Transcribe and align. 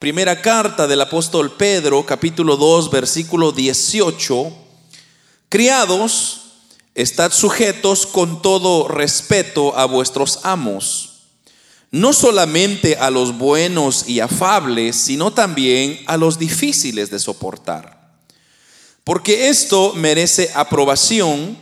Primera 0.00 0.40
carta 0.40 0.86
del 0.86 1.02
apóstol 1.02 1.58
Pedro, 1.58 2.06
capítulo 2.06 2.56
2, 2.56 2.90
versículo 2.90 3.52
18. 3.52 4.50
Criados, 5.50 6.52
estad 6.94 7.30
sujetos 7.32 8.06
con 8.06 8.40
todo 8.40 8.88
respeto 8.88 9.76
a 9.76 9.84
vuestros 9.84 10.40
amos, 10.44 11.26
no 11.90 12.14
solamente 12.14 12.96
a 12.96 13.10
los 13.10 13.36
buenos 13.36 14.08
y 14.08 14.20
afables, 14.20 14.96
sino 14.96 15.34
también 15.34 16.00
a 16.06 16.16
los 16.16 16.38
difíciles 16.38 17.10
de 17.10 17.18
soportar. 17.18 18.14
Porque 19.04 19.50
esto 19.50 19.92
merece 19.94 20.50
aprobación, 20.54 21.58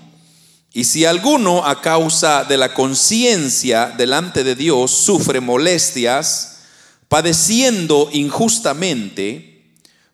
y 0.73 0.84
si 0.84 1.05
alguno 1.05 1.66
a 1.66 1.80
causa 1.80 2.45
de 2.45 2.57
la 2.57 2.73
conciencia 2.73 3.93
delante 3.98 4.45
de 4.45 4.55
Dios 4.55 4.93
sufre 4.93 5.41
molestias, 5.41 6.57
padeciendo 7.09 8.09
injustamente, 8.12 9.64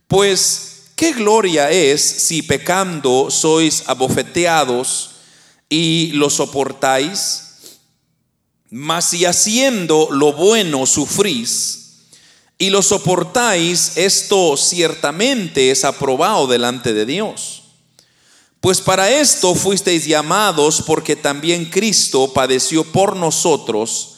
pues 0.08 0.92
qué 0.96 1.12
gloria 1.12 1.70
es 1.70 2.00
si 2.00 2.42
pecando 2.42 3.30
sois 3.30 3.82
abofeteados 3.86 5.10
y 5.69 6.12
lo 6.12 6.30
soportáis, 6.30 7.42
mas 8.70 9.06
si 9.06 9.24
haciendo 9.24 10.09
lo 10.10 10.33
bueno 10.33 10.86
sufrís 10.86 11.80
y 12.59 12.70
lo 12.70 12.83
soportáis, 12.83 13.97
esto 13.97 14.56
ciertamente 14.56 15.70
es 15.70 15.84
aprobado 15.84 16.47
delante 16.47 16.92
de 16.92 17.06
Dios. 17.06 17.62
Pues 18.61 18.80
para 18.80 19.11
esto 19.11 19.55
fuisteis 19.55 20.06
llamados 20.06 20.83
porque 20.86 21.16
también 21.16 21.66
Cristo 21.66 22.33
padeció 22.33 22.83
por 22.83 23.14
nosotros, 23.14 24.13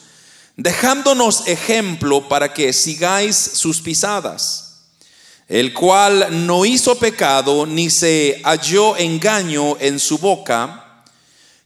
dejándonos 0.57 1.47
ejemplo 1.47 2.27
para 2.27 2.51
que 2.53 2.73
sigáis 2.73 3.35
sus 3.35 3.79
pisadas, 3.79 4.79
el 5.47 5.71
cual 5.71 6.45
no 6.47 6.65
hizo 6.65 6.97
pecado 6.97 7.65
ni 7.65 7.89
se 7.89 8.41
halló 8.43 8.97
engaño 8.97 9.77
en 9.79 9.99
su 9.99 10.17
boca, 10.17 11.03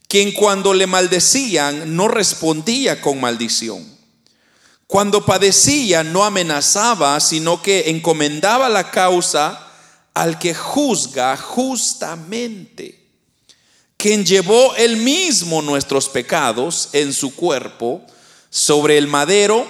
quien 0.06 0.32
cuando 0.32 0.74
le 0.74 0.86
maldecían 0.86 1.96
no 1.96 2.06
respondía 2.06 3.00
con 3.00 3.18
maldición. 3.18 3.90
Cuando 4.86 5.24
padecía 5.24 6.04
no 6.04 6.22
amenazaba, 6.22 7.18
sino 7.18 7.62
que 7.62 7.88
encomendaba 7.88 8.68
la 8.68 8.90
causa 8.90 9.68
al 10.12 10.38
que 10.38 10.54
juzga 10.54 11.34
justamente, 11.38 13.02
quien 13.96 14.26
llevó 14.26 14.74
él 14.76 14.98
mismo 14.98 15.62
nuestros 15.62 16.10
pecados 16.10 16.90
en 16.92 17.14
su 17.14 17.34
cuerpo, 17.34 18.04
sobre 18.52 18.98
el 18.98 19.08
madero 19.08 19.66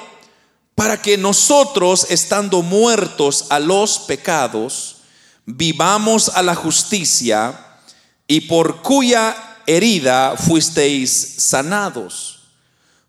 para 0.75 1.01
que 1.01 1.17
nosotros, 1.17 2.09
estando 2.11 2.63
muertos 2.63 3.47
a 3.51 3.61
los 3.61 4.01
pecados, 4.01 4.97
vivamos 5.47 6.31
a 6.31 6.43
la 6.43 6.57
justicia 6.57 7.79
y 8.27 8.43
por 8.43 8.83
cuya 8.83 9.37
herida 9.67 10.35
fuisteis 10.37 11.37
sanados. 11.39 12.41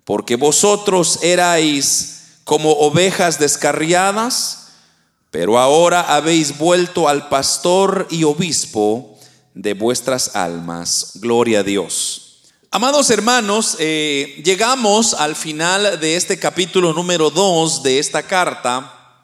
Porque 0.05 0.35
vosotros 0.35 1.19
erais 1.23 2.35
como 2.43 2.73
ovejas 2.73 3.39
descarriadas, 3.39 4.67
pero 5.31 5.57
ahora 5.57 6.01
habéis 6.01 6.55
vuelto 6.59 7.09
al 7.09 7.29
pastor 7.29 8.07
y 8.11 8.25
obispo 8.25 9.17
de 9.55 9.73
vuestras 9.73 10.35
almas. 10.35 11.13
Gloria 11.15 11.61
a 11.61 11.63
Dios. 11.63 12.22
Amados 12.75 13.11
hermanos, 13.11 13.77
eh, 13.77 14.41
llegamos 14.43 15.13
al 15.13 15.35
final 15.35 15.99
de 15.99 16.15
este 16.15 16.39
capítulo 16.39 16.91
número 16.91 17.29
2 17.29 17.83
de 17.83 17.99
esta 17.99 18.23
carta. 18.23 19.21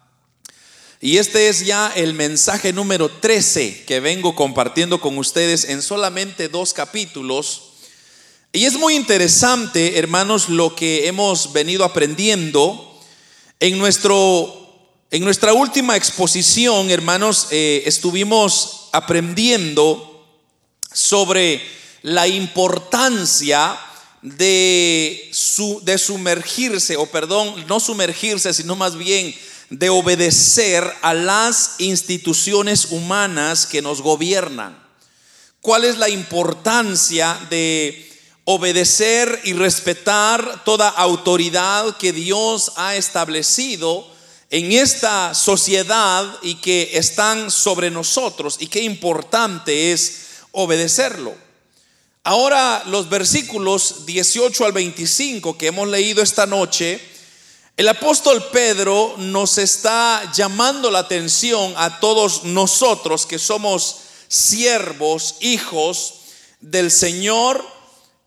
Y 1.02 1.17
este 1.17 1.50
es 1.50 1.66
ya 1.66 1.92
el 1.95 2.14
mensaje 2.14 2.72
número 2.73 3.09
13 3.09 3.86
que 3.86 4.02
vengo 4.02 4.36
compartiendo 4.36 5.02
con 5.02 5.17
ustedes 5.17 5.64
en 5.64 5.81
solamente 5.81 6.47
dos 6.47 6.75
capítulos. 6.75 7.72
Y 8.52 8.65
es 8.65 8.77
muy 8.77 8.95
interesante, 8.95 9.98
hermanos, 9.98 10.49
lo 10.49 10.76
que 10.76 11.08
hemos 11.08 11.52
venido 11.52 11.83
aprendiendo. 11.83 13.02
En, 13.59 13.80
nuestro, 13.80 14.93
en 15.09 15.23
nuestra 15.23 15.54
última 15.54 15.95
exposición, 15.95 16.92
hermanos, 16.92 17.48
eh, 17.49 17.82
estuvimos 17.88 18.89
aprendiendo 18.92 20.23
sobre 20.93 21.79
la 22.02 22.27
importancia 22.27 23.80
de, 24.21 25.30
su, 25.32 25.82
de 25.83 25.98
sumergirse, 25.98 26.98
o 26.98 27.05
perdón, 27.05 27.65
no 27.67 27.80
sumergirse, 27.80 28.54
sino 28.54 28.76
más 28.76 28.98
bien 28.98 29.33
de 29.70 29.89
obedecer 29.89 30.83
a 31.02 31.14
las 31.14 31.76
instituciones 31.77 32.86
humanas 32.86 33.65
que 33.65 33.82
nos 33.82 34.02
gobiernan. 34.02 34.77
¿Cuál 35.61 35.86
es 35.86 35.98
la 35.98 36.09
importancia 36.09 37.39
de 37.49 38.08
obedecer 38.45 39.42
y 39.43 39.54
respetar 39.54 40.64
toda 40.64 40.89
autoridad 40.89 41.98
que 41.98 42.14
Dios 42.14 42.71
ha 42.77 42.95
establecido 42.95 44.08
en 44.49 44.71
esta 44.71 45.36
sociedad 45.36 46.26
y 46.42 46.55
que 46.55 46.92
están 46.93 47.52
sobre 47.52 47.92
nosotros? 47.92 48.58
Y 48.59 48.67
qué 48.67 48.82
importante 48.82 49.92
es 49.92 50.21
obedecerlo. 50.52 51.48
Ahora 52.24 52.84
los 52.88 53.10
versículos 53.10 54.06
18 54.06 54.66
al 54.66 54.74
25 54.74 55.58
que 55.58 55.68
hemos 55.68 55.88
leído 55.88 56.22
esta 56.22 56.46
noche, 56.46 57.00
el 57.78 57.88
apóstol 57.88 58.46
Pedro 58.52 59.16
nos 59.18 59.58
está 59.58 60.30
llamando 60.34 60.92
la 60.92 61.00
atención 61.00 61.74
a 61.78 62.02
todos 62.02 62.44
nosotros 62.44 63.26
que 63.26 63.40
somos 63.40 64.02
siervos, 64.28 65.38
hijos 65.40 66.16
del 66.60 66.92
Señor, 66.92 67.66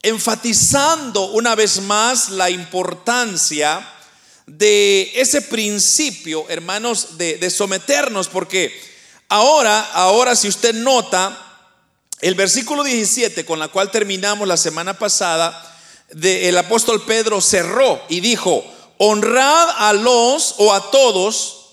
enfatizando 0.01 1.27
una 1.27 1.55
vez 1.55 1.83
más 1.83 2.31
la 2.31 2.49
importancia 2.49 3.87
de 4.47 5.13
ese 5.15 5.43
principio, 5.43 6.47
hermanos, 6.49 7.19
de, 7.19 7.37
de 7.37 7.51
someternos, 7.51 8.29
porque 8.29 8.73
ahora, 9.29 9.83
ahora 9.93 10.35
si 10.35 10.49
usted 10.49 10.75
nota, 10.75 11.52
el 12.22 12.37
versículo 12.37 12.84
17, 12.84 13.44
con 13.44 13.59
la 13.59 13.69
cual 13.69 13.91
terminamos 13.91 14.47
la 14.47 14.56
semana 14.56 14.97
pasada, 14.97 15.77
el 16.22 16.56
apóstol 16.56 17.03
Pedro 17.05 17.41
cerró 17.41 18.00
y 18.09 18.21
dijo, 18.21 18.65
honrad 18.99 19.71
a 19.77 19.93
los 19.93 20.55
o 20.59 20.72
a 20.72 20.93
todos, 20.93 21.66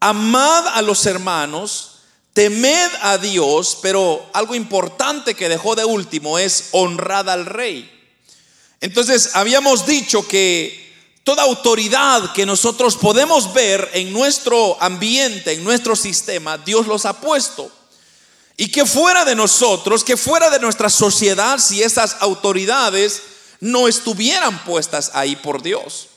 amad 0.00 0.66
a 0.66 0.82
los 0.82 1.06
hermanos, 1.06 2.00
temed 2.32 2.90
a 3.02 3.18
Dios, 3.18 3.78
pero 3.80 4.28
algo 4.32 4.56
importante 4.56 5.34
que 5.34 5.48
dejó 5.48 5.76
de 5.76 5.84
último 5.84 6.40
es 6.40 6.70
honrad 6.72 7.30
al 7.30 7.46
rey. 7.46 7.88
Entonces, 8.80 9.30
habíamos 9.34 9.86
dicho 9.86 10.26
que 10.26 10.92
toda 11.22 11.44
autoridad 11.44 12.32
que 12.32 12.46
nosotros 12.46 12.96
podemos 12.96 13.54
ver 13.54 13.88
en 13.94 14.12
nuestro 14.12 14.76
ambiente, 14.82 15.52
en 15.52 15.62
nuestro 15.62 15.94
sistema, 15.94 16.58
Dios 16.58 16.88
los 16.88 17.06
ha 17.06 17.20
puesto. 17.20 17.70
Y 18.56 18.68
que 18.68 18.86
fuera 18.86 19.24
de 19.24 19.34
nosotros, 19.34 20.04
que 20.04 20.16
fuera 20.16 20.50
de 20.50 20.60
nuestra 20.60 20.90
sociedad, 20.90 21.58
si 21.58 21.82
esas 21.82 22.16
autoridades 22.20 23.22
no 23.60 23.88
estuvieran 23.88 24.64
puestas 24.64 25.10
ahí 25.14 25.36
por 25.36 25.62
Dios. 25.62 26.08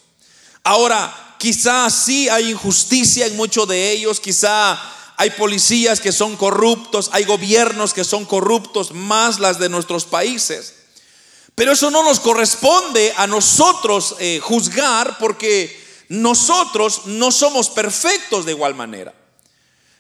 Ahora, 0.63 1.35
quizás 1.37 1.93
sí 1.93 2.27
hay 2.27 2.51
injusticia 2.51 3.27
en 3.27 3.35
muchos 3.35 3.67
de 3.67 3.91
ellos, 3.91 4.19
quizá 4.19 4.79
hay 5.17 5.29
policías 5.31 5.99
que 5.99 6.11
son 6.11 6.35
corruptos, 6.35 7.09
hay 7.13 7.23
gobiernos 7.23 7.93
que 7.93 8.03
son 8.03 8.25
corruptos, 8.25 8.91
más 8.91 9.39
las 9.39 9.59
de 9.59 9.69
nuestros 9.69 10.05
países. 10.05 10.73
Pero 11.55 11.71
eso 11.71 11.89
no 11.89 12.03
nos 12.03 12.19
corresponde 12.19 13.13
a 13.15 13.27
nosotros 13.27 14.15
eh, 14.19 14.39
juzgar 14.41 15.17
porque 15.19 15.83
nosotros 16.09 17.03
no 17.05 17.31
somos 17.31 17.69
perfectos 17.69 18.45
de 18.45 18.51
igual 18.51 18.75
manera. 18.75 19.13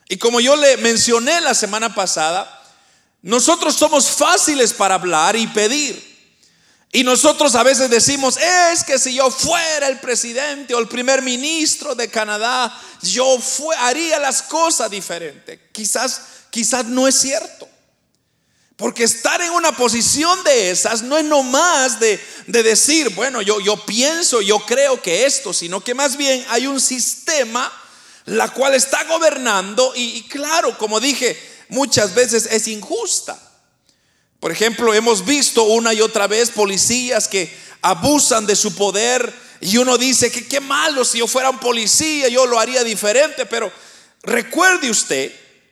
Y 0.07 0.17
como 0.17 0.39
yo 0.39 0.55
le 0.55 0.77
mencioné 0.77 1.41
la 1.41 1.53
semana 1.53 1.93
pasada, 1.95 2.63
nosotros 3.21 3.75
somos 3.75 4.09
fáciles 4.09 4.73
para 4.73 4.95
hablar 4.95 5.35
y 5.35 5.47
pedir. 5.47 6.15
Y 6.91 7.03
nosotros 7.03 7.55
a 7.55 7.63
veces 7.63 7.89
decimos, 7.89 8.37
es 8.37 8.83
que 8.83 8.99
si 8.99 9.15
yo 9.15 9.29
fuera 9.29 9.87
el 9.87 9.99
presidente 9.99 10.73
o 10.73 10.79
el 10.79 10.87
primer 10.87 11.21
ministro 11.21 11.95
de 11.95 12.07
Canadá, 12.07 12.71
yo 13.01 13.37
haría 13.79 14.19
las 14.19 14.43
cosas 14.43 14.89
diferentes. 14.91 15.59
Quizás, 15.71 16.21
quizás 16.51 16.85
no 16.85 17.07
es 17.07 17.15
cierto. 17.19 17.67
Porque 18.77 19.03
estar 19.03 19.41
en 19.41 19.51
una 19.51 19.75
posición 19.75 20.41
de 20.43 20.69
esas 20.69 21.01
no 21.01 21.17
es 21.17 21.25
nomás 21.25 21.99
de, 21.99 22.19
de 22.47 22.63
decir, 22.63 23.09
bueno, 23.09 23.41
yo, 23.41 23.59
yo 23.59 23.83
pienso, 23.85 24.41
yo 24.41 24.59
creo 24.59 25.01
que 25.01 25.25
esto, 25.25 25.51
sino 25.51 25.81
que 25.81 25.93
más 25.93 26.15
bien 26.15 26.45
hay 26.49 26.67
un 26.67 26.79
sistema 26.79 27.71
la 28.25 28.49
cual 28.49 28.73
está 28.73 29.03
gobernando 29.05 29.93
y, 29.95 30.23
claro, 30.23 30.77
como 30.77 30.99
dije, 30.99 31.37
muchas 31.69 32.15
veces 32.15 32.47
es 32.51 32.67
injusta. 32.67 33.39
Por 34.39 34.51
ejemplo, 34.51 34.93
hemos 34.93 35.25
visto 35.25 35.63
una 35.63 35.93
y 35.93 36.01
otra 36.01 36.27
vez 36.27 36.51
policías 36.51 37.27
que 37.27 37.55
abusan 37.81 38.45
de 38.45 38.55
su 38.55 38.75
poder 38.75 39.45
Y 39.61 39.77
uno 39.77 39.97
dice 39.97 40.31
que 40.31 40.47
qué 40.47 40.59
malo, 40.59 41.05
si 41.05 41.19
yo 41.19 41.27
fuera 41.27 41.49
un 41.49 41.59
policía, 41.59 42.27
yo 42.27 42.45
lo 42.45 42.59
haría 42.59 42.83
diferente, 42.83 43.45
pero 43.45 43.71
recuerde 44.21 44.89
usted 44.91 45.31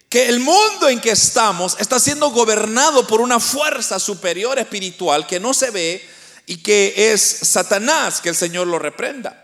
que 0.09 0.29
el 0.29 0.39
mundo 0.39 0.87
en 0.89 1.01
que 1.01 1.11
estamos 1.11 1.75
está 1.79 1.99
siendo 1.99 2.29
gobernado 2.29 3.05
por 3.05 3.19
una 3.19 3.39
fuerza 3.39 3.99
superior 3.99 4.57
espiritual 4.57 5.27
que 5.27 5.39
no 5.39 5.53
se 5.53 5.69
ve 5.71 6.07
y 6.45 6.57
que 6.57 7.11
es 7.11 7.21
Satanás, 7.21 8.21
que 8.21 8.29
el 8.29 8.35
Señor 8.35 8.67
lo 8.67 8.79
reprenda. 8.79 9.42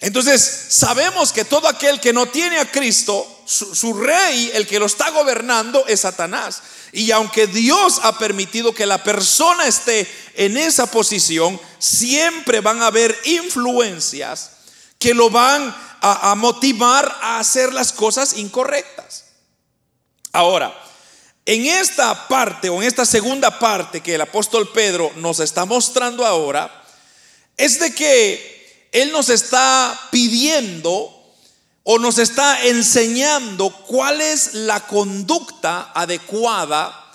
Entonces, 0.00 0.66
sabemos 0.68 1.32
que 1.32 1.44
todo 1.44 1.66
aquel 1.66 2.00
que 2.00 2.12
no 2.12 2.26
tiene 2.26 2.58
a 2.58 2.70
Cristo, 2.70 3.26
su, 3.46 3.94
rey, 3.94 4.50
el 4.54 4.66
que 4.66 4.78
lo 4.78 4.86
está 4.86 5.10
gobernando, 5.10 5.84
es 5.88 6.00
Satanás. 6.00 6.62
Y 6.92 7.10
aunque 7.10 7.48
Dios 7.48 8.00
ha 8.02 8.16
permitido 8.16 8.72
que 8.72 8.86
la 8.86 9.02
persona 9.02 9.66
esté 9.66 10.08
en 10.34 10.56
esa 10.56 10.88
posición, 10.90 11.60
siempre 11.78 12.60
van 12.60 12.80
a 12.82 12.86
haber 12.86 13.18
influencias 13.24 14.50
que 14.98 15.14
lo 15.14 15.30
van 15.30 15.74
a 16.00 16.34
motivar 16.36 17.16
a 17.20 17.40
hacer 17.40 17.72
las 17.72 17.92
cosas 17.92 18.34
incorrectas. 18.34 19.24
Ahora, 20.32 20.72
en 21.44 21.66
esta 21.66 22.28
parte 22.28 22.68
o 22.68 22.80
en 22.80 22.86
esta 22.86 23.04
segunda 23.04 23.58
parte 23.58 24.00
que 24.00 24.14
el 24.14 24.20
apóstol 24.20 24.70
Pedro 24.70 25.10
nos 25.16 25.40
está 25.40 25.64
mostrando 25.64 26.24
ahora, 26.24 26.84
es 27.56 27.80
de 27.80 27.94
que 27.94 28.57
él 28.92 29.12
nos 29.12 29.28
está 29.28 30.08
pidiendo 30.10 31.14
o 31.82 31.98
nos 31.98 32.18
está 32.18 32.64
enseñando 32.66 33.70
cuál 33.70 34.20
es 34.20 34.54
la 34.54 34.86
conducta 34.86 35.92
adecuada 35.94 37.06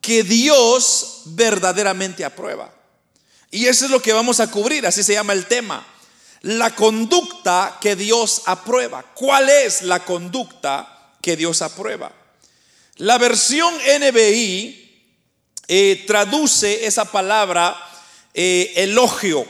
que 0.00 0.22
Dios 0.22 1.22
verdaderamente 1.26 2.24
aprueba. 2.24 2.72
Y 3.50 3.66
eso 3.66 3.86
es 3.86 3.90
lo 3.90 4.00
que 4.00 4.12
vamos 4.12 4.40
a 4.40 4.50
cubrir, 4.50 4.86
así 4.86 5.02
se 5.02 5.14
llama 5.14 5.32
el 5.32 5.46
tema. 5.46 5.86
La 6.42 6.74
conducta 6.74 7.78
que 7.80 7.96
Dios 7.96 8.42
aprueba. 8.46 9.02
¿Cuál 9.14 9.48
es 9.48 9.82
la 9.82 10.04
conducta 10.04 11.14
que 11.20 11.36
Dios 11.36 11.60
aprueba? 11.60 12.12
La 12.96 13.18
versión 13.18 13.74
NBI 13.74 15.04
eh, 15.68 16.04
traduce 16.06 16.86
esa 16.86 17.06
palabra 17.06 17.76
eh, 18.34 18.72
elogio 18.76 19.46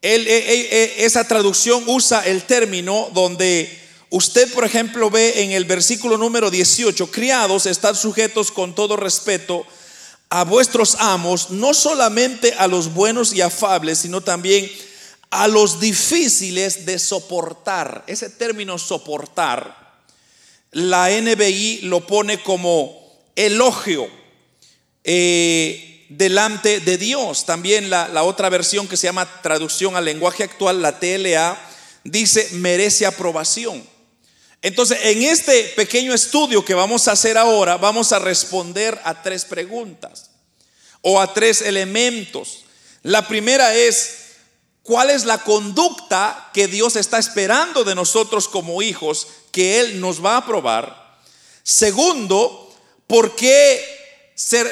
eh, 0.00 0.14
eh, 0.14 0.68
eh, 0.70 0.94
esa 0.98 1.26
traducción 1.26 1.82
usa 1.88 2.24
el 2.24 2.44
término 2.44 3.10
donde 3.14 3.68
usted, 4.10 4.52
por 4.52 4.64
ejemplo, 4.64 5.10
ve 5.10 5.42
en 5.42 5.50
el 5.50 5.64
versículo 5.64 6.16
número 6.16 6.50
18, 6.50 7.10
criados, 7.10 7.66
están 7.66 7.96
sujetos 7.96 8.52
con 8.52 8.76
todo 8.76 8.96
respeto 8.96 9.66
a 10.30 10.44
vuestros 10.44 10.96
amos, 11.00 11.50
no 11.50 11.74
solamente 11.74 12.52
a 12.58 12.68
los 12.68 12.94
buenos 12.94 13.32
y 13.32 13.40
afables, 13.40 13.98
sino 13.98 14.20
también 14.20 14.70
a 15.30 15.48
los 15.48 15.80
difíciles 15.80 16.86
de 16.86 16.98
soportar. 16.98 18.04
Ese 18.06 18.30
término 18.30 18.78
soportar, 18.78 19.98
la 20.70 21.08
NBI 21.10 21.80
lo 21.82 22.06
pone 22.06 22.40
como 22.42 23.18
elogio. 23.34 24.08
Eh, 25.02 25.87
delante 26.08 26.80
de 26.80 26.98
Dios. 26.98 27.46
También 27.46 27.90
la, 27.90 28.22
otra 28.22 28.48
versión 28.48 28.88
que 28.88 28.96
se 28.96 29.06
llama 29.06 29.42
traducción 29.42 29.96
al 29.96 30.04
lenguaje 30.04 30.44
actual, 30.44 30.82
la 30.82 30.98
TLA, 30.98 31.58
dice 32.04 32.48
merece 32.52 33.06
aprobación. 33.06 33.86
Entonces, 34.60 34.98
en 35.02 35.22
este 35.22 35.64
pequeño 35.76 36.12
estudio 36.12 36.64
que 36.64 36.74
vamos 36.74 37.06
a 37.06 37.12
hacer 37.12 37.38
ahora, 37.38 37.76
vamos 37.76 38.12
a 38.12 38.18
responder 38.18 38.98
a 39.04 39.22
tres 39.22 39.44
preguntas 39.44 40.30
o 41.00 41.20
a 41.20 41.32
tres 41.32 41.62
elementos. 41.62 42.64
La 43.02 43.28
primera 43.28 43.74
es, 43.76 44.32
¿cuál 44.82 45.10
es 45.10 45.24
la 45.24 45.38
conducta 45.44 46.50
que 46.52 46.66
Dios 46.66 46.96
está 46.96 47.18
esperando 47.18 47.84
de 47.84 47.94
nosotros 47.94 48.48
como 48.48 48.82
hijos 48.82 49.28
que 49.52 49.78
Él 49.78 50.00
nos 50.00 50.24
va 50.24 50.34
a 50.34 50.38
aprobar? 50.38 51.20
Segundo, 51.62 52.74
¿por 53.06 53.36
qué 53.36 53.97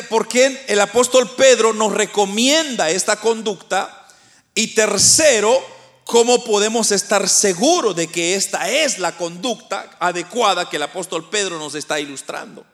por 0.09 0.29
qué 0.29 0.65
el 0.69 0.81
apóstol 0.81 1.31
Pedro 1.35 1.73
nos 1.73 1.93
recomienda 1.93 2.91
esta 2.91 3.17
conducta. 3.17 4.07
Y 4.55 4.69
tercero, 4.69 5.63
cómo 6.05 6.45
podemos 6.45 6.93
estar 6.93 7.29
seguros 7.29 7.97
de 7.97 8.07
que 8.07 8.37
esta 8.37 8.71
es 8.71 8.99
la 8.99 9.17
conducta 9.17 9.91
adecuada 9.99 10.71
que 10.71 10.77
el 10.77 10.85
apóstol 10.85 11.29
Pedro 11.29 11.59
nos 11.59 11.75
está 11.75 12.01
ilustrando. 12.01 12.65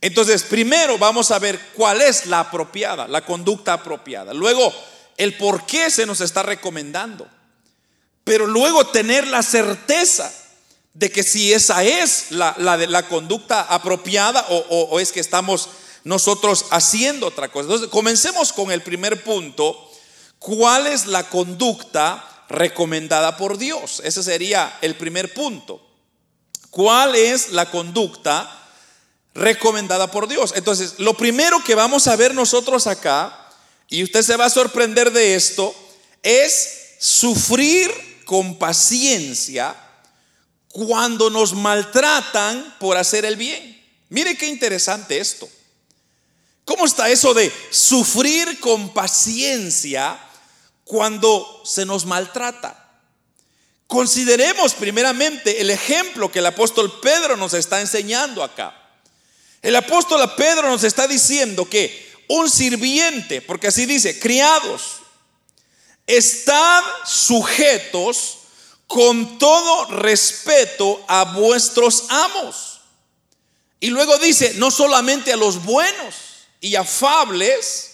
Entonces, 0.00 0.44
primero 0.44 0.96
vamos 0.96 1.32
a 1.32 1.40
ver 1.40 1.58
cuál 1.74 2.00
es 2.00 2.26
la 2.26 2.40
apropiada, 2.40 3.08
la 3.08 3.24
conducta 3.24 3.72
apropiada. 3.72 4.32
Luego, 4.32 4.72
el 5.16 5.36
por 5.36 5.66
qué 5.66 5.90
se 5.90 6.06
nos 6.06 6.20
está 6.20 6.44
recomendando. 6.44 7.28
Pero 8.22 8.46
luego 8.46 8.86
tener 8.86 9.26
la 9.26 9.42
certeza 9.42 10.32
de 10.94 11.10
que 11.10 11.24
si 11.24 11.52
esa 11.52 11.82
es 11.82 12.30
la, 12.30 12.54
la, 12.58 13.08
conducta 13.08 13.62
apropiada 13.62 14.46
o 14.48 15.00
es 15.00 15.12
que 15.12 15.20
estamos 15.20 15.68
nosotros 16.04 16.66
haciendo 16.70 17.26
otra 17.26 17.48
cosa. 17.48 17.64
Entonces, 17.64 17.88
comencemos 17.88 18.52
con 18.52 18.70
el 18.70 18.82
primer 18.82 19.22
punto. 19.22 19.90
¿Cuál 20.38 20.86
es 20.86 21.06
la 21.06 21.28
conducta 21.28 22.44
recomendada 22.48 23.36
por 23.36 23.58
Dios? 23.58 24.00
Ese 24.04 24.22
sería 24.22 24.78
el 24.80 24.96
primer 24.96 25.34
punto. 25.34 25.84
¿Cuál 26.70 27.14
es 27.14 27.50
la 27.50 27.70
conducta 27.70 28.50
recomendada 29.34 30.10
por 30.10 30.28
Dios? 30.28 30.52
Entonces, 30.54 30.94
lo 30.98 31.14
primero 31.14 31.62
que 31.64 31.74
vamos 31.74 32.06
a 32.06 32.16
ver 32.16 32.34
nosotros 32.34 32.86
acá, 32.86 33.50
y 33.88 34.02
usted 34.02 34.22
se 34.22 34.36
va 34.36 34.46
a 34.46 34.50
sorprender 34.50 35.12
de 35.12 35.34
esto, 35.34 35.74
es 36.22 36.96
sufrir 37.00 37.90
con 38.24 38.58
paciencia 38.58 39.74
cuando 40.68 41.30
nos 41.30 41.54
maltratan 41.54 42.76
por 42.78 42.96
hacer 42.96 43.24
el 43.24 43.36
bien. 43.36 43.82
Mire 44.10 44.36
qué 44.36 44.46
interesante 44.46 45.18
esto. 45.18 45.48
¿Cómo 46.68 46.84
está 46.84 47.08
eso 47.08 47.32
de 47.32 47.50
sufrir 47.70 48.60
con 48.60 48.92
paciencia 48.92 50.20
cuando 50.84 51.62
se 51.64 51.86
nos 51.86 52.04
maltrata? 52.04 53.00
Consideremos 53.86 54.74
primeramente 54.74 55.62
el 55.62 55.70
ejemplo 55.70 56.30
que 56.30 56.40
el 56.40 56.46
apóstol 56.46 57.00
Pedro 57.00 57.38
nos 57.38 57.54
está 57.54 57.80
enseñando 57.80 58.44
acá. 58.44 58.76
El 59.62 59.76
apóstol 59.76 60.30
Pedro 60.36 60.68
nos 60.68 60.84
está 60.84 61.08
diciendo 61.08 61.66
que 61.66 62.06
un 62.28 62.50
sirviente, 62.50 63.40
porque 63.40 63.68
así 63.68 63.86
dice, 63.86 64.20
criados, 64.20 64.96
están 66.06 66.84
sujetos 67.06 68.40
con 68.86 69.38
todo 69.38 69.86
respeto 69.86 71.02
a 71.08 71.32
vuestros 71.32 72.04
amos. 72.10 72.82
Y 73.80 73.88
luego 73.88 74.18
dice, 74.18 74.52
no 74.56 74.70
solamente 74.70 75.32
a 75.32 75.36
los 75.38 75.64
buenos, 75.64 76.28
y 76.60 76.76
afables, 76.76 77.90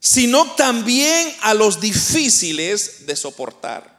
sino 0.00 0.52
también 0.52 1.34
a 1.42 1.54
los 1.54 1.80
difíciles 1.80 3.06
de 3.06 3.16
soportar. 3.16 3.98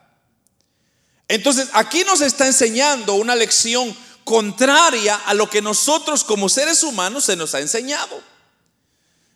Entonces, 1.28 1.70
aquí 1.74 2.04
nos 2.04 2.22
está 2.22 2.48
enseñando 2.48 3.14
una 3.14 3.36
lección 3.36 3.96
contraria 4.24 5.16
a 5.16 5.34
lo 5.34 5.50
que 5.50 5.62
nosotros 5.62 6.24
como 6.24 6.50
seres 6.50 6.84
humanos 6.84 7.26
se 7.26 7.36
nos 7.36 7.54
ha 7.54 7.60
enseñado. 7.60 8.22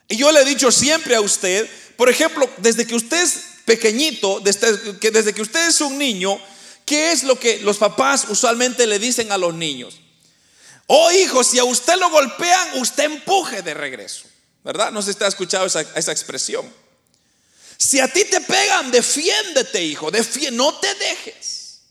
Y 0.08 0.18
yo 0.18 0.32
le 0.32 0.42
he 0.42 0.46
dicho 0.46 0.72
siempre 0.72 1.16
a 1.16 1.22
usted, 1.22 1.70
por 1.98 2.10
ejemplo, 2.10 2.50
desde 2.58 2.86
que 2.86 2.96
usted 2.96 3.22
es 3.22 3.40
pequeñito, 3.66 4.40
desde 4.40 5.00
que, 5.00 5.12
desde 5.12 5.34
que 5.34 5.42
usted 5.42 5.68
es 5.68 5.82
un 5.82 5.98
niño, 5.98 6.40
¿qué 6.86 7.12
es 7.12 7.24
lo 7.24 7.40
que 7.40 7.60
los 7.60 7.78
papás 7.78 8.26
usualmente 8.30 8.86
le 8.88 9.00
dicen 9.00 9.32
a 9.32 9.38
los 9.38 9.54
niños? 9.54 10.03
Oh 10.88 11.12
hijo, 11.12 11.44
si 11.44 11.60
a 11.60 11.64
usted 11.64 11.96
lo 11.96 12.10
golpean, 12.10 12.80
usted 12.80 13.06
empuje 13.06 13.62
de 13.62 13.74
regreso. 13.74 14.26
¿Verdad? 14.64 14.92
No 14.92 15.02
sé 15.02 15.14
si 15.14 15.24
ha 15.24 15.28
escuchado 15.28 15.66
esa, 15.66 16.12
expresión. 16.12 16.72
Si 17.78 18.00
a 18.00 18.08
ti 18.08 18.24
te 18.26 18.40
pegan, 18.42 18.92
defiéndete, 18.92 19.84
hijo. 19.84 20.10
no 20.52 20.80
te 20.80 20.96
dejes. 20.96 21.82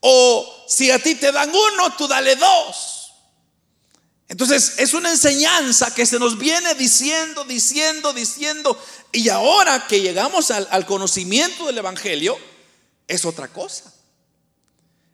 O 0.00 0.66
si 0.68 0.90
a 0.90 0.98
ti 0.98 1.14
te 1.14 1.30
dan 1.32 1.50
uno, 1.50 1.96
tú 1.96 2.08
dale 2.08 2.36
dos. 2.36 3.12
Entonces 4.28 4.74
es 4.78 4.92
una 4.92 5.10
enseñanza 5.10 5.94
que 5.94 6.04
se 6.04 6.18
nos 6.18 6.36
viene 6.36 6.74
diciendo, 6.74 7.44
diciendo, 7.44 8.12
diciendo. 8.12 8.80
Y 9.12 9.28
ahora 9.28 9.86
que 9.86 10.00
llegamos 10.00 10.50
al 10.50 10.86
conocimiento 10.86 11.66
del 11.66 11.78
Evangelio, 11.78 12.36
es 13.08 13.24
otra 13.24 13.48
cosa. 13.48 13.92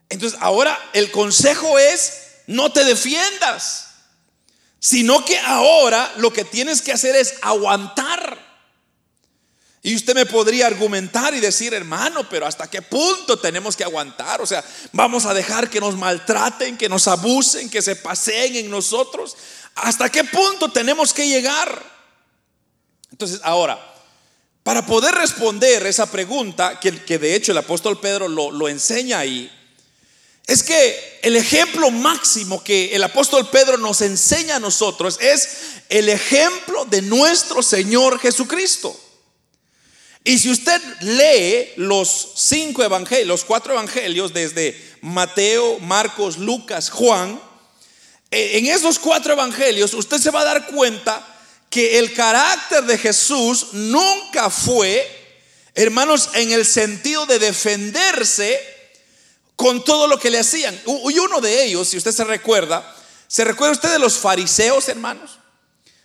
Entonces 0.08 0.38
ahora 0.42 0.78
el 0.92 1.10
consejo 1.10 1.78
es, 1.78 2.12
no 2.46 2.72
te 2.72 2.84
defiendas, 2.84 3.88
sino 4.78 5.24
que 5.24 5.38
ahora 5.38 6.12
lo 6.16 6.32
que 6.32 6.44
tienes 6.44 6.82
que 6.82 6.92
hacer 6.92 7.14
es 7.14 7.34
aguantar. 7.42 8.52
Y 9.84 9.96
usted 9.96 10.14
me 10.14 10.26
podría 10.26 10.68
argumentar 10.68 11.34
y 11.34 11.40
decir, 11.40 11.74
hermano, 11.74 12.28
pero 12.28 12.46
¿hasta 12.46 12.70
qué 12.70 12.82
punto 12.82 13.38
tenemos 13.38 13.76
que 13.76 13.82
aguantar? 13.82 14.40
O 14.40 14.46
sea, 14.46 14.64
vamos 14.92 15.26
a 15.26 15.34
dejar 15.34 15.68
que 15.68 15.80
nos 15.80 15.96
maltraten, 15.96 16.78
que 16.78 16.88
nos 16.88 17.08
abusen, 17.08 17.68
que 17.68 17.82
se 17.82 17.96
paseen 17.96 18.54
en 18.56 18.70
nosotros. 18.70 19.36
¿Hasta 19.74 20.08
qué 20.08 20.22
punto 20.22 20.68
tenemos 20.70 21.12
que 21.12 21.26
llegar? 21.26 21.82
Entonces, 23.10 23.40
ahora, 23.42 23.88
Para 24.62 24.86
poder 24.86 25.12
responder 25.16 25.84
esa 25.86 26.10
pregunta, 26.10 26.78
que, 26.78 27.18
de 27.18 27.34
hecho 27.34 27.50
el 27.50 27.58
apóstol 27.58 27.98
Pedro 27.98 28.28
lo, 28.28 28.52
lo 28.52 28.68
enseña 28.68 29.18
ahí, 29.18 29.50
es 30.46 30.62
que 30.62 31.20
el 31.22 31.36
ejemplo 31.36 31.90
máximo 31.90 32.62
que 32.62 32.94
el 32.94 33.02
apóstol 33.04 33.48
Pedro 33.50 33.78
nos 33.78 34.00
enseña 34.00 34.56
a 34.56 34.60
nosotros 34.60 35.18
es 35.20 35.48
el 35.88 36.08
ejemplo 36.08 36.84
de 36.86 37.02
nuestro 37.02 37.62
Señor 37.62 38.18
Jesucristo. 38.18 38.98
Y 40.24 40.38
si 40.38 40.50
usted 40.50 40.80
lee 41.00 41.72
los 41.76 42.32
cinco 42.36 42.82
evangelios, 42.82 43.26
los 43.26 43.44
cuatro 43.44 43.72
evangelios, 43.72 44.32
desde 44.32 44.80
Mateo, 45.00 45.78
Marcos, 45.80 46.38
Lucas, 46.38 46.90
Juan, 46.90 47.40
eh, 48.30 48.58
en 48.58 48.66
esos 48.66 48.98
cuatro 48.98 49.32
evangelios 49.32 49.94
usted 49.94 50.18
se 50.18 50.30
va 50.30 50.40
a 50.40 50.44
dar 50.44 50.66
cuenta 50.68 51.28
que 51.68 51.98
el 51.98 52.12
carácter 52.12 52.84
de 52.84 52.98
Jesús 52.98 53.68
nunca 53.72 54.50
fue, 54.50 55.08
hermanos, 55.74 56.30
en 56.34 56.52
el 56.52 56.66
sentido 56.66 57.26
de 57.26 57.38
defenderse 57.38 58.60
con 59.62 59.84
todo 59.84 60.08
lo 60.08 60.18
que 60.18 60.28
le 60.28 60.40
hacían. 60.40 60.76
Y 60.84 61.18
uno 61.20 61.40
de 61.40 61.62
ellos, 61.62 61.86
si 61.86 61.96
usted 61.96 62.10
se 62.10 62.24
recuerda, 62.24 62.84
¿se 63.28 63.44
recuerda 63.44 63.74
usted 63.74 63.92
de 63.92 64.00
los 64.00 64.18
fariseos, 64.18 64.88
hermanos? 64.88 65.38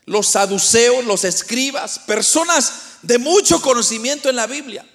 Los 0.06 0.28
saduceos, 0.28 1.04
los 1.06 1.24
escribas, 1.24 1.98
personas 1.98 2.72
de 3.02 3.18
mucho 3.18 3.60
conocimiento 3.60 4.30
en 4.30 4.36
la 4.36 4.46
Biblia. 4.46 4.86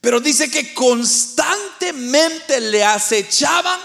Pero 0.00 0.18
dice 0.18 0.50
que 0.50 0.74
constantemente 0.74 2.58
le 2.58 2.82
acechaban 2.82 3.78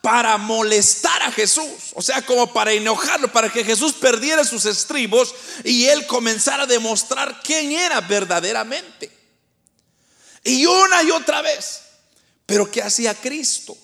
para 0.00 0.38
molestar 0.38 1.24
a 1.24 1.32
Jesús, 1.32 1.90
o 1.94 2.02
sea, 2.02 2.22
como 2.22 2.52
para 2.52 2.70
enojarlo, 2.70 3.32
para 3.32 3.52
que 3.52 3.64
Jesús 3.64 3.94
perdiera 3.94 4.44
sus 4.44 4.64
estribos 4.64 5.34
y 5.64 5.86
él 5.86 6.06
comenzara 6.06 6.62
a 6.62 6.66
demostrar 6.66 7.40
quién 7.42 7.72
era 7.72 8.00
verdaderamente. 8.00 9.10
Y 10.44 10.66
una 10.66 11.02
y 11.02 11.10
otra 11.10 11.42
vez. 11.42 11.80
Pero 12.46 12.70
¿qué 12.70 12.82
hacía 12.82 13.14
Cristo? 13.14 13.76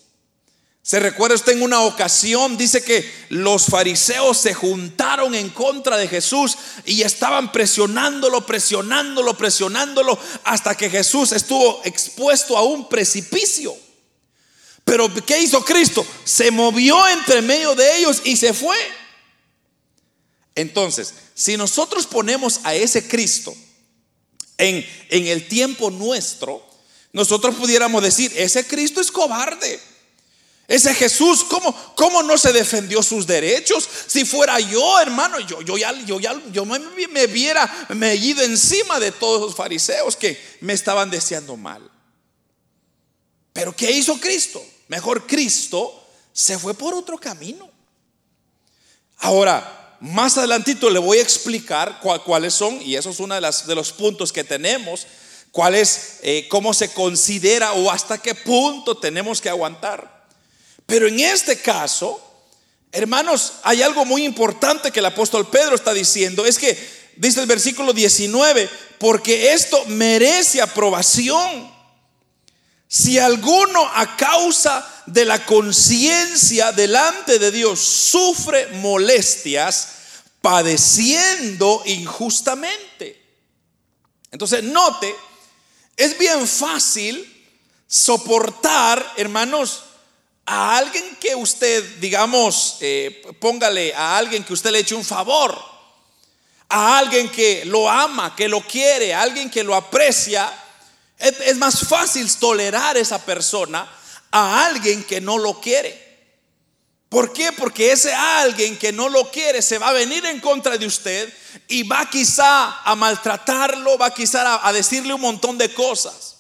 Se 0.85 0.99
recuerda 0.99 1.37
usted 1.37 1.53
en 1.53 1.63
una 1.63 1.83
ocasión, 1.83 2.57
dice 2.57 2.83
que 2.83 3.09
los 3.29 3.67
fariseos 3.67 4.39
se 4.39 4.53
juntaron 4.53 5.35
en 5.35 5.49
contra 5.51 5.97
de 5.97 6.09
Jesús 6.09 6.57
y 6.85 7.03
estaban 7.03 7.53
presionándolo, 7.53 8.45
presionándolo, 8.45 9.37
presionándolo, 9.37 10.19
hasta 10.43 10.77
que 10.77 10.91
Jesús 10.91 11.31
estuvo 11.31 11.83
expuesto 11.85 12.57
a 12.57 12.63
un 12.63 12.89
precipicio. 12.89 13.77
Pero 14.85 15.09
¿qué 15.25 15.41
hizo 15.41 15.65
Cristo? 15.65 16.05
Se 16.25 16.51
movió 16.51 17.07
entre 17.09 17.43
medio 17.43 17.77
de 17.77 17.99
ellos 17.99 18.21
y 18.25 18.37
se 18.37 18.53
fue. 18.53 18.77
Entonces, 20.57 21.15
si 21.35 21.57
nosotros 21.57 22.09
ponemos 22.09 22.59
a 22.65 22.75
ese 22.75 23.07
Cristo 23.07 23.55
en, 24.59 24.85
en 25.11 25.27
el 25.29 25.47
tiempo 25.47 25.93
nuestro, 25.93 26.72
nosotros 27.13 27.55
pudiéramos 27.57 28.03
decir, 28.03 28.33
ese 28.37 28.67
Cristo 28.67 29.01
es 29.01 29.11
cobarde. 29.11 29.81
Ese 30.69 30.95
Jesús, 30.95 31.45
¿cómo, 31.45 31.75
¿cómo, 31.97 32.23
no 32.23 32.39
se 32.39 32.53
defendió 32.53 33.03
sus 33.03 33.27
derechos? 33.27 33.87
Si 34.07 34.25
fuera 34.25 34.59
yo, 34.61 34.99
hermano, 35.01 35.39
yo, 35.41 35.61
yo 35.61 35.77
ya, 35.77 35.93
yo 36.05 36.19
ya 36.19 36.41
yo 36.51 36.65
me, 36.65 37.27
viera 37.27 37.87
me 37.91 38.15
ido 38.15 38.43
encima 38.43 38.99
de 38.99 39.13
todos 39.13 39.41
los 39.41 39.55
fariseos 39.55 40.17
que 40.17 40.41
me 40.61 40.73
estaban 40.73 41.11
deseando 41.11 41.57
mal. 41.57 41.91
Pero 43.53 43.77
¿qué 43.77 43.91
hizo 43.91 44.19
Cristo? 44.19 44.65
Mejor 44.89 45.27
Cristo 45.27 46.07
se 46.33 46.59
fue 46.59 46.73
por 46.73 46.95
otro 46.95 47.19
camino. 47.19 47.69
Ahora, 49.19 49.99
más 50.01 50.39
adelantito 50.39 50.89
le 50.89 50.99
voy 50.99 51.19
a 51.19 51.23
explicar 51.23 52.01
cuáles 52.01 52.55
son, 52.55 52.81
y 52.81 52.97
eso 52.97 53.11
es 53.11 53.21
uno 53.21 53.35
de 53.35 53.75
los 53.75 53.93
puntos 53.93 54.33
que 54.33 54.43
tenemos, 54.43 55.07
cuál 55.53 55.75
es, 55.75 56.15
eh, 56.23 56.49
cómo 56.49 56.75
se 56.75 56.93
considera 56.93 57.75
o 57.75 57.91
hasta 57.91 58.19
qué 58.19 58.35
punto 58.35 58.97
tenemos 58.97 59.41
que 59.41 59.51
aguantar. 59.51 60.27
Pero 60.87 61.07
en 61.07 61.21
este 61.21 61.59
caso, 61.61 62.21
hermanos, 62.91 63.53
hay 63.63 63.83
algo 63.83 64.05
muy 64.05 64.25
importante 64.25 64.91
que 64.91 64.99
el 65.01 65.07
apóstol 65.07 65.49
Pedro 65.49 65.77
está 65.77 65.93
diciendo. 65.93 66.45
Es 66.45 66.59
que, 66.59 66.77
dice 67.17 67.41
el 67.41 67.47
versículo 67.47 67.93
19, 67.93 68.69
porque 68.99 69.53
esto 69.53 69.85
merece 69.87 70.63
aprobación. 70.63 71.71
Si 72.89 73.19
alguno 73.19 73.87
a 73.95 74.17
causa 74.17 74.87
de 75.07 75.25
la 75.25 75.45
conciencia 75.45 76.73
delante 76.73 77.39
de 77.39 77.51
Dios 77.51 77.79
sufre 77.79 78.69
molestias, 78.69 79.89
padeciendo 80.41 81.83
injustamente. 81.87 83.23
Entonces, 84.31 84.63
note, 84.65 85.15
es 85.97 86.19
bien 86.19 86.47
fácil 86.47 87.29
soportar, 87.87 89.15
hermanos, 89.17 89.83
a 90.47 90.77
alguien 90.77 91.17
que 91.21 91.35
usted, 91.35 91.99
digamos, 91.99 92.79
eh, 92.81 93.23
póngale 93.41 93.95
a 93.95 94.17
alguien 94.17 94.45
que 94.45 94.53
usted 94.53 94.71
le 94.71 94.81
eche 94.81 94.95
un 94.95 95.05
favor, 95.05 95.57
a 96.69 96.99
alguien 96.99 97.29
que 97.31 97.65
lo 97.67 97.89
ama, 97.89 98.35
que 98.35 98.49
lo 98.49 98.61
quiere, 98.67 99.15
a 99.15 99.23
alguien 99.23 99.51
que 99.51 99.63
lo 99.63 99.75
aprecia, 99.75 100.53
es, 101.19 101.39
es 101.41 101.57
más 101.57 101.87
fácil 101.87 102.29
tolerar 102.37 102.97
a 102.97 103.01
esa 103.01 103.25
persona 103.25 103.89
a 104.33 104.65
alguien 104.67 105.05
que 105.05 105.21
no 105.21 105.39
lo 105.39 105.61
quiere. 105.61 106.02
¿Por 107.13 107.35
qué? 107.35 107.53
Porque 107.53 107.93
ese 107.93 108.11
alguien 108.15 108.79
que 108.79 108.91
no 108.91 109.11
lo 109.11 109.31
quiere 109.31 109.61
se 109.61 109.77
va 109.77 109.91
a 109.91 109.93
venir 109.93 110.25
en 110.25 110.41
contra 110.41 110.79
de 110.79 110.87
usted 110.87 111.31
y 111.69 111.83
va 111.83 112.09
quizá 112.09 112.81
a 112.81 112.95
maltratarlo, 112.97 113.99
va 113.99 114.15
quizá 114.15 114.55
a, 114.55 114.67
a 114.67 114.73
decirle 114.73 115.13
un 115.13 115.21
montón 115.21 115.59
de 115.59 115.75
cosas. 115.75 116.37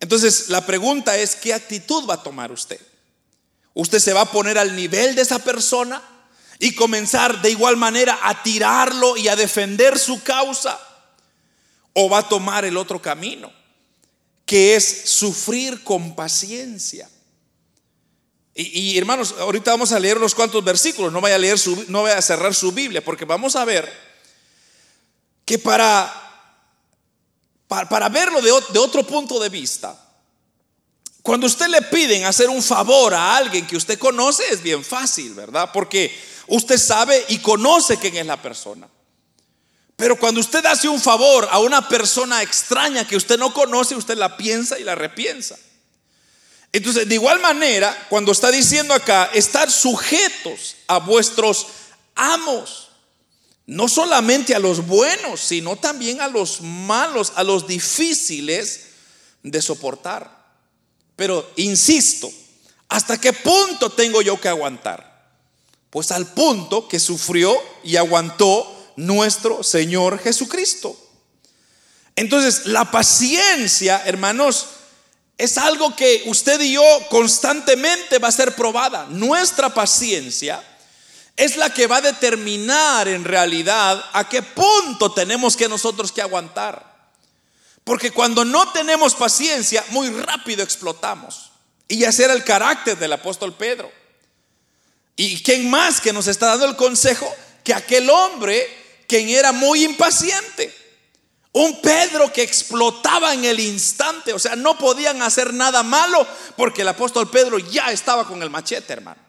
Entonces 0.00 0.48
la 0.48 0.66
pregunta 0.66 1.16
es, 1.16 1.36
¿qué 1.36 1.54
actitud 1.54 2.10
va 2.10 2.14
a 2.14 2.22
tomar 2.24 2.50
usted? 2.50 2.80
Usted 3.72 4.00
se 4.00 4.12
va 4.12 4.22
a 4.22 4.32
poner 4.32 4.58
al 4.58 4.74
nivel 4.74 5.14
de 5.14 5.22
esa 5.22 5.38
persona 5.38 6.02
y 6.58 6.74
comenzar 6.74 7.40
de 7.40 7.52
igual 7.52 7.76
manera 7.76 8.18
a 8.20 8.42
tirarlo 8.42 9.16
y 9.16 9.28
a 9.28 9.36
defender 9.36 9.96
su 9.96 10.24
causa. 10.24 10.76
O 11.92 12.10
va 12.10 12.18
a 12.18 12.28
tomar 12.28 12.64
el 12.64 12.76
otro 12.76 13.00
camino, 13.00 13.52
que 14.44 14.74
es 14.74 15.02
sufrir 15.04 15.84
con 15.84 16.16
paciencia. 16.16 17.08
Y, 18.60 18.98
hermanos, 18.98 19.36
ahorita 19.38 19.70
vamos 19.70 19.92
a 19.92 20.00
leer 20.00 20.18
unos 20.18 20.34
cuantos 20.34 20.64
versículos, 20.64 21.12
no 21.12 21.20
vaya 21.20 21.36
a 21.36 21.38
leer 21.38 21.56
no 21.86 22.02
vaya 22.02 22.18
a 22.18 22.22
cerrar 22.22 22.52
su 22.52 22.72
Biblia, 22.72 23.04
porque 23.04 23.24
vamos 23.24 23.54
a 23.54 23.64
ver 23.64 23.88
que 25.44 25.60
para, 25.60 26.12
para, 27.68 28.08
verlo 28.08 28.42
de 28.42 28.50
otro 28.80 29.04
punto 29.06 29.38
de 29.38 29.48
vista, 29.48 29.96
cuando 31.22 31.46
usted 31.46 31.68
le 31.68 31.82
piden 31.82 32.24
hacer 32.24 32.48
un 32.48 32.60
favor 32.60 33.14
a 33.14 33.36
alguien 33.36 33.64
que 33.64 33.76
usted 33.76 33.96
conoce 33.96 34.42
es 34.50 34.60
bien 34.60 34.84
fácil, 34.84 35.34
¿verdad? 35.34 35.70
Porque 35.72 36.12
usted 36.48 36.78
sabe 36.78 37.24
y 37.28 37.38
conoce 37.38 37.96
quién 37.98 38.16
es 38.16 38.26
la 38.26 38.42
persona. 38.42 38.88
Pero 39.94 40.18
cuando 40.18 40.40
usted 40.40 40.66
hace 40.66 40.88
un 40.88 41.00
favor 41.00 41.46
a 41.48 41.60
una 41.60 41.88
persona 41.88 42.42
extraña 42.42 43.06
que 43.06 43.16
usted 43.16 43.38
no 43.38 43.54
conoce, 43.54 43.94
usted 43.94 44.18
la 44.18 44.36
piensa 44.36 44.80
y 44.80 44.82
la 44.82 44.96
repiensa. 44.96 45.56
Entonces, 46.72 47.08
de 47.08 47.14
igual 47.14 47.40
manera, 47.40 48.06
cuando 48.10 48.32
está 48.32 48.50
diciendo 48.50 48.92
acá, 48.92 49.30
estar 49.32 49.70
sujetos 49.70 50.76
a 50.86 50.98
vuestros 50.98 51.66
amos, 52.14 52.88
no 53.66 53.88
solamente 53.88 54.54
a 54.54 54.58
los 54.58 54.86
buenos, 54.86 55.40
sino 55.40 55.76
también 55.76 56.20
a 56.20 56.28
los 56.28 56.60
malos, 56.60 57.32
a 57.36 57.44
los 57.44 57.66
difíciles 57.66 58.88
de 59.42 59.62
soportar. 59.62 60.38
Pero 61.16 61.50
insisto, 61.56 62.30
¿hasta 62.88 63.20
qué 63.20 63.32
punto 63.32 63.90
tengo 63.90 64.22
yo 64.22 64.40
que 64.40 64.48
aguantar? 64.48 65.08
Pues 65.90 66.12
al 66.12 66.26
punto 66.32 66.86
que 66.86 67.00
sufrió 67.00 67.56
y 67.82 67.96
aguantó 67.96 68.92
nuestro 68.96 69.62
Señor 69.62 70.18
Jesucristo. 70.18 70.98
Entonces, 72.14 72.66
la 72.66 72.90
paciencia, 72.90 74.02
hermanos, 74.04 74.66
es 75.38 75.56
algo 75.56 75.94
que 75.94 76.24
usted 76.26 76.60
y 76.60 76.72
yo 76.72 76.82
constantemente 77.08 78.18
va 78.18 78.26
a 78.26 78.32
ser 78.32 78.56
probada. 78.56 79.06
Nuestra 79.08 79.72
paciencia 79.72 80.60
es 81.36 81.56
la 81.56 81.72
que 81.72 81.86
va 81.86 81.98
a 81.98 82.02
determinar 82.02 83.06
en 83.06 83.22
realidad 83.22 84.04
a 84.12 84.28
qué 84.28 84.42
punto 84.42 85.12
tenemos 85.12 85.56
que 85.56 85.68
nosotros 85.68 86.10
que 86.10 86.20
aguantar. 86.20 86.84
Porque 87.84 88.10
cuando 88.10 88.44
no 88.44 88.72
tenemos 88.72 89.14
paciencia, 89.14 89.84
muy 89.90 90.10
rápido 90.10 90.64
explotamos. 90.64 91.52
Y 91.86 92.02
ese 92.02 92.24
era 92.24 92.34
el 92.34 92.42
carácter 92.42 92.98
del 92.98 93.12
apóstol 93.12 93.54
Pedro. 93.54 93.90
¿Y 95.14 95.40
quién 95.44 95.70
más 95.70 96.00
que 96.00 96.12
nos 96.12 96.26
está 96.26 96.46
dando 96.46 96.66
el 96.66 96.76
consejo 96.76 97.32
que 97.62 97.72
aquel 97.72 98.10
hombre 98.10 98.66
quien 99.06 99.28
era 99.28 99.52
muy 99.52 99.84
impaciente? 99.84 100.74
Un 101.52 101.80
Pedro 101.80 102.32
que 102.32 102.42
explotaba 102.42 103.32
en 103.32 103.44
el 103.44 103.58
instante, 103.58 104.32
o 104.32 104.38
sea, 104.38 104.54
no 104.54 104.76
podían 104.76 105.22
hacer 105.22 105.54
nada 105.54 105.82
malo 105.82 106.26
porque 106.56 106.82
el 106.82 106.88
apóstol 106.88 107.30
Pedro 107.30 107.58
ya 107.58 107.90
estaba 107.90 108.26
con 108.26 108.42
el 108.42 108.50
machete, 108.50 108.92
hermano. 108.92 109.28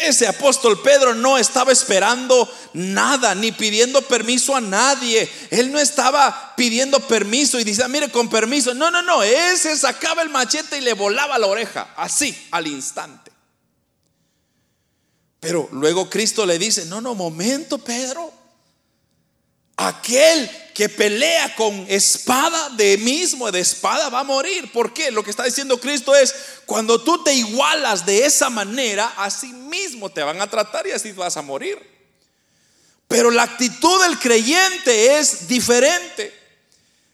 Ese 0.00 0.26
apóstol 0.26 0.80
Pedro 0.80 1.14
no 1.14 1.36
estaba 1.36 1.72
esperando 1.72 2.50
nada, 2.72 3.34
ni 3.34 3.52
pidiendo 3.52 4.00
permiso 4.00 4.56
a 4.56 4.60
nadie. 4.60 5.30
Él 5.50 5.70
no 5.70 5.78
estaba 5.78 6.54
pidiendo 6.56 7.00
permiso 7.00 7.60
y 7.60 7.64
dice, 7.64 7.86
mire, 7.88 8.10
con 8.10 8.30
permiso. 8.30 8.72
No, 8.72 8.90
no, 8.90 9.02
no. 9.02 9.22
Ese 9.22 9.76
sacaba 9.76 10.22
el 10.22 10.30
machete 10.30 10.78
y 10.78 10.80
le 10.80 10.94
volaba 10.94 11.38
la 11.38 11.48
oreja, 11.48 11.92
así, 11.98 12.34
al 12.50 12.66
instante. 12.66 13.30
Pero 15.38 15.68
luego 15.72 16.08
Cristo 16.08 16.46
le 16.46 16.58
dice, 16.58 16.86
no, 16.86 17.02
no, 17.02 17.14
momento, 17.14 17.76
Pedro. 17.76 18.39
Aquel 19.82 20.50
que 20.74 20.90
pelea 20.90 21.56
con 21.56 21.86
espada 21.88 22.68
de 22.70 22.98
mismo, 22.98 23.50
de 23.50 23.60
espada, 23.60 24.10
va 24.10 24.20
a 24.20 24.24
morir. 24.24 24.70
¿Por 24.72 24.92
qué? 24.92 25.10
Lo 25.10 25.24
que 25.24 25.30
está 25.30 25.44
diciendo 25.44 25.80
Cristo 25.80 26.14
es, 26.14 26.34
cuando 26.66 27.02
tú 27.02 27.24
te 27.24 27.32
igualas 27.32 28.04
de 28.04 28.26
esa 28.26 28.50
manera, 28.50 29.10
así 29.16 29.54
mismo 29.54 30.10
te 30.10 30.22
van 30.22 30.38
a 30.42 30.50
tratar 30.50 30.86
y 30.86 30.90
así 30.90 31.12
vas 31.12 31.38
a 31.38 31.42
morir. 31.42 31.78
Pero 33.08 33.30
la 33.30 33.44
actitud 33.44 34.02
del 34.02 34.18
creyente 34.18 35.18
es 35.18 35.48
diferente. 35.48 36.30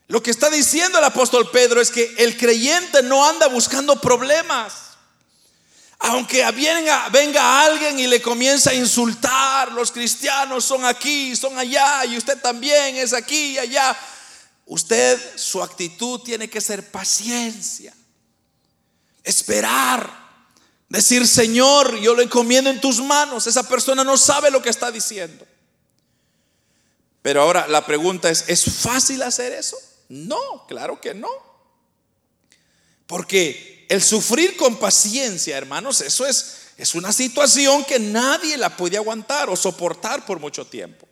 Lo 0.08 0.20
que 0.20 0.32
está 0.32 0.50
diciendo 0.50 0.98
el 0.98 1.04
apóstol 1.04 1.48
Pedro 1.52 1.80
es 1.80 1.92
que 1.92 2.16
el 2.18 2.36
creyente 2.36 3.04
no 3.04 3.24
anda 3.24 3.46
buscando 3.46 4.00
problemas. 4.00 4.85
Aunque 5.98 6.48
venga, 6.52 7.08
venga 7.08 7.62
alguien 7.62 7.98
y 7.98 8.06
le 8.06 8.20
comienza 8.20 8.70
a 8.70 8.74
insultar, 8.74 9.72
los 9.72 9.90
cristianos 9.90 10.64
son 10.64 10.84
aquí, 10.84 11.34
son 11.34 11.58
allá, 11.58 12.04
y 12.04 12.18
usted 12.18 12.38
también 12.40 12.96
es 12.96 13.12
aquí 13.12 13.52
y 13.52 13.58
allá. 13.58 13.96
Usted, 14.66 15.38
su 15.38 15.62
actitud 15.62 16.20
tiene 16.20 16.50
que 16.50 16.60
ser 16.60 16.90
paciencia, 16.90 17.94
esperar, 19.22 20.26
decir, 20.88 21.26
Señor, 21.26 21.98
yo 21.98 22.14
lo 22.14 22.22
encomiendo 22.22 22.68
en 22.68 22.80
tus 22.80 23.00
manos. 23.00 23.46
Esa 23.46 23.66
persona 23.66 24.04
no 24.04 24.16
sabe 24.16 24.50
lo 24.50 24.60
que 24.60 24.70
está 24.70 24.90
diciendo. 24.90 25.46
Pero 27.22 27.42
ahora 27.42 27.66
la 27.66 27.86
pregunta 27.86 28.30
es, 28.30 28.44
¿es 28.48 28.64
fácil 28.64 29.22
hacer 29.22 29.52
eso? 29.52 29.76
No, 30.08 30.66
claro 30.68 31.00
que 31.00 31.14
no. 31.14 31.28
Porque 33.06 33.75
el 33.88 34.02
sufrir 34.02 34.56
con 34.56 34.76
paciencia, 34.76 35.56
hermanos, 35.56 36.00
eso 36.00 36.26
es, 36.26 36.56
es 36.76 36.94
una 36.94 37.12
situación 37.12 37.84
que 37.84 37.98
nadie 37.98 38.56
la 38.56 38.76
puede 38.76 38.96
aguantar 38.96 39.48
o 39.48 39.56
soportar 39.56 40.26
por 40.26 40.40
mucho 40.40 40.66
tiempo. 40.66 41.06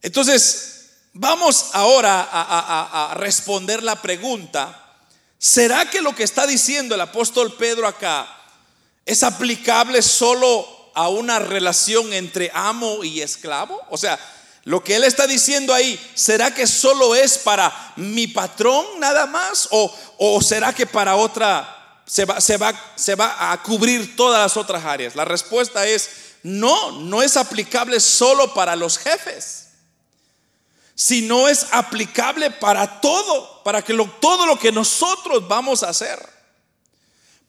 Entonces, 0.00 0.90
vamos 1.12 1.70
ahora 1.72 2.28
a, 2.30 3.14
responder 3.14 3.82
la 3.82 4.00
pregunta, 4.00 4.96
¿será 5.38 5.88
que 5.88 6.00
lo 6.00 6.14
que 6.14 6.24
está 6.24 6.46
diciendo 6.46 6.94
el 6.94 7.00
apóstol 7.00 7.54
Pedro 7.56 7.86
acá 7.86 8.28
es 9.04 9.22
aplicable 9.22 10.02
solo 10.02 10.66
a 10.94 11.08
una 11.08 11.38
relación 11.38 12.12
entre 12.12 12.50
amo 12.54 13.04
y 13.04 13.20
esclavo? 13.20 13.80
O 13.90 13.96
sea, 13.96 14.18
lo 14.64 14.82
que 14.84 14.94
él 14.94 15.04
está 15.04 15.26
diciendo 15.26 15.74
ahí, 15.74 15.98
¿será 16.14 16.54
que 16.54 16.66
solo 16.66 17.14
es 17.14 17.38
para 17.38 17.94
mi 17.96 18.28
patrón 18.28 18.86
nada 18.98 19.26
más? 19.26 19.68
¿O, 19.70 20.40
será 20.40 20.72
que 20.72 20.86
para 20.86 21.16
otra 21.16 22.02
se 22.06 22.24
va, 22.24 22.40
se, 22.40 22.56
va, 22.56 22.72
se 22.94 23.14
va 23.16 23.52
a 23.52 23.62
cubrir 23.62 24.14
todas 24.14 24.40
las 24.40 24.56
otras 24.56 24.84
áreas? 24.84 25.16
La 25.16 25.24
respuesta 25.24 25.86
es, 25.86 26.10
no, 26.44 26.92
no 26.92 27.22
es 27.22 27.36
aplicable 27.36 27.98
solo 27.98 28.54
para 28.54 28.76
los 28.76 28.98
jefes, 28.98 29.68
sino 30.94 31.48
es 31.48 31.66
aplicable 31.72 32.52
para 32.52 33.00
todo, 33.00 33.62
para 33.64 33.82
que 33.82 33.94
todo 34.20 34.46
lo 34.46 34.56
que 34.58 34.70
nosotros 34.70 35.48
vamos 35.48 35.82
a 35.82 35.88
hacer, 35.88 36.24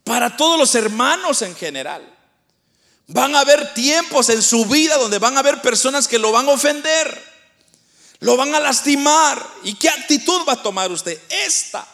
para 0.03 0.35
todos 0.35 0.57
los 0.57 0.73
hermanos 0.73 1.43
en 1.43 1.55
general. 1.55 2.12
Van 3.07 3.35
a 3.35 3.41
haber 3.41 3.73
tiempos 3.73 4.29
en 4.29 4.41
su 4.41 4.65
vida 4.65 4.97
donde 4.97 5.19
van 5.19 5.35
a 5.35 5.41
haber 5.41 5.61
personas 5.61 6.07
que 6.07 6.19
lo 6.19 6.31
van 6.31 6.47
a 6.47 6.53
ofender, 6.53 7.21
lo 8.19 8.37
van 8.37 8.55
a 8.55 8.59
lastimar. 8.59 9.45
¿Y 9.63 9.75
qué 9.75 9.89
actitud 9.89 10.41
va 10.47 10.53
a 10.53 10.63
tomar 10.63 10.91
usted? 10.91 11.19
Esta 11.29 11.87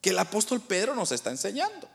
que 0.00 0.10
el 0.10 0.18
apóstol 0.18 0.60
Pedro 0.60 0.94
nos 0.94 1.12
está 1.12 1.30
enseñando. 1.30 1.88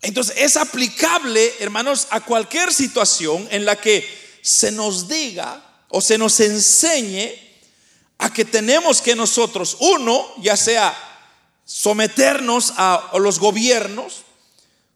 Entonces 0.00 0.36
es 0.38 0.56
aplicable, 0.56 1.54
hermanos, 1.60 2.06
a 2.10 2.20
cualquier 2.20 2.72
situación 2.72 3.46
en 3.50 3.64
la 3.64 3.76
que 3.76 4.06
se 4.42 4.72
nos 4.72 5.08
diga 5.08 5.62
o 5.88 6.00
se 6.00 6.16
nos 6.16 6.40
enseñe 6.40 7.34
a 8.18 8.32
que 8.32 8.44
tenemos 8.44 9.02
que 9.02 9.14
nosotros, 9.14 9.76
uno, 9.80 10.26
ya 10.38 10.56
sea 10.56 10.96
someternos 11.64 12.72
a, 12.76 13.10
los 13.18 13.38
gobiernos, 13.38 14.22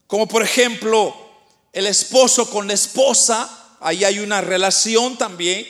como 0.07 0.27
por 0.27 0.41
ejemplo 0.41 1.15
el 1.73 1.87
esposo 1.87 2.49
con 2.49 2.67
la 2.67 2.73
esposa, 2.73 3.49
ahí 3.79 4.03
hay 4.03 4.19
una 4.19 4.41
relación 4.41 5.17
también. 5.17 5.65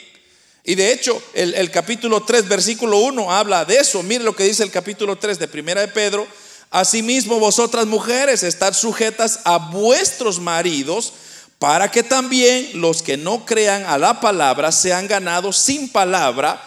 Y 0.63 0.75
de 0.75 0.91
hecho, 0.91 1.21
el, 1.33 1.71
capítulo 1.71 2.21
3, 2.21 2.47
versículo 2.47 2.99
1 2.99 3.31
habla 3.31 3.65
de 3.65 3.77
eso. 3.77 4.03
Mire 4.03 4.23
lo 4.23 4.35
que 4.35 4.43
dice 4.43 4.63
el 4.63 4.71
capítulo 4.71 5.15
3 5.15 5.39
de 5.39 5.47
Primera 5.47 5.81
de 5.81 5.87
Pedro. 5.87 6.27
Asimismo, 6.69 7.39
vosotras 7.39 7.85
mujeres, 7.85 8.43
estad 8.43 8.73
sujetas 8.73 9.41
a 9.43 9.57
vuestros 9.57 10.39
maridos, 10.39 11.13
para 11.59 11.91
que 11.91 12.01
también 12.01 12.71
los 12.75 13.01
que 13.01 13.17
no 13.17 13.45
crean 13.45 13.83
a 13.85 13.97
la 13.97 14.19
palabra 14.19 14.71
sean 14.71 15.07
ganados 15.07 15.57
sin 15.57 15.89
palabra 15.89 16.61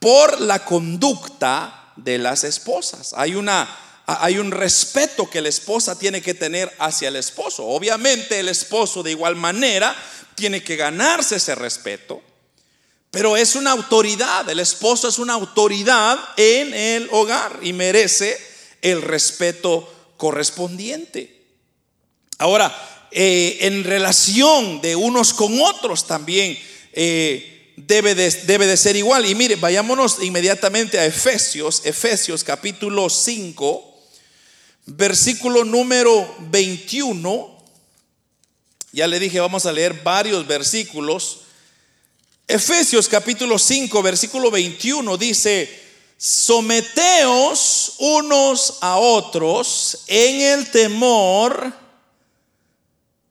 por 0.00 0.40
la 0.40 0.64
conducta 0.64 1.92
de 1.96 2.18
las 2.18 2.42
esposas. 2.42 3.12
Hay 3.16 3.34
una 3.34 3.68
hay 4.18 4.38
un 4.38 4.50
respeto 4.50 5.28
que 5.28 5.40
la 5.40 5.48
esposa 5.48 5.98
tiene 5.98 6.22
que 6.22 6.34
tener 6.34 6.74
hacia 6.78 7.08
el 7.08 7.16
esposo. 7.16 7.66
Obviamente 7.66 8.40
el 8.40 8.48
esposo 8.48 9.02
de 9.02 9.12
igual 9.12 9.36
manera 9.36 9.94
tiene 10.34 10.62
que 10.62 10.76
ganarse 10.76 11.36
ese 11.36 11.54
respeto, 11.54 12.22
pero 13.10 13.36
es 13.36 13.56
una 13.56 13.72
autoridad, 13.72 14.48
el 14.48 14.60
esposo 14.60 15.08
es 15.08 15.18
una 15.18 15.34
autoridad 15.34 16.18
en 16.36 16.72
el 16.72 17.08
hogar 17.12 17.58
y 17.62 17.72
merece 17.72 18.38
el 18.80 19.02
respeto 19.02 19.92
correspondiente. 20.16 21.44
Ahora, 22.38 23.06
eh, 23.10 23.58
en 23.62 23.84
relación 23.84 24.80
de 24.80 24.96
unos 24.96 25.34
con 25.34 25.60
otros 25.60 26.06
también 26.06 26.58
eh, 26.92 27.74
debe, 27.76 28.14
de, 28.14 28.30
debe 28.30 28.66
de 28.66 28.76
ser 28.76 28.96
igual. 28.96 29.26
Y 29.26 29.34
mire, 29.34 29.56
vayámonos 29.56 30.22
inmediatamente 30.22 30.98
a 30.98 31.04
Efesios, 31.04 31.82
Efesios 31.84 32.44
capítulo 32.44 33.10
5 33.10 33.89
versículo 34.86 35.64
número 35.64 36.34
21. 36.50 37.58
Ya 38.92 39.06
le 39.06 39.18
dije, 39.18 39.40
vamos 39.40 39.66
a 39.66 39.72
leer 39.72 40.02
varios 40.02 40.46
versículos. 40.46 41.40
Efesios 42.46 43.08
capítulo 43.08 43.58
5, 43.58 44.02
versículo 44.02 44.50
21 44.50 45.16
dice, 45.16 45.80
someteos 46.16 47.94
unos 47.98 48.78
a 48.80 48.96
otros 48.96 50.04
en 50.08 50.40
el 50.40 50.70
temor 50.70 51.72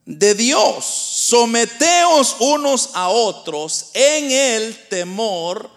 de 0.05 0.33
Dios. 0.33 0.85
Someteos 0.85 2.37
unos 2.39 2.91
a 2.93 3.09
otros 3.09 3.91
en 3.93 4.31
el 4.31 4.87
temor 4.87 5.69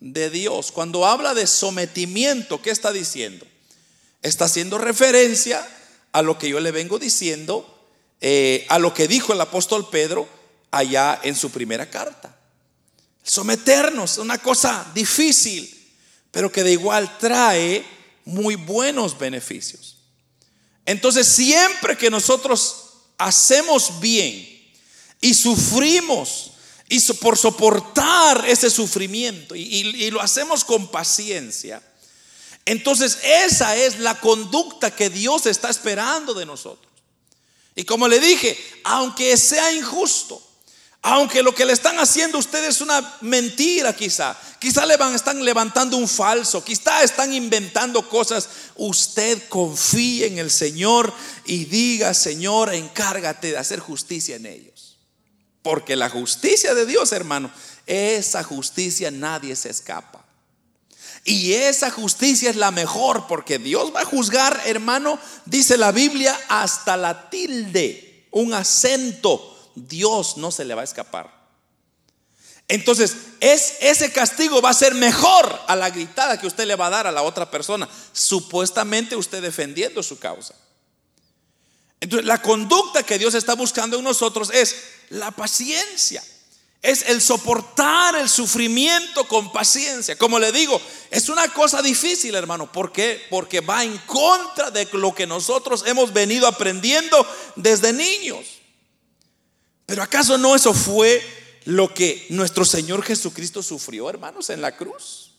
de 0.00 0.28
Dios. 0.28 0.72
Cuando 0.72 1.06
habla 1.06 1.32
de 1.32 1.46
sometimiento, 1.46 2.60
¿qué 2.60 2.70
está 2.70 2.92
diciendo? 2.92 3.46
Está 4.22 4.44
haciendo 4.44 4.78
referencia 4.78 5.66
a 6.12 6.22
lo 6.22 6.38
que 6.38 6.48
yo 6.48 6.60
le 6.60 6.70
vengo 6.70 6.98
diciendo, 6.98 7.88
eh, 8.20 8.66
a 8.68 8.78
lo 8.78 8.92
que 8.92 9.08
dijo 9.08 9.32
el 9.32 9.40
apóstol 9.40 9.88
Pedro 9.90 10.28
allá 10.70 11.20
en 11.22 11.34
su 11.34 11.50
primera 11.50 11.88
carta. 11.88 12.36
Someternos 13.22 14.12
es 14.12 14.18
una 14.18 14.38
cosa 14.38 14.90
difícil, 14.94 15.74
pero 16.30 16.50
que 16.50 16.62
de 16.62 16.72
igual 16.72 17.18
trae 17.18 17.84
muy 18.24 18.56
buenos 18.56 19.18
beneficios. 19.18 19.98
Entonces, 20.84 21.26
siempre 21.26 21.96
que 21.96 22.10
nosotros 22.10 22.88
hacemos 23.18 24.00
bien 24.00 24.46
y 25.20 25.34
sufrimos 25.34 26.52
y 26.88 27.00
por 27.14 27.38
soportar 27.38 28.44
ese 28.48 28.68
sufrimiento 28.68 29.54
y 29.54 30.10
lo 30.10 30.20
hacemos 30.20 30.64
con 30.64 30.90
paciencia, 30.90 31.80
entonces 32.70 33.18
esa 33.24 33.74
es 33.74 33.98
la 33.98 34.20
conducta 34.20 34.94
que 34.94 35.10
Dios 35.10 35.46
está 35.46 35.70
esperando 35.70 36.34
de 36.34 36.46
nosotros. 36.46 36.92
Y 37.74 37.82
como 37.82 38.06
le 38.06 38.20
dije, 38.20 38.56
aunque 38.84 39.36
sea 39.36 39.72
injusto, 39.72 40.40
aunque 41.02 41.42
lo 41.42 41.52
que 41.52 41.64
le 41.64 41.72
están 41.72 41.98
haciendo 41.98 42.36
a 42.36 42.40
ustedes 42.40 42.76
es 42.76 42.80
una 42.80 43.18
mentira 43.22 43.92
quizá, 43.92 44.38
quizá 44.60 44.86
le 44.86 44.96
van, 44.96 45.16
están 45.16 45.44
levantando 45.44 45.96
un 45.96 46.06
falso, 46.06 46.62
quizá 46.62 47.02
están 47.02 47.32
inventando 47.34 48.08
cosas, 48.08 48.48
usted 48.76 49.48
confíe 49.48 50.28
en 50.28 50.38
el 50.38 50.52
Señor 50.52 51.12
y 51.46 51.64
diga, 51.64 52.14
Señor, 52.14 52.72
encárgate 52.72 53.50
de 53.50 53.58
hacer 53.58 53.80
justicia 53.80 54.36
en 54.36 54.46
ellos. 54.46 54.96
Porque 55.62 55.96
la 55.96 56.08
justicia 56.08 56.72
de 56.72 56.86
Dios, 56.86 57.10
hermano, 57.10 57.50
esa 57.88 58.44
justicia 58.44 59.10
nadie 59.10 59.56
se 59.56 59.70
escapa. 59.70 60.19
Y 61.24 61.52
esa 61.52 61.90
justicia 61.90 62.50
es 62.50 62.56
la 62.56 62.70
mejor 62.70 63.26
porque 63.26 63.58
Dios 63.58 63.94
va 63.94 64.00
a 64.00 64.06
juzgar, 64.06 64.62
hermano, 64.64 65.18
dice 65.44 65.76
la 65.76 65.92
Biblia, 65.92 66.38
hasta 66.48 66.96
la 66.96 67.28
tilde. 67.30 68.26
un 68.32 68.54
acento, 68.54 69.72
Dios 69.74 70.36
no 70.36 70.50
se 70.52 70.64
le 70.64 70.74
va 70.74 70.82
a 70.82 70.84
escapar. 70.84 71.40
Entonces, 72.68 73.16
es, 73.40 73.74
ese 73.80 74.12
castigo 74.12 74.62
va 74.62 74.70
a 74.70 74.74
ser 74.74 74.94
mejor 74.94 75.60
a 75.66 75.74
la 75.74 75.90
gritada 75.90 76.38
que 76.38 76.46
usted 76.46 76.66
le 76.66 76.76
va 76.76 76.86
a 76.86 76.90
dar 76.90 77.06
a 77.08 77.12
la 77.12 77.22
otra 77.22 77.50
persona, 77.50 77.88
supuestamente 78.12 79.16
usted 79.16 79.42
defendiendo 79.42 80.04
su 80.04 80.20
causa. 80.20 80.54
Entonces, 82.00 82.26
la 82.26 82.40
conducta 82.40 83.02
que 83.02 83.18
Dios 83.18 83.34
está 83.34 83.54
buscando 83.54 83.98
en 83.98 84.04
nosotros 84.04 84.50
es 84.54 84.76
la 85.08 85.32
paciencia. 85.32 86.22
Es 86.82 87.02
el 87.08 87.20
soportar 87.20 88.16
el 88.16 88.28
sufrimiento 88.28 89.28
con 89.28 89.52
paciencia. 89.52 90.16
Como 90.16 90.38
le 90.38 90.50
digo, 90.50 90.80
es 91.10 91.28
una 91.28 91.48
cosa 91.52 91.82
difícil, 91.82 92.34
hermano. 92.34 92.72
¿Por 92.72 92.90
qué? 92.90 93.20
Porque 93.28 93.60
va 93.60 93.84
en 93.84 93.98
contra 94.06 94.70
de 94.70 94.88
lo 94.92 95.14
que 95.14 95.26
nosotros 95.26 95.84
hemos 95.86 96.12
venido 96.12 96.46
aprendiendo 96.46 97.26
desde 97.56 97.92
niños. 97.92 98.46
Pero 99.84 100.02
¿acaso 100.02 100.38
no 100.38 100.54
eso 100.54 100.72
fue 100.72 101.22
lo 101.64 101.92
que 101.92 102.26
nuestro 102.30 102.64
Señor 102.64 103.02
Jesucristo 103.02 103.62
sufrió, 103.62 104.08
hermanos, 104.08 104.48
en 104.48 104.62
la 104.62 104.74
cruz? 104.74 105.34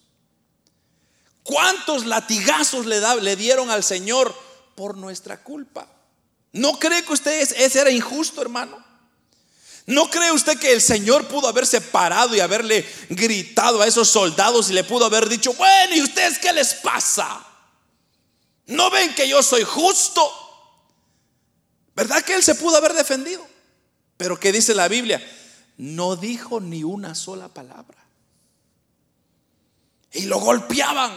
¿Cuántos 1.44 2.06
latigazos 2.06 2.86
le, 2.86 3.36
dieron 3.36 3.72
al 3.72 3.84
Señor 3.84 4.36
por 4.76 4.96
nuestra 4.96 5.42
culpa? 5.42 5.88
¿No 6.52 6.78
cree 6.78 7.04
que 7.04 7.14
usted 7.14 7.42
ese 7.42 7.80
era 7.80 7.90
injusto, 7.90 8.42
hermano? 8.42 8.81
¿No 9.88 10.10
cree 10.10 10.32
usted 10.32 10.60
que 10.60 10.72
el 10.72 10.82
Señor 10.82 11.28
pudo 11.28 11.48
haberse 11.48 11.82
parado 11.82 12.36
y 12.36 12.40
haberle 12.40 12.88
gritado 13.10 13.82
a 13.82 13.88
esos 13.88 14.10
soldados 14.10 14.70
y 14.70 14.74
le 14.74 14.84
pudo 14.84 15.06
haber 15.06 15.28
dicho, 15.28 15.54
bueno, 15.54 15.96
¿y 15.96 16.02
ustedes 16.02 16.38
qué 16.40 16.54
les 16.54 16.76
pasa? 16.76 17.46
¿No 18.68 18.90
ven 18.90 19.14
que 19.16 19.28
yo 19.28 19.42
soy 19.42 19.64
justo? 19.64 20.22
¿Verdad 21.96 22.24
que 22.24 22.36
él 22.36 22.44
se 22.44 22.56
pudo 22.56 22.78
haber 22.78 22.94
defendido? 22.94 23.46
Pero 24.18 24.40
¿qué 24.40 24.52
dice 24.52 24.74
la 24.76 24.88
Biblia? 24.88 25.22
No 25.78 26.16
dijo 26.16 26.60
ni 26.60 26.84
una 26.84 27.16
sola 27.16 27.48
palabra. 27.48 27.98
Y 30.14 30.26
lo 30.26 30.40
golpeaban. 30.40 31.12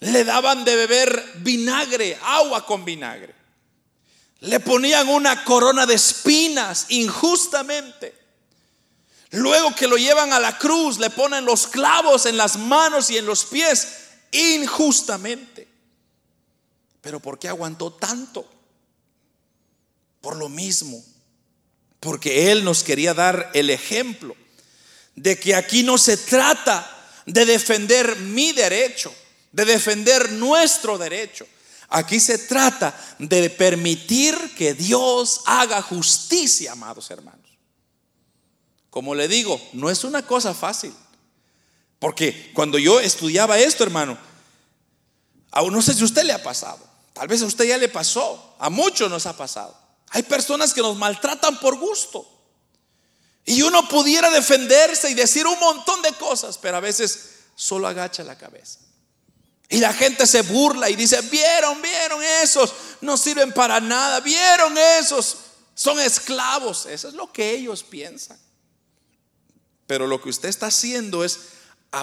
Le 0.00 0.24
daban 0.24 0.64
de 0.64 0.74
beber 0.74 1.32
vinagre, 1.36 2.18
agua 2.22 2.66
con 2.66 2.84
vinagre. 2.84 3.41
Le 4.42 4.58
ponían 4.58 5.08
una 5.08 5.44
corona 5.44 5.86
de 5.86 5.94
espinas 5.94 6.86
injustamente. 6.88 8.12
Luego 9.30 9.72
que 9.74 9.86
lo 9.86 9.96
llevan 9.96 10.32
a 10.32 10.40
la 10.40 10.58
cruz, 10.58 10.98
le 10.98 11.10
ponen 11.10 11.44
los 11.44 11.68
clavos 11.68 12.26
en 12.26 12.36
las 12.36 12.58
manos 12.58 13.08
y 13.10 13.18
en 13.18 13.24
los 13.24 13.44
pies 13.44 13.86
injustamente. 14.32 15.68
Pero 17.00 17.20
¿por 17.20 17.38
qué 17.38 17.48
aguantó 17.48 17.92
tanto? 17.92 18.48
Por 20.20 20.36
lo 20.36 20.48
mismo. 20.48 21.04
Porque 22.00 22.50
Él 22.50 22.64
nos 22.64 22.82
quería 22.82 23.14
dar 23.14 23.52
el 23.54 23.70
ejemplo 23.70 24.34
de 25.14 25.38
que 25.38 25.54
aquí 25.54 25.84
no 25.84 25.98
se 25.98 26.16
trata 26.16 26.88
de 27.26 27.44
defender 27.44 28.16
mi 28.16 28.50
derecho, 28.50 29.14
de 29.52 29.64
defender 29.64 30.32
nuestro 30.32 30.98
derecho. 30.98 31.46
Aquí 31.94 32.20
se 32.20 32.38
trata 32.38 32.98
de 33.18 33.50
permitir 33.50 34.54
que 34.56 34.72
Dios 34.72 35.42
haga 35.44 35.82
justicia, 35.82 36.72
amados 36.72 37.10
hermanos. 37.10 37.50
Como 38.88 39.14
le 39.14 39.28
digo, 39.28 39.60
no 39.74 39.90
es 39.90 40.02
una 40.02 40.26
cosa 40.26 40.54
fácil. 40.54 40.94
Porque 41.98 42.50
cuando 42.54 42.78
yo 42.78 42.98
estudiaba 42.98 43.58
esto, 43.58 43.84
hermano, 43.84 44.16
aún 45.50 45.74
no 45.74 45.82
sé 45.82 45.92
si 45.92 46.00
a 46.00 46.06
usted 46.06 46.24
le 46.24 46.32
ha 46.32 46.42
pasado. 46.42 46.80
Tal 47.12 47.28
vez 47.28 47.42
a 47.42 47.46
usted 47.46 47.66
ya 47.66 47.76
le 47.76 47.90
pasó. 47.90 48.56
A 48.58 48.70
muchos 48.70 49.10
nos 49.10 49.26
ha 49.26 49.36
pasado. 49.36 49.76
Hay 50.10 50.22
personas 50.22 50.72
que 50.72 50.80
nos 50.80 50.96
maltratan 50.96 51.60
por 51.60 51.76
gusto. 51.76 52.26
Y 53.44 53.60
uno 53.60 53.86
pudiera 53.86 54.30
defenderse 54.30 55.10
y 55.10 55.14
decir 55.14 55.46
un 55.46 55.58
montón 55.60 56.00
de 56.00 56.12
cosas, 56.12 56.56
pero 56.56 56.78
a 56.78 56.80
veces 56.80 57.32
solo 57.54 57.86
agacha 57.86 58.24
la 58.24 58.38
cabeza. 58.38 58.78
Y 59.72 59.78
la 59.78 59.94
gente 59.94 60.26
se 60.26 60.42
burla 60.42 60.90
y 60.90 60.96
dice, 60.96 61.18
vieron, 61.22 61.80
vieron 61.80 62.22
esos, 62.42 62.74
no 63.00 63.16
sirven 63.16 63.54
para 63.54 63.80
nada, 63.80 64.20
vieron 64.20 64.76
esos, 64.76 65.38
son 65.74 65.98
esclavos. 65.98 66.84
Eso 66.84 67.08
es 67.08 67.14
lo 67.14 67.32
que 67.32 67.52
ellos 67.52 67.82
piensan. 67.82 68.38
Pero 69.86 70.06
lo 70.06 70.20
que 70.20 70.28
usted 70.28 70.50
está 70.50 70.66
haciendo 70.66 71.24
es, 71.24 71.38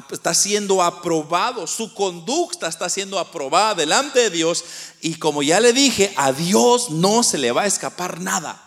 está 0.09 0.33
siendo 0.33 0.81
aprobado, 0.81 1.67
su 1.67 1.93
conducta 1.93 2.67
está 2.67 2.89
siendo 2.89 3.19
aprobada 3.19 3.75
delante 3.75 4.19
de 4.19 4.29
Dios. 4.31 4.63
Y 5.01 5.19
como 5.19 5.43
ya 5.43 5.59
le 5.59 5.71
dije, 5.71 6.11
a 6.17 6.31
Dios 6.31 6.89
no 6.89 7.21
se 7.21 7.37
le 7.37 7.51
va 7.51 7.61
a 7.61 7.67
escapar 7.67 8.19
nada. 8.19 8.59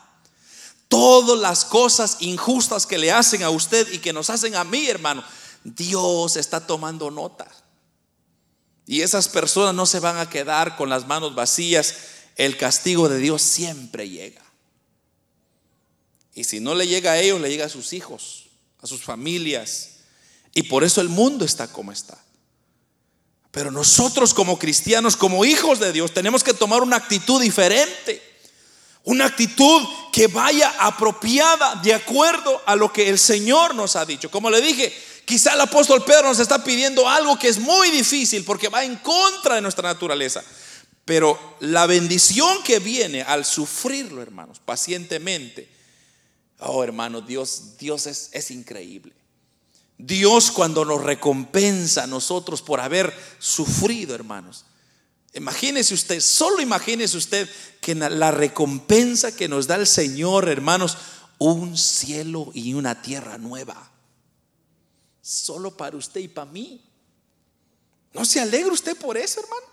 Todas 0.87 1.41
las 1.41 1.65
cosas 1.65 2.19
injustas 2.21 2.87
que 2.87 2.99
le 2.99 3.11
hacen 3.11 3.43
a 3.43 3.51
usted 3.51 3.93
y 3.93 3.99
que 3.99 4.12
nos 4.12 4.31
hacen 4.31 4.55
a 4.55 4.62
mí, 4.62 4.87
hermano, 4.87 5.25
Dios 5.65 6.37
está 6.37 6.65
tomando 6.65 7.11
nota. 7.11 7.49
Y 8.87 9.03
esas 9.03 9.29
personas 9.29 9.75
no 9.75 9.87
se 9.87 10.01
van 10.01 10.18
a 10.18 10.29
quedar 10.29 10.77
con 10.77 10.88
las 10.88 11.07
manos 11.07 11.35
vacías. 11.35 11.95
El 12.37 12.57
castigo 12.57 13.09
de 13.09 13.18
Dios 13.18 13.42
siempre 13.42 14.09
llega. 14.09 14.42
Y 16.35 16.45
si 16.45 16.61
no 16.61 16.75
le 16.75 16.87
llega 16.87 17.12
a 17.12 17.18
ellos, 17.18 17.40
le 17.40 17.51
llega 17.51 17.66
a 17.66 17.71
sus 17.71 17.92
hijos, 17.92 18.47
a 18.81 18.87
sus 18.87 19.03
familias. 19.03 19.90
Y 20.55 20.64
por 20.64 20.85
eso 20.85 21.01
el 21.01 21.09
mundo 21.09 21.45
está 21.45 21.68
como 21.68 21.92
está. 21.92 22.18
Pero 23.51 23.71
nosotros 23.71 24.33
como 24.33 24.59
cristianos, 24.59 25.16
como 25.16 25.45
hijos 25.45 25.79
de 25.79 25.92
Dios, 25.92 26.12
tenemos 26.12 26.42
que 26.42 26.55
tomar 26.55 26.83
una 26.83 26.97
actitud 26.97 27.40
diferente. 27.40 28.23
Una 29.05 29.27
actitud 29.27 29.83
que 30.12 30.29
vaya 30.29 30.75
apropiada 30.79 31.75
de 31.77 31.92
acuerdo 31.92 32.62
a 32.66 32.77
lo 32.77 32.92
que 32.92 33.09
el 33.09 33.18
Señor 33.18 33.75
nos 33.75 33.97
ha 33.97 34.07
dicho. 34.07 34.31
Como 34.31 34.49
le 34.49 34.61
dije, 34.61 34.95
Quizá 35.33 35.55
el 35.55 35.62
apóstol 35.62 36.05
Pedro 36.05 36.29
nos 36.29 36.40
está 36.40 36.62
pidiendo 36.62 37.09
algo 37.09 37.38
que 37.38 37.49
es 37.49 37.59
muy 37.59 37.90
difícil 37.90 38.45
porque 38.45 38.68
va 38.68 38.85
en 38.85 38.97
contra 38.97 39.55
de 39.55 39.62
nuestra 39.62 39.88
naturaleza. 39.88 40.45
Pero 41.07 41.57
la 41.61 41.87
bendición 41.87 42.62
que 42.62 42.81
viene 42.81 43.23
al 43.23 43.47
sufrirlo, 43.47 44.21
hermanos, 44.21 44.59
pacientemente. 44.62 45.71
Oh, 46.59 46.85
hermanos, 46.85 47.27
Dios, 47.27 47.79
Dios 47.79 48.07
es, 48.07 48.29
es 48.33 48.51
increíble. 48.51 49.14
Dios 49.97 50.51
cuando 50.51 50.85
nos 50.85 51.03
recompensa 51.03 52.03
a 52.03 52.07
nosotros 52.07 52.61
por 52.61 52.81
haber 52.81 53.11
sufrido, 53.38 54.14
hermanos. 54.14 54.66
Imagínese 55.33 55.95
usted, 55.95 56.21
solo 56.21 56.61
imagínese 56.61 57.16
usted 57.16 57.49
que 57.81 57.95
la 57.95 58.33
recompensa 58.33 59.35
que 59.35 59.49
nos 59.49 59.66
da 59.66 59.77
el 59.77 59.87
Señor, 59.87 60.51
hermanos, 60.51 60.99
un 61.38 61.79
cielo 61.79 62.51
y 62.53 62.75
una 62.75 63.01
tierra 63.01 63.38
nueva 63.38 63.91
solo 65.22 65.74
para 65.76 65.96
usted 65.96 66.20
y 66.20 66.28
para 66.28 66.50
mí. 66.50 66.85
¿No 68.12 68.24
se 68.24 68.40
alegra 68.40 68.72
usted 68.72 68.96
por 68.96 69.16
eso, 69.16 69.40
hermano? 69.40 69.72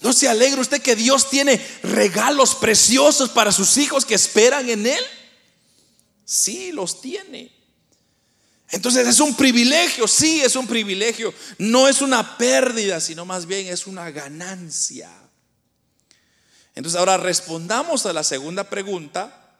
¿No 0.00 0.12
se 0.12 0.28
alegra 0.28 0.60
usted 0.60 0.80
que 0.80 0.96
Dios 0.96 1.28
tiene 1.28 1.64
regalos 1.82 2.54
preciosos 2.54 3.30
para 3.30 3.52
sus 3.52 3.76
hijos 3.76 4.04
que 4.04 4.14
esperan 4.14 4.68
en 4.68 4.86
Él? 4.86 5.04
Sí, 6.24 6.72
los 6.72 7.00
tiene. 7.00 7.52
Entonces 8.70 9.06
es 9.06 9.20
un 9.20 9.34
privilegio, 9.34 10.06
sí, 10.06 10.40
es 10.40 10.54
un 10.56 10.66
privilegio. 10.66 11.34
No 11.58 11.88
es 11.88 12.00
una 12.00 12.36
pérdida, 12.38 13.00
sino 13.00 13.24
más 13.24 13.46
bien 13.46 13.66
es 13.66 13.86
una 13.86 14.10
ganancia. 14.10 15.10
Entonces 16.74 16.98
ahora 16.98 17.16
respondamos 17.16 18.06
a 18.06 18.12
la 18.12 18.22
segunda 18.22 18.70
pregunta. 18.70 19.56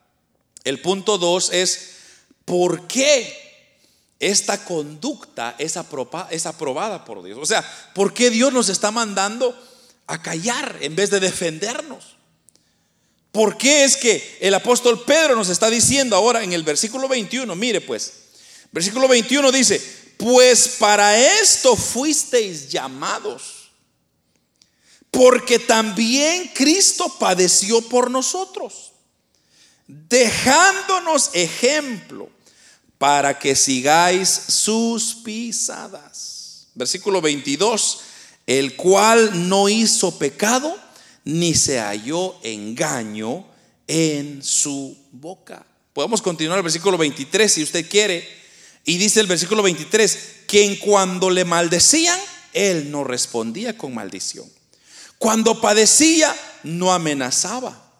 El 0.62 0.80
punto 0.80 1.18
dos 1.18 1.50
es, 1.52 1.90
¿por 2.44 2.86
qué 2.86 3.47
esta 4.20 4.64
conducta 4.64 5.54
es, 5.58 5.76
aprobada 5.76 7.04
por 7.04 7.22
Dios. 7.22 7.38
O 7.40 7.46
sea, 7.46 7.62
¿por 7.94 8.12
qué 8.12 8.30
Dios 8.30 8.52
nos 8.52 8.68
está 8.68 8.90
mandando 8.90 9.56
a 10.06 10.20
callar 10.20 10.76
en 10.80 10.96
vez 10.96 11.10
de 11.10 11.20
defendernos? 11.20 12.16
¿Por 13.30 13.56
qué 13.56 13.84
es 13.84 13.96
que 13.96 14.38
el 14.40 14.54
apóstol 14.54 15.04
Pedro 15.04 15.36
nos 15.36 15.48
está 15.48 15.70
diciendo 15.70 16.16
ahora 16.16 16.42
en 16.42 16.52
el 16.52 16.64
versículo 16.64 17.06
21? 17.06 17.54
Mire 17.54 17.80
pues, 17.80 18.12
versículo 18.72 19.06
21 19.06 19.52
dice, 19.52 19.80
pues 20.16 20.68
para 20.78 21.16
esto 21.40 21.76
fuisteis 21.76 22.68
llamados, 22.68 23.70
porque 25.12 25.60
también 25.60 26.50
Cristo 26.54 27.08
padeció 27.20 27.80
por 27.82 28.10
nosotros, 28.10 28.92
dejándonos 29.86 31.30
ejemplo 31.34 32.30
para 32.98 33.38
que 33.38 33.54
sigáis 33.54 34.28
sus 34.28 35.14
pisadas. 35.14 36.66
Versículo 36.74 37.20
22, 37.20 38.00
el 38.46 38.76
cual 38.76 39.48
no 39.48 39.68
hizo 39.68 40.18
pecado, 40.18 40.76
ni 41.24 41.54
se 41.54 41.78
halló 41.78 42.36
engaño 42.42 43.46
en 43.86 44.42
su 44.42 44.96
boca. 45.12 45.64
Podemos 45.92 46.20
continuar 46.22 46.58
el 46.58 46.62
versículo 46.62 46.98
23 46.98 47.52
si 47.52 47.62
usted 47.62 47.88
quiere. 47.88 48.26
Y 48.84 48.96
dice 48.98 49.20
el 49.20 49.26
versículo 49.26 49.62
23, 49.62 50.18
que 50.46 50.64
en 50.64 50.76
cuando 50.76 51.30
le 51.30 51.44
maldecían, 51.44 52.18
él 52.52 52.90
no 52.90 53.04
respondía 53.04 53.76
con 53.76 53.94
maldición. 53.94 54.46
Cuando 55.18 55.60
padecía, 55.60 56.34
no 56.62 56.92
amenazaba, 56.92 57.92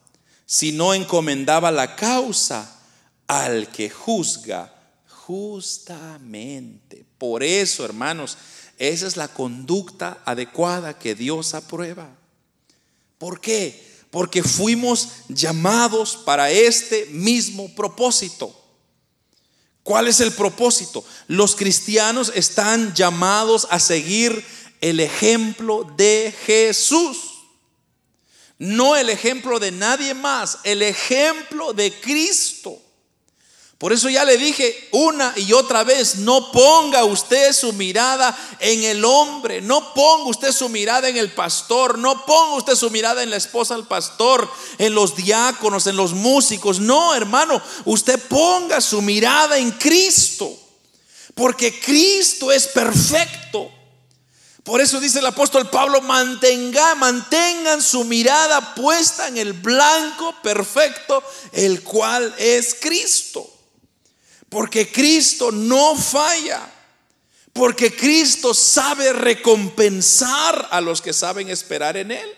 sino 0.46 0.94
encomendaba 0.94 1.70
la 1.70 1.94
causa 1.96 2.80
al 3.26 3.68
que 3.68 3.90
juzga 3.90 4.77
justamente. 5.28 7.04
Por 7.18 7.42
eso, 7.42 7.84
hermanos, 7.84 8.38
esa 8.78 9.06
es 9.06 9.18
la 9.18 9.28
conducta 9.28 10.22
adecuada 10.24 10.98
que 10.98 11.14
Dios 11.14 11.52
aprueba. 11.52 12.08
¿Por 13.18 13.38
qué? 13.38 13.78
Porque 14.10 14.42
fuimos 14.42 15.10
llamados 15.28 16.16
para 16.16 16.50
este 16.50 17.04
mismo 17.10 17.74
propósito. 17.74 18.58
¿Cuál 19.82 20.08
es 20.08 20.20
el 20.20 20.32
propósito? 20.32 21.04
Los 21.26 21.54
cristianos 21.54 22.32
están 22.34 22.94
llamados 22.94 23.68
a 23.70 23.80
seguir 23.80 24.42
el 24.80 24.98
ejemplo 24.98 25.92
de 25.98 26.34
Jesús. 26.46 27.18
No 28.56 28.96
el 28.96 29.10
ejemplo 29.10 29.58
de 29.58 29.72
nadie 29.72 30.14
más, 30.14 30.60
el 30.64 30.80
ejemplo 30.80 31.74
de 31.74 31.92
Cristo. 32.00 32.80
Por 33.78 33.92
eso 33.92 34.08
ya 34.08 34.24
le 34.24 34.36
dije 34.36 34.88
una 34.90 35.32
y 35.36 35.52
otra 35.52 35.84
vez, 35.84 36.16
no 36.16 36.50
ponga 36.50 37.04
usted 37.04 37.52
su 37.52 37.72
mirada 37.72 38.36
en 38.58 38.82
el 38.82 39.04
hombre, 39.04 39.60
no 39.60 39.94
ponga 39.94 40.30
usted 40.30 40.50
su 40.50 40.68
mirada 40.68 41.08
en 41.08 41.16
el 41.16 41.30
pastor, 41.30 41.96
no 41.96 42.26
ponga 42.26 42.56
usted 42.56 42.74
su 42.74 42.90
mirada 42.90 43.22
en 43.22 43.30
la 43.30 43.36
esposa 43.36 43.76
del 43.76 43.86
pastor, 43.86 44.50
en 44.78 44.94
los 44.94 45.14
diáconos, 45.14 45.86
en 45.86 45.96
los 45.96 46.12
músicos. 46.12 46.80
No, 46.80 47.14
hermano, 47.14 47.62
usted 47.84 48.20
ponga 48.26 48.80
su 48.80 49.00
mirada 49.00 49.58
en 49.58 49.70
Cristo, 49.70 50.52
porque 51.36 51.78
Cristo 51.78 52.50
es 52.50 52.66
perfecto. 52.66 53.70
Por 54.64 54.80
eso 54.80 54.98
dice 54.98 55.20
el 55.20 55.26
apóstol 55.26 55.70
Pablo, 55.70 56.00
mantenga, 56.00 56.96
mantengan 56.96 57.80
su 57.80 58.02
mirada 58.02 58.74
puesta 58.74 59.28
en 59.28 59.38
el 59.38 59.52
blanco 59.52 60.34
perfecto, 60.42 61.22
el 61.52 61.84
cual 61.84 62.34
es 62.38 62.74
Cristo. 62.80 63.48
Porque 64.48 64.90
Cristo 64.90 65.52
no 65.52 65.96
falla. 65.96 66.74
Porque 67.52 67.94
Cristo 67.94 68.54
sabe 68.54 69.12
recompensar 69.12 70.68
a 70.70 70.80
los 70.80 71.02
que 71.02 71.12
saben 71.12 71.48
esperar 71.48 71.96
en 71.96 72.12
Él. 72.12 72.36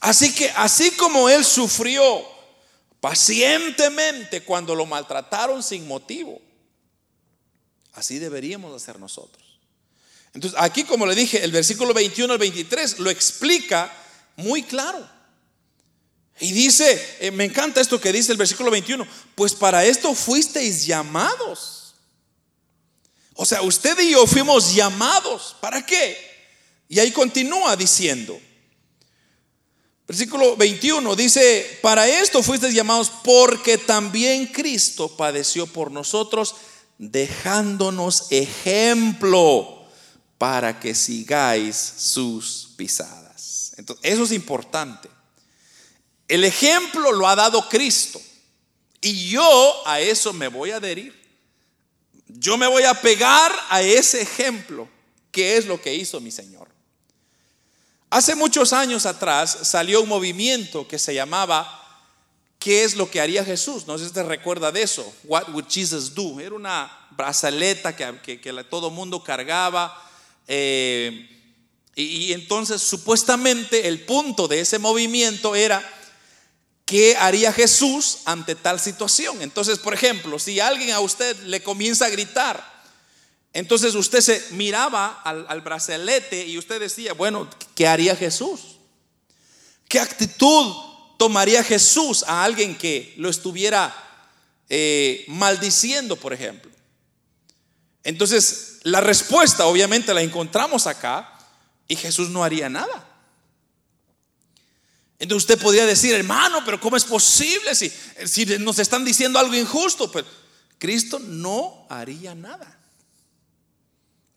Así 0.00 0.34
que 0.34 0.50
así 0.50 0.90
como 0.92 1.28
Él 1.28 1.44
sufrió 1.44 2.24
pacientemente 3.00 4.42
cuando 4.42 4.74
lo 4.74 4.84
maltrataron 4.84 5.62
sin 5.62 5.86
motivo, 5.86 6.40
así 7.92 8.18
deberíamos 8.18 8.74
hacer 8.74 8.98
nosotros. 8.98 9.60
Entonces, 10.34 10.58
aquí 10.60 10.84
como 10.84 11.06
le 11.06 11.14
dije, 11.14 11.44
el 11.44 11.52
versículo 11.52 11.94
21 11.94 12.32
al 12.32 12.38
23 12.38 12.98
lo 12.98 13.10
explica 13.10 13.92
muy 14.36 14.62
claro. 14.64 15.08
Y 16.40 16.52
dice, 16.52 17.16
eh, 17.20 17.30
me 17.30 17.44
encanta 17.44 17.80
esto 17.80 18.00
que 18.00 18.12
dice 18.12 18.32
el 18.32 18.38
versículo 18.38 18.70
21, 18.70 19.06
pues 19.34 19.54
para 19.54 19.84
esto 19.84 20.14
fuisteis 20.14 20.84
llamados. 20.84 21.94
O 23.34 23.44
sea, 23.44 23.62
usted 23.62 23.98
y 24.00 24.12
yo 24.12 24.26
fuimos 24.26 24.74
llamados. 24.74 25.56
¿Para 25.60 25.84
qué? 25.84 26.16
Y 26.88 26.98
ahí 26.98 27.12
continúa 27.12 27.76
diciendo, 27.76 28.38
versículo 30.06 30.56
21 30.56 31.16
dice, 31.16 31.78
para 31.82 32.06
esto 32.06 32.42
fuisteis 32.42 32.74
llamados 32.74 33.10
porque 33.22 33.78
también 33.78 34.46
Cristo 34.46 35.16
padeció 35.16 35.66
por 35.66 35.90
nosotros, 35.90 36.54
dejándonos 36.98 38.26
ejemplo 38.30 39.86
para 40.38 40.78
que 40.78 40.94
sigáis 40.94 41.76
sus 41.76 42.70
pisadas. 42.76 43.72
Entonces, 43.76 44.12
eso 44.12 44.24
es 44.24 44.32
importante. 44.32 45.13
El 46.28 46.44
ejemplo 46.44 47.12
lo 47.12 47.28
ha 47.28 47.36
dado 47.36 47.68
Cristo. 47.68 48.20
Y 49.00 49.28
yo 49.28 49.82
a 49.86 50.00
eso 50.00 50.32
me 50.32 50.48
voy 50.48 50.70
a 50.70 50.76
adherir. 50.76 51.14
Yo 52.26 52.56
me 52.56 52.66
voy 52.66 52.84
a 52.84 52.94
pegar 52.94 53.52
a 53.68 53.82
ese 53.82 54.22
ejemplo, 54.22 54.88
que 55.30 55.56
es 55.56 55.66
lo 55.66 55.80
que 55.80 55.94
hizo 55.94 56.20
mi 56.20 56.30
Señor. 56.30 56.68
Hace 58.10 58.34
muchos 58.34 58.72
años 58.72 59.06
atrás 59.06 59.58
salió 59.62 60.00
un 60.02 60.08
movimiento 60.08 60.86
que 60.88 60.98
se 60.98 61.14
llamaba 61.14 61.80
¿Qué 62.64 62.82
es 62.82 62.96
lo 62.96 63.10
que 63.10 63.20
haría 63.20 63.44
Jesús? 63.44 63.86
No 63.86 63.98
sé 63.98 64.06
si 64.06 64.14
te 64.14 64.22
recuerda 64.22 64.72
de 64.72 64.80
eso. 64.80 65.14
What 65.24 65.50
would 65.50 65.66
Jesus 65.68 66.14
do? 66.14 66.40
Era 66.40 66.54
una 66.54 66.90
brazaleta 67.10 67.94
que, 67.94 68.64
todo 68.70 68.88
mundo 68.88 69.22
cargaba. 69.22 69.94
Eh, 70.48 71.28
y 71.94 72.32
entonces 72.32 72.80
supuestamente 72.80 73.86
el 73.86 74.00
punto 74.06 74.48
de 74.48 74.60
ese 74.60 74.78
movimiento 74.78 75.54
era 75.54 75.86
¿Qué 76.94 77.16
haría 77.16 77.52
Jesús 77.52 78.18
ante 78.24 78.54
tal 78.54 78.78
situación? 78.78 79.42
Entonces, 79.42 79.80
por 79.80 79.94
ejemplo, 79.94 80.38
si 80.38 80.60
alguien 80.60 80.92
a 80.92 81.00
usted 81.00 81.36
le 81.40 81.60
comienza 81.60 82.06
a 82.06 82.08
gritar, 82.08 82.84
entonces 83.52 83.96
usted 83.96 84.20
se 84.20 84.40
miraba 84.52 85.20
al, 85.24 85.60
brazalete 85.62 86.46
y 86.46 86.56
usted 86.56 86.78
decía, 86.78 87.12
bueno, 87.12 87.50
¿qué 87.74 87.88
haría 87.88 88.14
Jesús? 88.14 88.76
¿Qué 89.88 89.98
actitud 89.98 90.72
tomaría 91.18 91.64
Jesús 91.64 92.22
a 92.28 92.44
alguien 92.44 92.78
que 92.78 93.12
lo 93.16 93.28
estuviera 93.28 93.92
eh, 94.68 95.24
maldiciendo, 95.26 96.14
por 96.14 96.32
ejemplo? 96.32 96.70
Entonces, 98.04 98.78
la 98.84 99.00
respuesta 99.00 99.66
obviamente 99.66 100.14
la 100.14 100.22
encontramos 100.22 100.86
acá 100.86 101.36
y 101.88 101.96
Jesús 101.96 102.30
no 102.30 102.44
haría 102.44 102.68
nada. 102.68 103.13
Entonces 105.18 105.44
usted 105.48 105.62
podría 105.62 105.86
decir, 105.86 106.14
hermano, 106.14 106.62
pero 106.64 106.80
¿cómo 106.80 106.96
es 106.96 107.04
posible 107.04 107.74
si, 107.74 107.92
nos 108.58 108.78
están 108.78 109.04
diciendo 109.04 109.38
algo 109.38 109.54
injusto? 109.54 110.10
Pero 110.10 110.26
Cristo 110.78 111.18
no 111.18 111.86
haría 111.88 112.34
nada. 112.34 112.78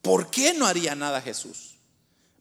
¿Por 0.01 0.29
qué 0.29 0.53
no 0.53 0.65
haría 0.65 0.95
nada 0.95 1.21
Jesús? 1.21 1.75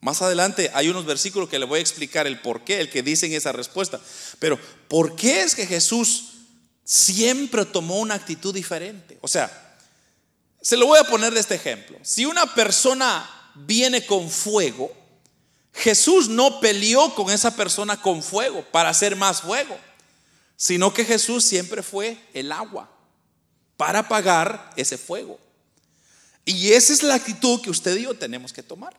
Más 0.01 0.23
adelante 0.23 0.71
hay 0.75 0.89
unos 0.89 1.07
versículos 1.07 1.49
que 1.49 1.59
le 1.59 1.65
voy 1.65 1.79
a 1.79 1.83
explicar 1.83 2.27
el 2.27 2.41
por 2.41 2.63
qué, 2.63 2.81
el 2.81 2.91
que 2.91 3.03
dicen 3.03 3.33
esa 3.33 3.53
respuesta. 3.53 4.01
Pero 4.39 4.59
¿por 4.89 5.17
qué 5.17 5.43
es 5.43 5.55
que 5.55 5.67
Jesús 5.67 6.27
siempre 6.85 7.65
tomó 7.65 7.99
una 7.99 8.15
actitud 8.15 8.55
diferente? 8.55 9.19
O 9.23 9.29
sea, 9.29 9.79
se 10.61 10.77
lo 10.77 10.87
voy 10.87 10.99
a 10.99 11.05
poner 11.05 11.33
de 11.33 11.41
este 11.41 11.55
ejemplo. 11.55 11.99
Si 12.03 12.27
una 12.27 12.55
persona 12.55 13.29
viene 13.55 14.05
con 14.05 14.31
fuego, 14.31 14.93
Jesús 15.77 16.29
no 16.29 16.59
peleó 16.59 17.15
con 17.15 17.31
esa 17.31 17.55
persona 17.55 18.01
con 18.01 18.23
fuego 18.23 18.65
para 18.73 18.89
hacer 18.89 19.15
más 19.15 19.43
fuego, 19.43 19.79
sino 20.57 20.93
que 20.95 21.05
Jesús 21.05 21.45
siempre 21.45 21.83
fue 21.83 22.19
el 22.33 22.51
agua 22.51 22.89
para 23.77 23.99
apagar 23.99 24.73
ese 24.77 24.97
fuego. 24.97 25.39
Y 26.47 26.73
esa 26.73 26.95
es 26.95 27.03
la 27.03 27.15
actitud 27.15 27.61
que 27.61 27.69
usted 27.69 27.95
y 27.97 28.05
yo 28.05 28.15
tenemos 28.15 28.55
que 28.55 28.63
tomar. 28.63 28.97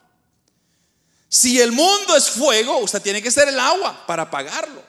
Si 1.27 1.59
el 1.59 1.71
mundo 1.71 2.15
es 2.15 2.29
fuego, 2.29 2.77
usted 2.77 3.01
tiene 3.01 3.23
que 3.23 3.31
ser 3.31 3.47
el 3.47 3.59
agua 3.59 4.05
para 4.05 4.23
apagarlo. 4.23 4.83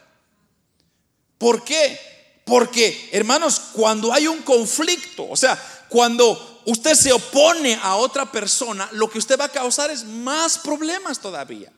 ¿Por 1.39 1.65
qué? 1.65 1.99
Porque, 2.45 3.09
hermanos, 3.13 3.61
cuando 3.73 4.13
hay 4.13 4.27
un 4.27 4.43
conflicto, 4.43 5.27
o 5.29 5.37
sea, 5.37 5.57
cuando 5.89 6.63
usted 6.67 6.95
se 6.95 7.13
opone 7.15 7.79
a 7.83 7.97
otra 7.97 8.31
persona, 8.31 8.89
lo 8.93 9.09
que 9.09 9.19
usted 9.19 9.41
va 9.41 9.47
a 9.47 9.53
causar 9.53 9.91
es 9.91 10.05
más 10.05 10.59
problemas 10.59 11.19
todavía. 11.19 11.73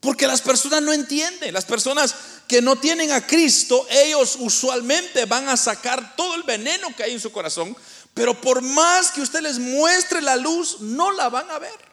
Porque 0.00 0.26
las 0.26 0.40
personas 0.40 0.82
no 0.82 0.92
entienden. 0.92 1.52
Las 1.52 1.66
personas 1.66 2.14
que 2.48 2.62
no 2.62 2.76
tienen 2.76 3.12
a 3.12 3.26
Cristo, 3.26 3.86
ellos 3.90 4.36
usualmente 4.40 5.26
van 5.26 5.48
a 5.48 5.56
sacar 5.56 6.16
todo 6.16 6.34
el 6.34 6.42
veneno 6.42 6.88
que 6.96 7.04
hay 7.04 7.12
en 7.12 7.20
su 7.20 7.30
corazón. 7.30 7.76
Pero 8.14 8.40
por 8.40 8.62
más 8.62 9.10
que 9.12 9.20
usted 9.20 9.40
les 9.40 9.58
muestre 9.58 10.22
la 10.22 10.36
luz, 10.36 10.80
no 10.80 11.12
la 11.12 11.28
van 11.28 11.50
a 11.50 11.58
ver. 11.58 11.90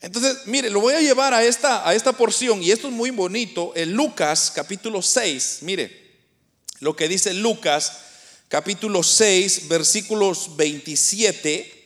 Entonces, 0.00 0.38
mire, 0.46 0.70
lo 0.70 0.80
voy 0.80 0.94
a 0.94 1.02
llevar 1.02 1.34
a 1.34 1.44
esta, 1.44 1.86
a 1.86 1.94
esta 1.94 2.12
porción, 2.12 2.62
y 2.62 2.70
esto 2.70 2.88
es 2.88 2.94
muy 2.94 3.10
bonito, 3.10 3.72
en 3.76 3.92
Lucas 3.92 4.50
capítulo 4.54 5.02
6, 5.02 5.58
mire, 5.60 6.18
lo 6.78 6.96
que 6.96 7.06
dice 7.06 7.34
Lucas 7.34 7.98
capítulo 8.48 9.02
6, 9.02 9.68
versículos 9.68 10.56
27 10.56 11.79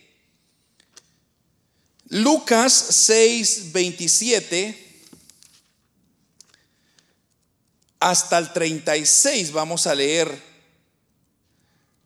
Lucas 2.09 2.73
6, 2.73 3.71
27 3.71 4.85
hasta 7.99 8.37
el 8.37 8.53
36 8.53 9.51
vamos 9.51 9.87
a 9.87 9.95
leer 9.95 10.43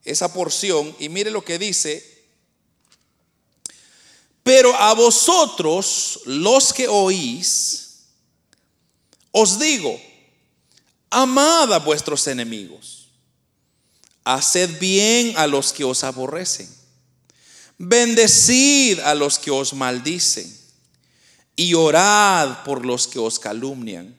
esa 0.05 0.31
porción 0.31 0.95
y 0.99 1.09
mire 1.09 1.31
lo 1.31 1.43
que 1.43 1.59
dice. 1.59 2.05
Pero 4.41 4.73
a 4.73 4.93
vosotros, 4.93 6.21
los 6.25 6.71
que 6.71 6.87
oís, 6.87 8.05
os 9.31 9.59
digo, 9.59 9.99
amad 11.09 11.73
a 11.73 11.79
vuestros 11.79 12.25
enemigos, 12.27 13.09
haced 14.23 14.79
bien 14.79 15.33
a 15.37 15.45
los 15.45 15.73
que 15.73 15.83
os 15.83 16.05
aborrecen 16.05 16.78
Bendecid 17.79 18.99
a 18.99 19.15
los 19.15 19.39
que 19.39 19.51
os 19.51 19.73
maldicen 19.73 20.53
y 21.55 21.73
orad 21.73 22.63
por 22.63 22.85
los 22.85 23.07
que 23.07 23.19
os 23.19 23.39
calumnian. 23.39 24.15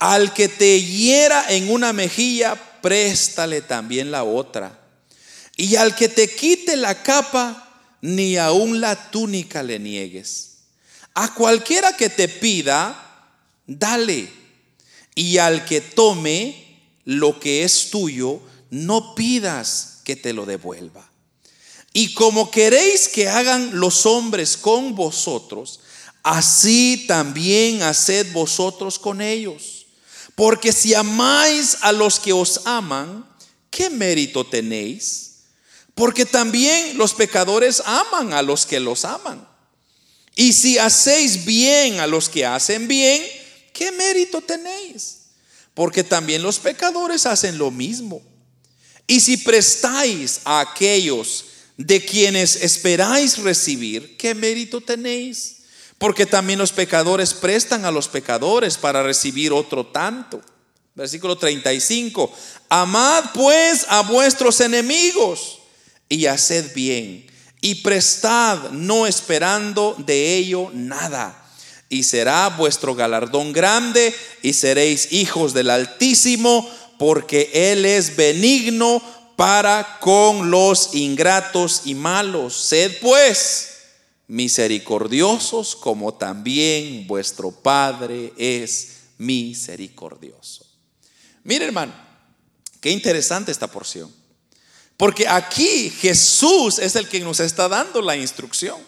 Al 0.00 0.34
que 0.34 0.48
te 0.48 0.82
hiera 0.82 1.52
en 1.52 1.70
una 1.70 1.92
mejilla, 1.92 2.54
préstale 2.82 3.62
también 3.62 4.10
la 4.10 4.24
otra. 4.24 4.80
Y 5.56 5.76
al 5.76 5.94
que 5.94 6.08
te 6.08 6.28
quite 6.28 6.76
la 6.76 7.04
capa, 7.04 7.96
ni 8.00 8.36
aun 8.36 8.80
la 8.80 9.10
túnica 9.12 9.62
le 9.62 9.78
niegues. 9.78 10.58
A 11.14 11.34
cualquiera 11.34 11.96
que 11.96 12.08
te 12.08 12.26
pida, 12.26 13.30
dale. 13.66 14.28
Y 15.14 15.38
al 15.38 15.64
que 15.64 15.80
tome 15.80 16.80
lo 17.04 17.38
que 17.38 17.62
es 17.62 17.90
tuyo, 17.90 18.40
no 18.70 19.14
pidas 19.14 20.00
que 20.04 20.16
te 20.16 20.32
lo 20.32 20.46
devuelva. 20.46 21.11
Y 21.92 22.14
como 22.14 22.50
queréis 22.50 23.08
que 23.08 23.28
hagan 23.28 23.78
los 23.78 24.06
hombres 24.06 24.56
con 24.56 24.94
vosotros, 24.94 25.80
así 26.22 27.04
también 27.06 27.82
haced 27.82 28.32
vosotros 28.32 28.98
con 28.98 29.20
ellos. 29.20 29.86
Porque 30.34 30.72
si 30.72 30.94
amáis 30.94 31.76
a 31.82 31.92
los 31.92 32.18
que 32.18 32.32
os 32.32 32.62
aman, 32.64 33.28
¿qué 33.70 33.90
mérito 33.90 34.44
tenéis? 34.44 35.32
Porque 35.94 36.24
también 36.24 36.96
los 36.96 37.12
pecadores 37.12 37.82
aman 37.84 38.32
a 38.32 38.40
los 38.40 38.64
que 38.64 38.80
los 38.80 39.04
aman. 39.04 39.46
Y 40.34 40.54
si 40.54 40.78
hacéis 40.78 41.44
bien 41.44 42.00
a 42.00 42.06
los 42.06 42.30
que 42.30 42.46
hacen 42.46 42.88
bien, 42.88 43.22
¿qué 43.74 43.92
mérito 43.92 44.40
tenéis? 44.40 45.18
Porque 45.74 46.02
también 46.02 46.42
los 46.42 46.58
pecadores 46.58 47.26
hacen 47.26 47.58
lo 47.58 47.70
mismo. 47.70 48.22
Y 49.06 49.20
si 49.20 49.36
prestáis 49.36 50.40
a 50.44 50.60
aquellos 50.60 51.44
de 51.76 52.04
quienes 52.04 52.56
esperáis 52.56 53.38
recibir, 53.38 54.16
¿qué 54.16 54.34
mérito 54.34 54.80
tenéis? 54.80 55.58
Porque 55.98 56.26
también 56.26 56.58
los 56.58 56.72
pecadores 56.72 57.32
prestan 57.34 57.84
a 57.84 57.90
los 57.90 58.08
pecadores 58.08 58.76
para 58.76 59.02
recibir 59.02 59.52
otro 59.52 59.86
tanto. 59.86 60.40
Versículo 60.94 61.38
35. 61.38 62.32
Amad 62.68 63.24
pues 63.32 63.86
a 63.88 64.02
vuestros 64.02 64.60
enemigos 64.60 65.60
y 66.08 66.26
haced 66.26 66.74
bien 66.74 67.26
y 67.62 67.76
prestad 67.76 68.70
no 68.72 69.06
esperando 69.06 69.94
de 69.98 70.34
ello 70.34 70.70
nada. 70.74 71.38
Y 71.88 72.02
será 72.02 72.48
vuestro 72.48 72.94
galardón 72.94 73.52
grande 73.52 74.14
y 74.42 74.52
seréis 74.52 75.12
hijos 75.12 75.54
del 75.54 75.70
Altísimo 75.70 76.68
porque 76.98 77.50
Él 77.54 77.84
es 77.84 78.16
benigno 78.16 79.02
para 79.42 79.98
con 79.98 80.52
los 80.52 80.94
ingratos 80.94 81.82
y 81.86 81.96
malos. 81.96 82.54
Sed 82.54 82.98
pues 83.00 83.70
misericordiosos 84.28 85.74
como 85.74 86.14
también 86.14 87.08
vuestro 87.08 87.50
Padre 87.50 88.32
es 88.36 88.98
misericordioso. 89.18 90.64
Mire 91.42 91.64
hermano, 91.64 91.92
qué 92.80 92.92
interesante 92.92 93.50
esta 93.50 93.66
porción. 93.66 94.14
Porque 94.96 95.26
aquí 95.26 95.90
Jesús 95.90 96.78
es 96.78 96.94
el 96.94 97.08
que 97.08 97.18
nos 97.18 97.40
está 97.40 97.68
dando 97.68 98.00
la 98.00 98.14
instrucción. 98.14 98.78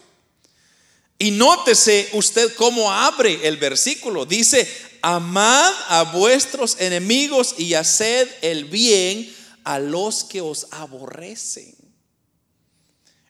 Y 1.19 1.33
nótese 1.33 2.11
usted 2.13 2.55
cómo 2.55 2.93
abre 2.93 3.41
el 3.49 3.57
versículo. 3.57 4.25
Dice, 4.25 4.69
amad 5.03 5.73
a 5.89 6.13
vuestros 6.15 6.77
enemigos 6.79 7.57
y 7.59 7.75
haced 7.75 8.29
el 8.41 8.67
bien 8.67 9.34
a 9.65 9.79
los 9.79 10.25
que 10.25 10.41
os 10.41 10.67
aborrecen. 10.71 11.75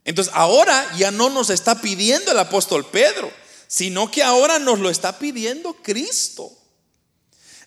Entonces 0.04 0.32
ahora 0.36 0.94
ya 0.96 1.10
no 1.10 1.30
nos 1.30 1.50
está 1.50 1.80
pidiendo 1.80 2.32
el 2.32 2.38
apóstol 2.38 2.84
Pedro, 2.86 3.32
sino 3.66 4.10
que 4.10 4.22
ahora 4.22 4.58
nos 4.58 4.78
lo 4.78 4.90
está 4.90 5.18
pidiendo 5.18 5.74
Cristo. 5.74 6.52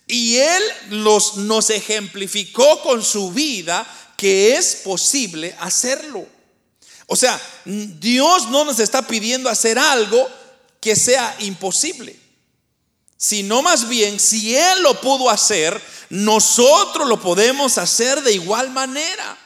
Y 0.05 0.37
él 0.37 0.63
los, 0.89 1.37
nos 1.37 1.69
ejemplificó 1.69 2.81
con 2.81 3.03
su 3.03 3.31
vida 3.31 3.85
que 4.15 4.55
es 4.55 4.75
posible 4.83 5.55
hacerlo. 5.59 6.25
O 7.07 7.15
sea, 7.15 7.41
Dios 7.65 8.49
no 8.49 8.65
nos 8.65 8.79
está 8.79 9.07
pidiendo 9.07 9.49
hacer 9.49 9.79
algo 9.79 10.27
que 10.79 10.95
sea 10.95 11.35
imposible 11.39 12.27
sino 13.17 13.63
más 13.63 13.89
bien 13.89 14.19
si 14.19 14.55
Él 14.55 14.83
lo 14.83 15.01
pudo 15.01 15.29
hacer, 15.29 15.81
nosotros 16.09 17.07
lo 17.07 17.19
podemos 17.19 17.77
hacer 17.77 18.21
de 18.21 18.33
igual 18.33 18.69
manera. 18.69 19.37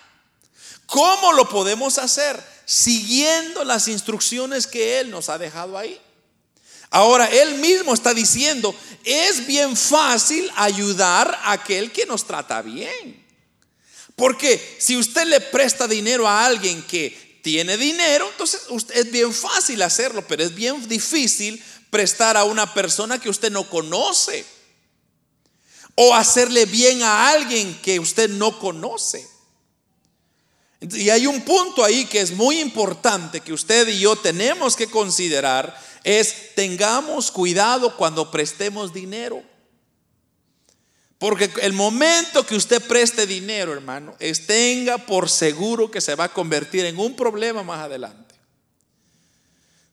¿Cómo 0.85 1.33
lo 1.33 1.47
podemos 1.49 1.97
hacer? 1.97 2.41
Siguiendo 2.65 3.63
las 3.63 3.87
instrucciones 3.87 4.67
que 4.67 4.99
Él 4.99 5.09
nos 5.09 5.29
ha 5.29 5.37
dejado 5.37 5.77
ahí. 5.77 5.99
Ahora, 6.89 7.25
Él 7.27 7.55
mismo 7.55 7.93
está 7.93 8.13
diciendo, 8.13 8.75
es 9.05 9.47
bien 9.47 9.77
fácil 9.77 10.51
ayudar 10.57 11.39
a 11.43 11.53
aquel 11.53 11.91
que 11.91 12.05
nos 12.05 12.25
trata 12.25 12.61
bien. 12.61 13.25
Porque 14.15 14.77
si 14.79 14.97
usted 14.97 15.25
le 15.25 15.39
presta 15.39 15.87
dinero 15.87 16.27
a 16.27 16.45
alguien 16.45 16.83
que 16.83 17.39
tiene 17.41 17.77
dinero, 17.77 18.29
entonces 18.29 18.61
es 18.93 19.09
bien 19.09 19.33
fácil 19.33 19.81
hacerlo, 19.81 20.23
pero 20.27 20.43
es 20.43 20.53
bien 20.53 20.87
difícil 20.87 21.63
prestar 21.89 22.37
a 22.37 22.43
una 22.43 22.73
persona 22.73 23.19
que 23.19 23.29
usted 23.29 23.51
no 23.51 23.69
conoce 23.69 24.45
o 25.95 26.15
hacerle 26.15 26.65
bien 26.65 27.01
a 27.01 27.29
alguien 27.29 27.79
que 27.81 27.99
usted 27.99 28.29
no 28.29 28.59
conoce. 28.59 29.27
Y 30.81 31.09
hay 31.09 31.27
un 31.27 31.41
punto 31.41 31.83
ahí 31.83 32.05
que 32.05 32.21
es 32.21 32.31
muy 32.31 32.59
importante 32.59 33.41
que 33.41 33.53
usted 33.53 33.87
y 33.87 33.99
yo 33.99 34.15
tenemos 34.15 34.75
que 34.75 34.87
considerar, 34.87 35.79
es 36.03 36.55
tengamos 36.55 37.29
cuidado 37.29 37.95
cuando 37.95 38.31
prestemos 38.31 38.91
dinero. 38.91 39.43
Porque 41.19 41.51
el 41.61 41.73
momento 41.73 42.43
que 42.47 42.55
usted 42.55 42.81
preste 42.81 43.27
dinero, 43.27 43.73
hermano, 43.73 44.15
es, 44.19 44.47
tenga 44.47 44.97
por 44.97 45.29
seguro 45.29 45.91
que 45.91 46.01
se 46.01 46.15
va 46.15 46.23
a 46.23 46.33
convertir 46.33 46.83
en 46.85 46.97
un 46.97 47.15
problema 47.15 47.61
más 47.61 47.85
adelante. 47.85 48.33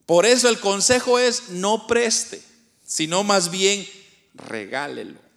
Por 0.06 0.24
eso 0.24 0.48
el 0.48 0.58
consejo 0.58 1.18
es 1.18 1.50
no 1.50 1.86
preste, 1.86 2.40
sino 2.86 3.24
más 3.24 3.50
bien 3.50 3.86
regálelo. 4.32 5.27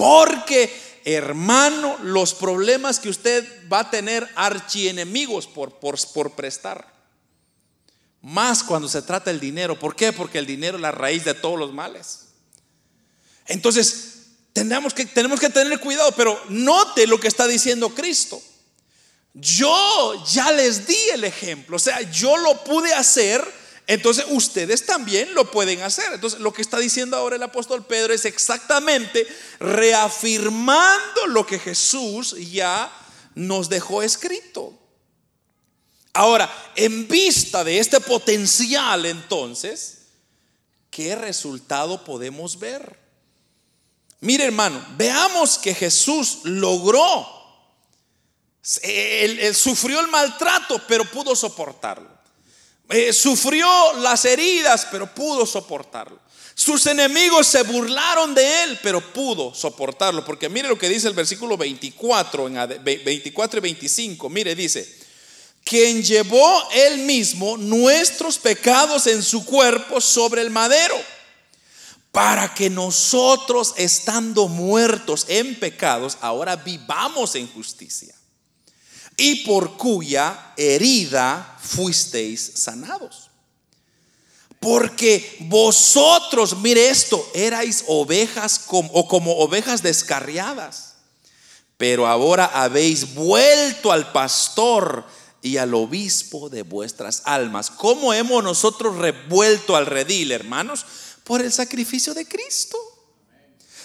Porque, 0.00 0.72
hermano, 1.04 1.98
los 2.02 2.32
problemas 2.32 2.98
que 2.98 3.10
usted 3.10 3.46
va 3.70 3.80
a 3.80 3.90
tener 3.90 4.26
archienemigos 4.34 5.46
por, 5.46 5.74
por, 5.74 5.98
por 6.14 6.30
prestar. 6.30 6.90
Más 8.22 8.64
cuando 8.64 8.88
se 8.88 9.02
trata 9.02 9.30
del 9.30 9.38
dinero. 9.38 9.78
¿Por 9.78 9.94
qué? 9.94 10.10
Porque 10.14 10.38
el 10.38 10.46
dinero 10.46 10.78
es 10.78 10.80
la 10.80 10.90
raíz 10.90 11.26
de 11.26 11.34
todos 11.34 11.58
los 11.58 11.74
males. 11.74 12.28
Entonces, 13.44 14.28
tenemos 14.54 14.94
que, 14.94 15.04
tenemos 15.04 15.38
que 15.38 15.50
tener 15.50 15.78
cuidado, 15.80 16.12
pero 16.12 16.40
note 16.48 17.06
lo 17.06 17.20
que 17.20 17.28
está 17.28 17.46
diciendo 17.46 17.90
Cristo. 17.90 18.40
Yo 19.34 20.24
ya 20.32 20.50
les 20.50 20.86
di 20.86 20.96
el 21.12 21.24
ejemplo, 21.24 21.76
o 21.76 21.78
sea, 21.78 22.00
yo 22.10 22.38
lo 22.38 22.64
pude 22.64 22.94
hacer 22.94 23.46
entonces 23.86 24.24
ustedes 24.28 24.86
también 24.86 25.34
lo 25.34 25.50
pueden 25.50 25.82
hacer. 25.82 26.12
Entonces 26.12 26.40
lo 26.40 26.52
que 26.52 26.62
está 26.62 26.78
diciendo 26.78 27.16
ahora 27.16 27.36
el 27.36 27.42
apóstol 27.42 27.84
Pedro 27.84 28.14
es 28.14 28.24
exactamente 28.24 29.26
reafirmando 29.58 31.26
lo 31.28 31.44
que 31.46 31.58
Jesús 31.58 32.36
ya 32.50 32.90
nos 33.34 33.68
dejó 33.68 34.02
escrito. 34.02 34.78
Ahora, 36.12 36.50
en 36.74 37.06
vista 37.06 37.62
de 37.62 37.78
este 37.78 38.00
potencial 38.00 39.06
entonces, 39.06 39.98
¿qué 40.90 41.14
resultado 41.14 42.04
podemos 42.04 42.58
ver? 42.58 42.98
Mire 44.20 44.44
hermano, 44.44 44.84
veamos 44.96 45.56
que 45.56 45.74
Jesús 45.74 46.40
logró, 46.44 47.26
sufrió 49.54 50.00
el 50.00 50.08
maltrato, 50.08 50.82
pero 50.86 51.04
pudo 51.04 51.34
soportarlo. 51.34 52.19
Eh, 52.90 53.12
sufrió 53.12 53.68
las 53.98 54.24
heridas, 54.24 54.86
pero 54.90 55.12
pudo 55.14 55.46
soportarlo. 55.46 56.18
Sus 56.54 56.84
enemigos 56.86 57.46
se 57.46 57.62
burlaron 57.62 58.34
de 58.34 58.64
él, 58.64 58.78
pero 58.82 59.00
pudo 59.00 59.54
soportarlo. 59.54 60.24
Porque 60.24 60.48
mire 60.48 60.68
lo 60.68 60.78
que 60.78 60.88
dice 60.88 61.08
el 61.08 61.14
versículo 61.14 61.56
24, 61.56 62.48
en 62.48 62.84
24 62.84 63.58
y 63.58 63.62
25. 63.62 64.28
Mire, 64.28 64.54
dice, 64.54 64.86
quien 65.64 66.02
llevó 66.02 66.68
él 66.72 66.98
mismo 66.98 67.56
nuestros 67.56 68.38
pecados 68.38 69.06
en 69.06 69.22
su 69.22 69.44
cuerpo 69.44 70.00
sobre 70.00 70.42
el 70.42 70.50
madero, 70.50 71.00
para 72.12 72.52
que 72.54 72.68
nosotros, 72.68 73.74
estando 73.76 74.48
muertos 74.48 75.26
en 75.28 75.54
pecados, 75.60 76.18
ahora 76.20 76.56
vivamos 76.56 77.36
en 77.36 77.46
justicia 77.46 78.19
y 79.20 79.44
por 79.44 79.76
cuya 79.76 80.54
herida 80.56 81.58
fuisteis 81.60 82.52
sanados. 82.54 83.28
Porque 84.58 85.36
vosotros, 85.40 86.56
mire 86.56 86.88
esto, 86.88 87.30
erais 87.34 87.84
ovejas 87.86 88.62
o 88.68 89.06
como 89.06 89.36
ovejas 89.36 89.82
descarriadas, 89.82 90.94
pero 91.76 92.06
ahora 92.06 92.46
habéis 92.46 93.14
vuelto 93.14 93.92
al 93.92 94.10
pastor 94.10 95.04
y 95.42 95.58
al 95.58 95.74
obispo 95.74 96.48
de 96.48 96.62
vuestras 96.62 97.20
almas. 97.26 97.70
¿Cómo 97.70 98.14
hemos 98.14 98.42
nosotros 98.42 98.96
revuelto 98.96 99.76
al 99.76 99.84
redil, 99.84 100.32
hermanos? 100.32 100.86
Por 101.24 101.42
el 101.42 101.52
sacrificio 101.52 102.14
de 102.14 102.26
Cristo. 102.26 102.78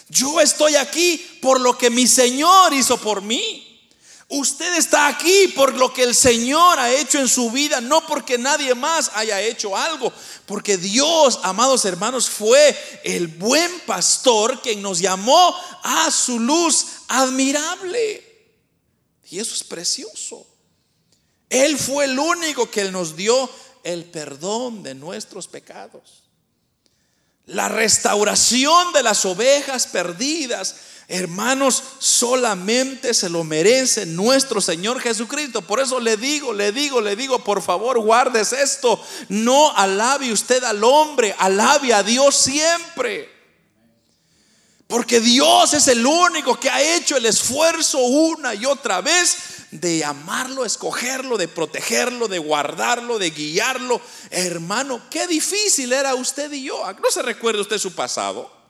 Yo 0.08 0.40
estoy 0.40 0.78
aquí 0.78 1.40
por 1.42 1.60
lo 1.60 1.78
que 1.78 1.90
mi 1.90 2.08
Señor 2.08 2.74
hizo 2.74 2.96
por 2.96 3.22
mí. 3.22 3.75
Usted 4.28 4.76
está 4.76 5.08
aquí 5.08 5.50
por 5.50 5.76
lo 5.76 5.94
que 5.94 6.02
el 6.02 6.16
Señor 6.16 6.80
ha 6.80 6.92
hecho 6.92 7.20
en 7.20 7.28
su 7.28 7.52
vida, 7.52 7.80
no 7.80 8.08
porque 8.08 8.40
nadie 8.40 8.74
más 8.74 9.12
haya 9.14 9.40
hecho 9.40 9.78
algo, 9.78 10.12
porque 10.48 10.78
Dios, 10.78 11.40
amados 11.44 11.86
hermanos, 11.86 12.28
fue 12.28 12.76
el 13.04 13.28
buen 13.28 13.80
pastor 13.82 14.62
quien 14.62 14.82
nos 14.82 15.00
llamó 15.00 15.56
a 15.84 16.10
su 16.10 16.40
luz 16.40 16.86
admirable. 17.08 18.24
Y 19.30 19.40
eso 19.40 19.54
es 19.54 19.64
precioso. 19.64 20.48
Él 21.50 21.78
fue 21.78 22.06
el 22.06 22.18
único 22.18 22.70
que 22.72 22.92
nos 22.92 23.16
dio 23.16 23.48
el 23.84 24.06
perdón 24.06 24.82
de 24.82 24.96
nuestros 24.96 25.48
pecados. 25.48 26.24
La 27.46 27.70
restauración 27.70 28.92
de 28.94 29.04
las 29.04 29.24
ovejas 29.24 29.86
perdidas 29.86 30.76
Hermanos, 31.08 31.84
solamente 31.99 33.14
se 33.14 33.30
lo 33.30 33.43
merece 33.43 34.08
nuestro 34.08 34.60
Señor 34.60 34.99
Jesucristo. 34.99 35.62
Por 35.62 35.80
eso 35.80 35.99
le 35.99 36.18
digo, 36.18 36.51
le 36.51 36.72
digo, 36.72 36.99
le 36.99 37.16
digo, 37.16 37.43
por 37.43 37.62
favor, 37.62 37.99
guardes 37.99 38.53
esto. 38.53 38.99
No 39.30 39.76
alabe 39.78 40.32
usted 40.32 40.64
al 40.64 40.84
hombre, 40.84 41.36
alabe 41.38 41.93
a 41.93 42.01
Dios 42.01 42.36
siempre. 42.36 43.30
Porque 44.88 45.20
Dios 45.20 45.74
es 45.76 45.88
el 45.88 46.06
único 46.06 46.60
que 46.60 46.70
ha 46.70 46.82
hecho 46.82 47.18
el 47.18 47.26
esfuerzo 47.28 47.99
una 47.99 48.56
y 48.56 48.66
otra 48.66 49.01
vez 49.01 49.38
de 49.72 50.03
amarlo, 50.03 50.66
escogerlo, 50.66 51.38
de 51.38 51.47
protegerlo, 51.47 52.28
de 52.28 52.39
guardarlo, 52.39 53.20
de 53.20 53.30
guiarlo. 53.30 54.01
Hermano, 54.32 55.01
qué 55.12 55.28
difícil 55.28 55.93
era 55.93 56.16
usted 56.16 56.51
y 56.51 56.64
yo. 56.64 56.82
¿No 56.93 57.12
se 57.12 57.22
recuerda 57.22 57.62
usted 57.62 57.78
su 57.78 57.93
pasado? 57.93 58.64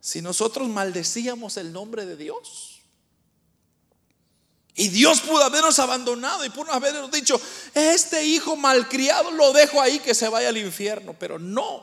Si 0.00 0.22
nosotros 0.22 0.68
maldecíamos 0.68 1.56
el 1.56 1.72
nombre 1.72 2.06
de 2.06 2.16
Dios? 2.16 2.80
Y 4.74 4.88
Dios 4.90 5.20
pudo 5.20 5.42
habernos 5.42 5.78
abandonado 5.80 6.44
y 6.44 6.50
pudo 6.50 6.72
habernos 6.72 7.10
dicho, 7.10 7.40
este 7.74 8.24
hijo 8.24 8.56
malcriado 8.56 9.32
lo 9.32 9.52
dejo 9.52 9.82
ahí 9.82 9.98
que 9.98 10.14
se 10.14 10.28
vaya 10.28 10.50
al 10.50 10.56
infierno. 10.56 11.16
Pero 11.18 11.38
no, 11.40 11.82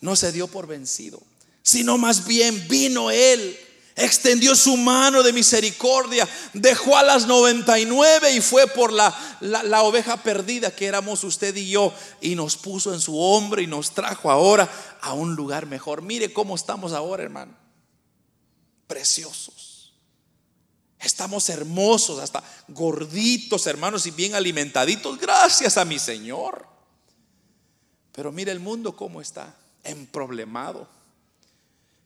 no 0.00 0.16
se 0.16 0.32
dio 0.32 0.48
por 0.48 0.66
vencido, 0.66 1.22
sino 1.62 1.98
más 1.98 2.26
bien 2.26 2.66
vino 2.68 3.10
Él 3.10 3.58
extendió 3.96 4.54
su 4.54 4.76
mano 4.76 5.22
de 5.22 5.32
misericordia, 5.32 6.28
dejó 6.52 6.96
a 6.96 7.02
las 7.02 7.26
99 7.26 8.32
y 8.32 8.40
fue 8.40 8.66
por 8.66 8.92
la, 8.92 9.14
la, 9.40 9.82
oveja 9.82 10.22
perdida 10.22 10.74
que 10.74 10.86
éramos 10.86 11.24
usted 11.24 11.54
y 11.56 11.70
yo 11.70 11.92
y 12.20 12.34
nos 12.34 12.56
puso 12.56 12.94
en 12.94 13.00
su 13.00 13.18
hombro 13.18 13.60
y 13.60 13.66
nos 13.66 13.92
trajo 13.92 14.30
ahora 14.30 14.70
a 15.00 15.12
un 15.12 15.34
lugar 15.34 15.66
mejor. 15.66 16.02
Mire 16.02 16.32
cómo 16.32 16.54
estamos 16.54 16.92
ahora, 16.92 17.22
hermano. 17.22 17.56
Preciosos. 18.86 19.92
Estamos 20.98 21.48
hermosos, 21.48 22.20
hasta 22.20 22.42
gorditos, 22.68 23.66
hermanos, 23.66 24.06
y 24.06 24.12
bien 24.12 24.34
alimentaditos, 24.34 25.18
gracias 25.18 25.76
a 25.76 25.84
mi 25.84 25.98
Señor. 25.98 26.66
Pero 28.12 28.30
mire 28.30 28.52
el 28.52 28.60
mundo 28.60 28.94
cómo 28.94 29.20
está, 29.20 29.56
emproblemado 29.82 31.01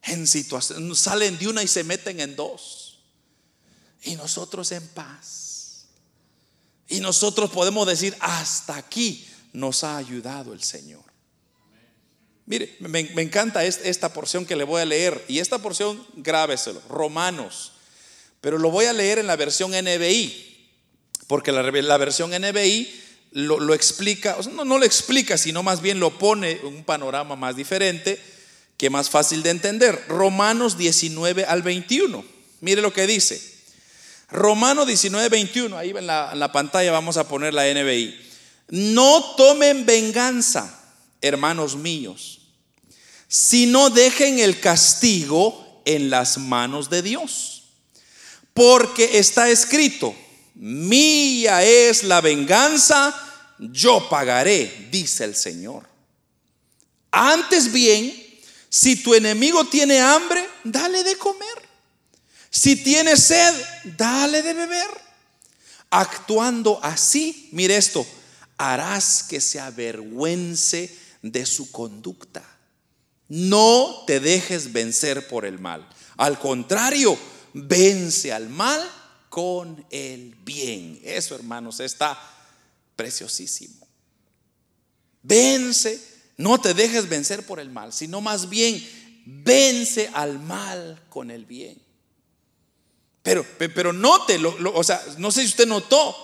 en 0.06 0.26
situación, 0.26 0.94
salen 0.94 1.38
de 1.38 1.48
una 1.48 1.62
y 1.62 1.68
se 1.68 1.84
meten 1.84 2.20
en 2.20 2.36
dos. 2.36 2.98
Y 4.02 4.14
nosotros 4.14 4.70
en 4.72 4.86
paz. 4.88 5.86
Y 6.88 7.00
nosotros 7.00 7.50
podemos 7.50 7.86
decir, 7.86 8.16
hasta 8.20 8.76
aquí 8.76 9.26
nos 9.52 9.82
ha 9.82 9.96
ayudado 9.96 10.52
el 10.52 10.62
Señor. 10.62 11.02
Mire, 12.46 12.76
me, 12.78 13.00
encanta 13.00 13.64
esta 13.64 14.12
porción 14.12 14.46
que 14.46 14.54
le 14.54 14.62
voy 14.62 14.80
a 14.80 14.84
leer. 14.84 15.24
Y 15.26 15.40
esta 15.40 15.58
porción, 15.58 16.06
grábeselo, 16.14 16.80
Romanos. 16.88 17.72
Pero 18.40 18.58
lo 18.58 18.70
voy 18.70 18.84
a 18.84 18.92
leer 18.92 19.18
en 19.18 19.26
la 19.26 19.34
versión 19.34 19.72
NBI. 19.72 20.68
Porque 21.26 21.50
la, 21.50 21.96
versión 21.96 22.30
NBI 22.30 23.02
lo, 23.32 23.74
explica, 23.74 24.36
no, 24.52 24.64
no 24.64 24.78
lo 24.78 24.84
explica, 24.84 25.36
sino 25.36 25.64
más 25.64 25.82
bien 25.82 25.98
lo 25.98 26.16
pone 26.16 26.52
en 26.52 26.66
un 26.66 26.84
panorama 26.84 27.34
más 27.34 27.56
diferente 27.56 28.35
que 28.76 28.90
más 28.90 29.10
fácil 29.10 29.42
de 29.42 29.50
entender. 29.50 30.04
Romanos 30.08 30.76
19 30.76 31.44
al 31.44 31.62
21. 31.62 32.24
Mire 32.60 32.82
lo 32.82 32.92
que 32.92 33.06
dice. 33.06 33.40
Romanos 34.30 34.86
19, 34.86 35.28
21. 35.28 35.76
Ahí 35.76 35.90
en 35.90 36.06
la, 36.06 36.30
en 36.32 36.38
la 36.38 36.52
pantalla 36.52 36.92
vamos 36.92 37.16
a 37.16 37.28
poner 37.28 37.54
la 37.54 37.64
NBI. 37.72 38.14
No 38.68 39.34
tomen 39.36 39.86
venganza, 39.86 40.82
hermanos 41.20 41.76
míos, 41.76 42.40
sino 43.28 43.90
dejen 43.90 44.40
el 44.40 44.58
castigo 44.60 45.82
en 45.84 46.10
las 46.10 46.38
manos 46.38 46.90
de 46.90 47.02
Dios. 47.02 47.62
Porque 48.52 49.18
está 49.18 49.48
escrito, 49.50 50.14
mía 50.54 51.62
es 51.62 52.02
la 52.02 52.20
venganza, 52.20 53.14
yo 53.58 54.08
pagaré, 54.08 54.88
dice 54.90 55.24
el 55.24 55.36
Señor. 55.36 55.88
Antes 57.10 57.72
bien, 57.72 58.25
si 58.68 59.02
tu 59.02 59.14
enemigo 59.14 59.64
tiene 59.66 60.00
hambre, 60.00 60.46
dale 60.64 61.02
de 61.04 61.16
comer. 61.16 61.68
Si 62.50 62.76
tiene 62.76 63.16
sed, 63.16 63.54
dale 63.96 64.42
de 64.42 64.54
beber. 64.54 64.88
Actuando 65.90 66.80
así, 66.82 67.48
mire 67.52 67.76
esto, 67.76 68.06
harás 68.56 69.22
que 69.22 69.40
se 69.40 69.60
avergüence 69.60 70.96
de 71.22 71.46
su 71.46 71.70
conducta. 71.70 72.42
No 73.28 74.04
te 74.06 74.20
dejes 74.20 74.72
vencer 74.72 75.28
por 75.28 75.44
el 75.44 75.58
mal. 75.58 75.88
Al 76.16 76.38
contrario, 76.38 77.18
vence 77.52 78.32
al 78.32 78.48
mal 78.48 78.80
con 79.28 79.84
el 79.90 80.34
bien. 80.44 81.00
Eso, 81.04 81.34
hermanos, 81.34 81.80
está 81.80 82.18
preciosísimo. 82.94 83.86
Vence 85.22 86.15
no 86.36 86.60
te 86.60 86.74
dejes 86.74 87.08
vencer 87.08 87.44
por 87.44 87.60
el 87.60 87.70
mal, 87.70 87.92
sino 87.92 88.20
más 88.20 88.48
bien 88.48 88.84
vence 89.24 90.10
al 90.12 90.38
mal 90.38 91.02
con 91.08 91.30
el 91.30 91.44
bien. 91.46 91.80
Pero, 93.22 93.44
pero 93.58 93.92
note, 93.92 94.38
o 94.38 94.84
sea, 94.84 95.02
no 95.18 95.32
sé 95.32 95.40
si 95.42 95.48
usted 95.48 95.66
notó 95.66 96.16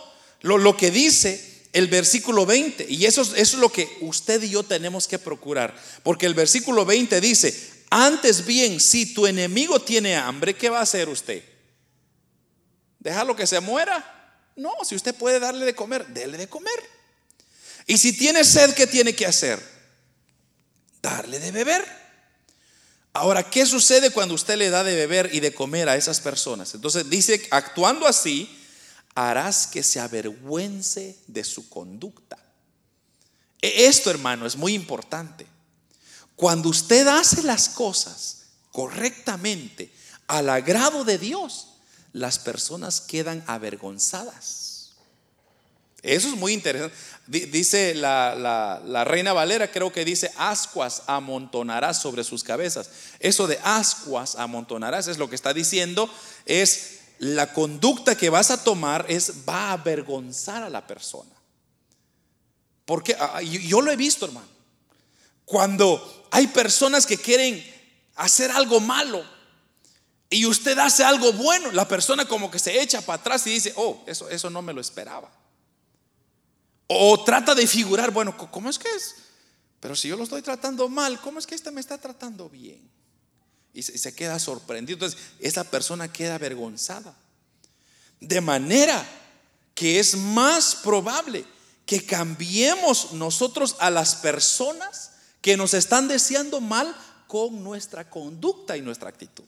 lo, 0.42 0.58
lo 0.58 0.76
que 0.76 0.90
dice 0.90 1.52
el 1.72 1.88
versículo 1.88 2.46
20. 2.46 2.86
Y 2.88 3.06
eso, 3.06 3.22
eso 3.22 3.34
es 3.34 3.54
lo 3.54 3.70
que 3.70 3.88
usted 4.02 4.42
y 4.42 4.50
yo 4.50 4.62
tenemos 4.62 5.08
que 5.08 5.18
procurar. 5.18 5.74
Porque 6.02 6.26
el 6.26 6.34
versículo 6.34 6.84
20 6.84 7.20
dice, 7.20 7.84
antes 7.90 8.46
bien, 8.46 8.78
si 8.78 9.14
tu 9.14 9.26
enemigo 9.26 9.80
tiene 9.80 10.14
hambre, 10.16 10.54
¿qué 10.54 10.68
va 10.70 10.78
a 10.78 10.82
hacer 10.82 11.08
usted? 11.08 11.42
¿Dejarlo 13.00 13.34
que 13.34 13.46
se 13.46 13.58
muera? 13.60 14.44
No, 14.54 14.70
si 14.84 14.94
usted 14.94 15.14
puede 15.14 15.40
darle 15.40 15.64
de 15.64 15.74
comer, 15.74 16.06
déle 16.08 16.38
de 16.38 16.48
comer. 16.48 16.72
Y 17.86 17.98
si 17.98 18.12
tiene 18.16 18.44
sed, 18.44 18.74
¿qué 18.74 18.86
tiene 18.86 19.14
que 19.14 19.26
hacer? 19.26 19.60
Darle 21.02 21.40
de 21.40 21.50
beber. 21.50 21.84
Ahora, 23.12 23.50
¿qué 23.50 23.66
sucede 23.66 24.10
cuando 24.10 24.34
usted 24.34 24.56
le 24.56 24.70
da 24.70 24.84
de 24.84 24.94
beber 24.94 25.34
y 25.34 25.40
de 25.40 25.52
comer 25.52 25.88
a 25.88 25.96
esas 25.96 26.20
personas? 26.20 26.74
Entonces 26.74 27.10
dice, 27.10 27.46
actuando 27.50 28.06
así, 28.06 28.48
harás 29.14 29.66
que 29.66 29.82
se 29.82 30.00
avergüence 30.00 31.18
de 31.26 31.44
su 31.44 31.68
conducta. 31.68 32.38
E, 33.60 33.86
esto, 33.86 34.10
hermano, 34.10 34.46
es 34.46 34.56
muy 34.56 34.72
importante. 34.72 35.46
Cuando 36.36 36.70
usted 36.70 37.06
hace 37.06 37.42
las 37.42 37.68
cosas 37.68 38.44
correctamente, 38.70 39.92
al 40.26 40.48
agrado 40.48 41.04
de 41.04 41.18
Dios, 41.18 41.68
las 42.12 42.38
personas 42.38 43.02
quedan 43.02 43.44
avergonzadas. 43.46 44.71
Eso 46.02 46.28
es 46.28 46.34
muy 46.34 46.52
interesante. 46.52 46.96
Dice 47.28 47.94
la, 47.94 49.04
reina 49.06 49.32
Valera, 49.32 49.70
creo 49.70 49.92
que 49.92 50.04
dice, 50.04 50.32
ascuas 50.36 51.04
amontonarás 51.06 52.02
sobre 52.02 52.24
sus 52.24 52.42
cabezas. 52.42 52.90
Eso 53.20 53.46
de 53.46 53.60
ascuas 53.62 54.34
amontonarás 54.34 55.06
es 55.06 55.18
lo 55.18 55.28
que 55.28 55.36
está 55.36 55.54
diciendo, 55.54 56.10
es 56.44 56.98
la 57.18 57.52
conducta 57.52 58.16
que 58.16 58.30
vas 58.30 58.50
a 58.50 58.64
tomar 58.64 59.06
es 59.08 59.48
va 59.48 59.68
a 59.68 59.72
avergonzar 59.74 60.64
a 60.64 60.70
la 60.70 60.84
persona. 60.88 61.30
Porque 62.84 63.16
ah, 63.18 63.40
yo 63.40 63.80
lo 63.80 63.92
he 63.92 63.96
visto, 63.96 64.26
hermano. 64.26 64.48
Cuando 65.44 66.26
hay 66.32 66.48
personas 66.48 67.06
que 67.06 67.16
quieren 67.16 67.64
hacer 68.16 68.50
algo 68.50 68.80
malo 68.80 69.24
y 70.28 70.46
usted 70.46 70.76
hace 70.78 71.04
algo 71.04 71.32
bueno, 71.34 71.70
la 71.70 71.86
persona 71.86 72.24
como 72.24 72.50
que 72.50 72.58
se 72.58 72.82
echa 72.82 73.00
para 73.02 73.20
atrás 73.20 73.46
y 73.46 73.50
dice, 73.50 73.72
oh, 73.76 74.02
eso, 74.06 74.28
eso 74.28 74.50
no 74.50 74.60
me 74.60 74.72
lo 74.72 74.80
esperaba. 74.80 75.30
O 76.86 77.22
trata 77.24 77.54
de 77.54 77.66
figurar, 77.66 78.10
bueno, 78.10 78.36
¿cómo 78.36 78.68
es 78.68 78.78
que 78.78 78.88
es? 78.88 79.14
Pero 79.80 79.96
si 79.96 80.08
yo 80.08 80.16
lo 80.16 80.24
estoy 80.24 80.42
tratando 80.42 80.88
mal, 80.88 81.20
¿cómo 81.20 81.38
es 81.38 81.46
que 81.46 81.54
este 81.54 81.70
me 81.70 81.80
está 81.80 81.98
tratando 81.98 82.48
bien? 82.48 82.88
Y 83.74 83.82
se, 83.82 84.14
queda 84.14 84.38
sorprendido. 84.38 84.96
Entonces, 84.96 85.18
esa 85.40 85.64
persona 85.64 86.12
queda 86.12 86.34
avergonzada. 86.34 87.16
De 88.20 88.40
manera 88.40 89.04
que 89.74 89.98
es 89.98 90.14
más 90.16 90.76
probable 90.76 91.44
que 91.86 92.04
cambiemos 92.04 93.12
nosotros 93.12 93.76
a 93.80 93.90
las 93.90 94.14
personas 94.16 95.12
que 95.40 95.56
nos 95.56 95.74
están 95.74 96.06
deseando 96.06 96.60
mal 96.60 96.94
con 97.26 97.64
nuestra 97.64 98.08
conducta 98.08 98.76
y 98.76 98.82
nuestra 98.82 99.08
actitud. 99.08 99.44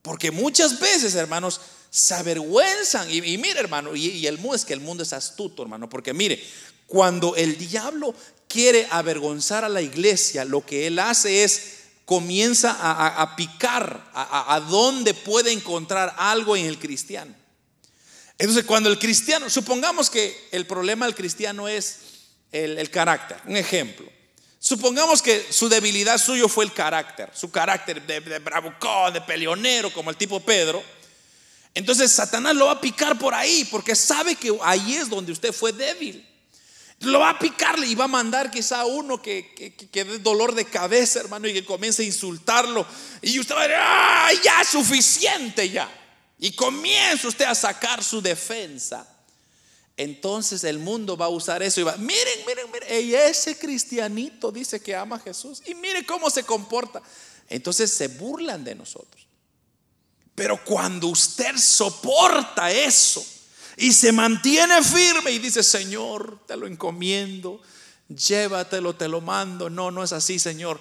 Porque 0.00 0.30
muchas 0.30 0.80
veces, 0.80 1.14
hermanos, 1.14 1.60
se 1.94 2.14
avergüenzan. 2.14 3.08
Y, 3.08 3.38
mire, 3.38 3.60
hermano, 3.60 3.94
y, 3.94 4.26
el 4.26 4.38
mundo 4.38 4.56
es 4.56 4.64
que 4.64 4.72
el 4.72 4.80
mundo 4.80 5.04
es 5.04 5.12
astuto, 5.12 5.62
hermano. 5.62 5.88
Porque 5.88 6.12
mire, 6.12 6.42
cuando 6.88 7.36
el 7.36 7.56
diablo 7.56 8.16
quiere 8.48 8.88
avergonzar 8.90 9.64
a 9.64 9.68
la 9.68 9.80
iglesia, 9.80 10.44
lo 10.44 10.66
que 10.66 10.88
él 10.88 10.98
hace 10.98 11.44
es 11.44 11.74
comienza 12.04 12.76
a, 12.80 13.36
picar 13.36 14.10
a, 14.12 14.56
a 14.56 14.60
dónde 14.60 15.14
puede 15.14 15.52
encontrar 15.52 16.16
algo 16.18 16.56
en 16.56 16.66
el 16.66 16.80
cristiano. 16.80 17.32
Entonces, 18.38 18.64
cuando 18.64 18.90
el 18.90 18.98
cristiano, 18.98 19.48
supongamos 19.48 20.10
que 20.10 20.48
el 20.50 20.66
problema 20.66 21.06
del 21.06 21.14
cristiano 21.14 21.68
es 21.68 21.98
el, 22.50 22.90
carácter, 22.90 23.38
un 23.46 23.56
ejemplo. 23.56 24.10
Supongamos 24.58 25.22
que 25.22 25.46
su 25.48 25.68
debilidad 25.68 26.18
suyo 26.18 26.48
fue 26.48 26.64
el 26.64 26.72
carácter, 26.72 27.30
su 27.34 27.52
carácter 27.52 28.02
de, 28.02 28.20
de 28.20 28.40
de 28.40 29.20
peleonero, 29.20 29.92
como 29.92 30.10
el 30.10 30.16
tipo 30.16 30.40
Pedro. 30.40 30.82
Entonces 31.74 32.12
Satanás 32.12 32.54
lo 32.54 32.66
va 32.66 32.72
a 32.72 32.80
picar 32.80 33.18
por 33.18 33.34
ahí, 33.34 33.64
porque 33.70 33.96
sabe 33.96 34.36
que 34.36 34.56
ahí 34.62 34.94
es 34.94 35.08
donde 35.08 35.32
usted 35.32 35.52
fue 35.52 35.72
débil. 35.72 36.26
Lo 37.00 37.20
va 37.20 37.30
a 37.30 37.38
picarle 37.38 37.86
y 37.86 37.94
va 37.94 38.04
a 38.04 38.08
mandar 38.08 38.50
quizá 38.50 38.80
a 38.80 38.86
uno 38.86 39.20
que, 39.20 39.52
que, 39.90 40.04
dé 40.04 40.18
dolor 40.18 40.54
de 40.54 40.64
cabeza, 40.64 41.20
hermano, 41.20 41.48
y 41.48 41.52
que 41.52 41.64
comience 41.64 42.02
a 42.02 42.06
insultarlo. 42.06 42.86
Y 43.20 43.38
usted 43.38 43.54
va 43.54 43.60
a 43.60 43.68
decir, 43.68 43.76
¡ah, 43.80 44.30
ya 44.42 44.64
suficiente 44.64 45.68
ya! 45.68 45.90
Y 46.38 46.52
comienza 46.52 47.28
usted 47.28 47.44
a 47.44 47.54
sacar 47.54 48.02
su 48.02 48.22
defensa 48.22 49.06
entonces 49.96 50.64
el 50.64 50.78
mundo 50.78 51.16
va 51.16 51.26
a 51.26 51.30
usar 51.30 51.62
eso 51.62 51.80
y 51.80 51.84
va, 51.84 51.96
miren, 51.96 52.46
miren, 52.46 52.70
miren, 52.72 53.06
y 53.06 53.14
ese 53.14 53.56
cristianito 53.56 54.50
dice 54.50 54.80
que 54.80 54.94
ama 54.94 55.16
a 55.16 55.20
Jesús 55.20 55.62
y 55.66 55.74
mire 55.74 56.04
cómo 56.04 56.30
se 56.30 56.42
comporta. 56.42 57.00
Entonces 57.48 57.92
se 57.92 58.08
burlan 58.08 58.64
de 58.64 58.74
nosotros. 58.74 59.23
Pero 60.34 60.62
cuando 60.64 61.08
usted 61.08 61.56
soporta 61.56 62.70
eso 62.70 63.24
y 63.76 63.92
se 63.92 64.12
mantiene 64.12 64.82
firme 64.82 65.30
y 65.30 65.38
dice, 65.38 65.62
Señor, 65.62 66.40
te 66.46 66.56
lo 66.56 66.66
encomiendo, 66.66 67.60
llévatelo, 68.08 68.96
te 68.96 69.08
lo 69.08 69.20
mando. 69.20 69.70
No, 69.70 69.90
no 69.90 70.02
es 70.02 70.12
así, 70.12 70.38
Señor. 70.38 70.80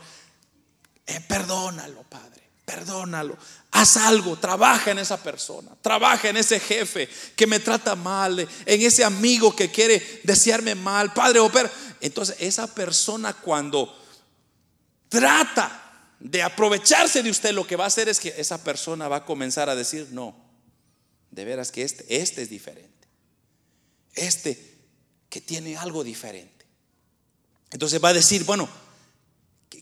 Eh, 1.05 1.19
perdónalo, 1.27 2.03
Padre, 2.03 2.41
perdónalo. 2.65 3.37
Haz 3.71 3.97
algo, 3.97 4.37
trabaja 4.37 4.91
en 4.91 4.99
esa 4.99 5.21
persona, 5.21 5.71
trabaja 5.81 6.29
en 6.29 6.37
ese 6.37 6.59
jefe 6.59 7.09
que 7.35 7.47
me 7.47 7.59
trata 7.59 7.95
mal, 7.95 8.39
en 8.39 8.81
ese 8.81 9.03
amigo 9.03 9.55
que 9.55 9.71
quiere 9.71 10.21
desearme 10.23 10.75
mal, 10.75 11.11
padre 11.11 11.39
o 11.39 11.51
Entonces, 11.99 12.35
esa 12.39 12.67
persona 12.73 13.33
cuando 13.33 13.99
trata 15.09 15.82
de 16.23 16.41
aprovecharse 16.41 17.21
de 17.21 17.29
usted, 17.29 17.51
lo 17.51 17.67
que 17.67 17.75
va 17.75 17.83
a 17.83 17.87
hacer 17.87 18.07
es 18.07 18.21
que 18.21 18.33
esa 18.37 18.63
persona 18.63 19.09
va 19.09 19.17
a 19.17 19.25
comenzar 19.25 19.69
a 19.69 19.75
decir, 19.75 20.07
no, 20.11 20.33
de 21.31 21.43
veras 21.43 21.69
que 21.69 21.81
este, 21.83 22.05
este 22.21 22.41
es 22.41 22.49
diferente. 22.49 23.07
Este 24.13 24.73
que 25.29 25.41
tiene 25.41 25.75
algo 25.75 26.01
diferente. 26.01 26.65
Entonces 27.71 28.01
va 28.01 28.09
a 28.09 28.13
decir, 28.13 28.45
bueno, 28.45 28.69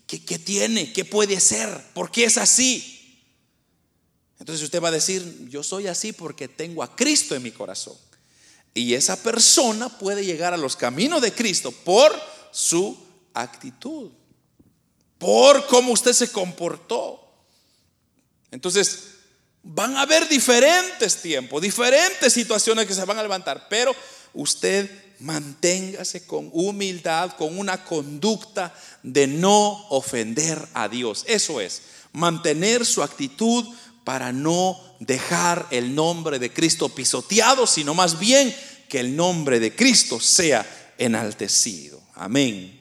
¿qué, 0.08 0.26
qué 0.26 0.40
tiene? 0.40 0.92
¿Qué 0.92 1.06
puede 1.06 1.40
ser? 1.40 1.70
¿Por 1.94 2.10
qué 2.10 2.24
es 2.24 2.40
así? 2.40 3.24
Entonces 4.40 4.64
usted 4.64 4.82
va 4.82 4.88
a 4.88 4.92
decir, 4.92 5.48
yo 5.48 5.62
soy 5.62 5.86
así 5.86 6.12
porque 6.12 6.48
tengo 6.48 6.82
a 6.82 6.96
Cristo 6.96 7.36
en 7.36 7.44
mi 7.44 7.52
corazón. 7.52 7.98
Y 8.74 8.96
esa 8.96 9.22
persona 9.22 9.90
puede 10.00 10.26
llegar 10.26 10.56
a 10.56 10.58
los 10.58 10.76
caminos 10.76 11.22
de 11.22 11.34
Cristo 11.34 11.72
por 11.72 12.12
su 12.52 12.98
actitud, 13.36 14.10
por 15.22 15.68
cómo 15.68 15.94
usted 15.94 16.14
se 16.14 16.32
comportó. 16.32 17.22
Entonces, 18.50 19.04
van 19.62 19.96
a 19.96 20.02
haber 20.02 20.28
diferentes 20.28 21.22
tiempos, 21.22 21.62
diferentes 21.62 22.34
situaciones 22.34 22.88
que 22.88 22.96
se 22.96 23.06
van 23.06 23.20
a 23.20 23.22
levantar, 23.22 23.68
pero 23.70 23.96
usted 24.34 24.90
manténgase 25.20 26.26
con 26.26 26.50
humildad, 26.52 27.34
con 27.38 27.60
una 27.60 27.84
conducta 27.84 28.74
de 29.04 29.28
no 29.28 29.86
ofender 29.90 30.68
a 30.74 30.90
Dios. 30.90 31.24
Eso 31.28 31.62
es, 31.62 31.84
mantener 32.14 32.84
su 32.84 33.04
actitud 33.04 33.64
para 34.04 34.32
no 34.32 34.76
dejar 35.00 35.68
el 35.70 35.94
nombre 35.94 36.40
de 36.40 36.52
Cristo 36.52 36.90
pisoteado, 36.90 37.68
sino 37.68 37.94
más 37.94 38.18
bien 38.18 38.56
que 38.90 39.00
el 39.00 39.16
nombre 39.16 39.60
de 39.60 39.76
Cristo 39.76 40.20
sea 40.20 40.66
enaltecido. 40.98 42.02
Amén. 42.16 42.80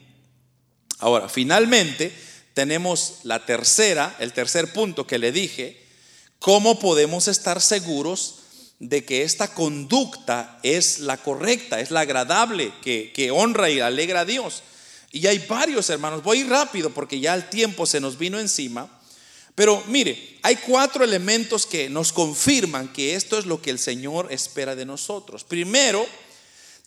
Ahora, 0.97 1.29
finalmente 1.29 2.30
tenemos 2.53 3.19
la 3.23 3.45
tercera, 3.45 4.15
el 4.19 4.33
tercer 4.33 4.73
punto 4.73 5.07
que 5.07 5.19
le 5.19 5.31
dije, 5.31 5.81
cómo 6.39 6.79
podemos 6.79 7.27
estar 7.27 7.61
seguros 7.61 8.35
de 8.79 9.05
que 9.05 9.21
esta 9.21 9.53
conducta 9.53 10.59
es 10.63 10.99
la 10.99 11.17
correcta, 11.17 11.79
es 11.79 11.91
la 11.91 12.01
agradable, 12.01 12.73
que, 12.81 13.11
que 13.13 13.29
honra 13.29 13.69
y 13.69 13.79
alegra 13.79 14.21
a 14.21 14.25
Dios. 14.25 14.63
Y 15.11 15.27
hay 15.27 15.39
varios 15.39 15.89
hermanos, 15.89 16.23
voy 16.23 16.43
rápido 16.43 16.89
porque 16.89 17.19
ya 17.19 17.33
el 17.35 17.49
tiempo 17.49 17.85
se 17.85 17.99
nos 17.99 18.17
vino 18.17 18.39
encima. 18.39 18.89
Pero 19.53 19.83
mire, 19.87 20.39
hay 20.41 20.55
cuatro 20.55 21.03
elementos 21.03 21.65
que 21.65 21.89
nos 21.89 22.11
confirman 22.11 22.91
que 22.91 23.15
esto 23.15 23.37
es 23.37 23.45
lo 23.45 23.61
que 23.61 23.69
el 23.69 23.79
Señor 23.79 24.31
espera 24.31 24.75
de 24.75 24.85
nosotros. 24.85 25.43
Primero, 25.43 26.07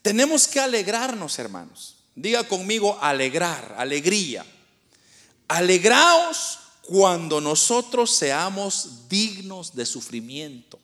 tenemos 0.03 0.49
que 0.49 0.61
alegrarnos, 0.61 1.39
hermanos. 1.39 1.97
Diga 2.17 2.45
conmigo 2.45 2.99
alegrar, 3.01 3.75
alegría. 3.79 4.45
Alegraos 5.49 6.59
cuando 6.83 7.41
nosotros 7.41 8.15
seamos 8.15 9.09
dignos 9.09 9.75
de 9.75 9.87
sufrimiento. 9.87 10.79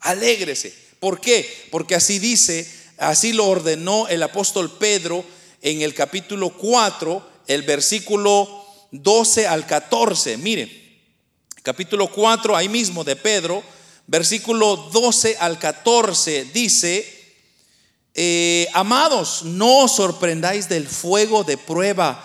Alégrese. 0.00 0.74
¿Por 1.00 1.20
qué? 1.20 1.68
Porque 1.70 1.94
así 1.94 2.18
dice, 2.18 2.68
así 2.98 3.32
lo 3.32 3.46
ordenó 3.46 4.08
el 4.08 4.22
apóstol 4.22 4.70
Pedro 4.78 5.24
en 5.62 5.82
el 5.82 5.94
capítulo 5.94 6.50
4, 6.50 7.28
el 7.46 7.62
versículo 7.62 8.64
12 8.90 9.46
al 9.46 9.66
14. 9.66 10.36
Mire, 10.38 11.00
capítulo 11.62 12.10
4, 12.10 12.56
ahí 12.56 12.68
mismo 12.68 13.04
de 13.04 13.16
Pedro, 13.16 13.62
versículo 14.06 14.76
12 14.76 15.36
al 15.38 15.58
14, 15.58 16.44
dice, 16.52 17.14
eh, 18.14 18.68
amados, 18.74 19.42
no 19.44 19.84
os 19.84 19.96
sorprendáis 19.96 20.68
del 20.68 20.86
fuego 20.86 21.44
de 21.44 21.56
prueba 21.56 22.24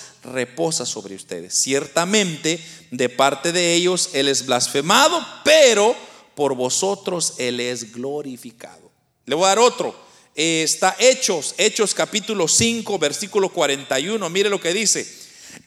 reposa 0.23 0.85
sobre 0.85 1.15
ustedes. 1.15 1.53
Ciertamente, 1.53 2.63
de 2.91 3.09
parte 3.09 3.51
de 3.51 3.73
ellos 3.73 4.09
Él 4.13 4.27
es 4.27 4.45
blasfemado, 4.45 5.25
pero 5.43 5.95
por 6.35 6.55
vosotros 6.55 7.35
Él 7.37 7.59
es 7.59 7.91
glorificado. 7.91 8.91
Le 9.25 9.35
voy 9.35 9.45
a 9.45 9.49
dar 9.49 9.59
otro. 9.59 9.95
está 10.35 10.95
Hechos, 10.99 11.55
Hechos 11.57 11.93
capítulo 11.93 12.47
5, 12.47 12.97
versículo 12.99 13.49
41. 13.49 14.29
Mire 14.29 14.49
lo 14.49 14.59
que 14.59 14.73
dice. 14.73 15.07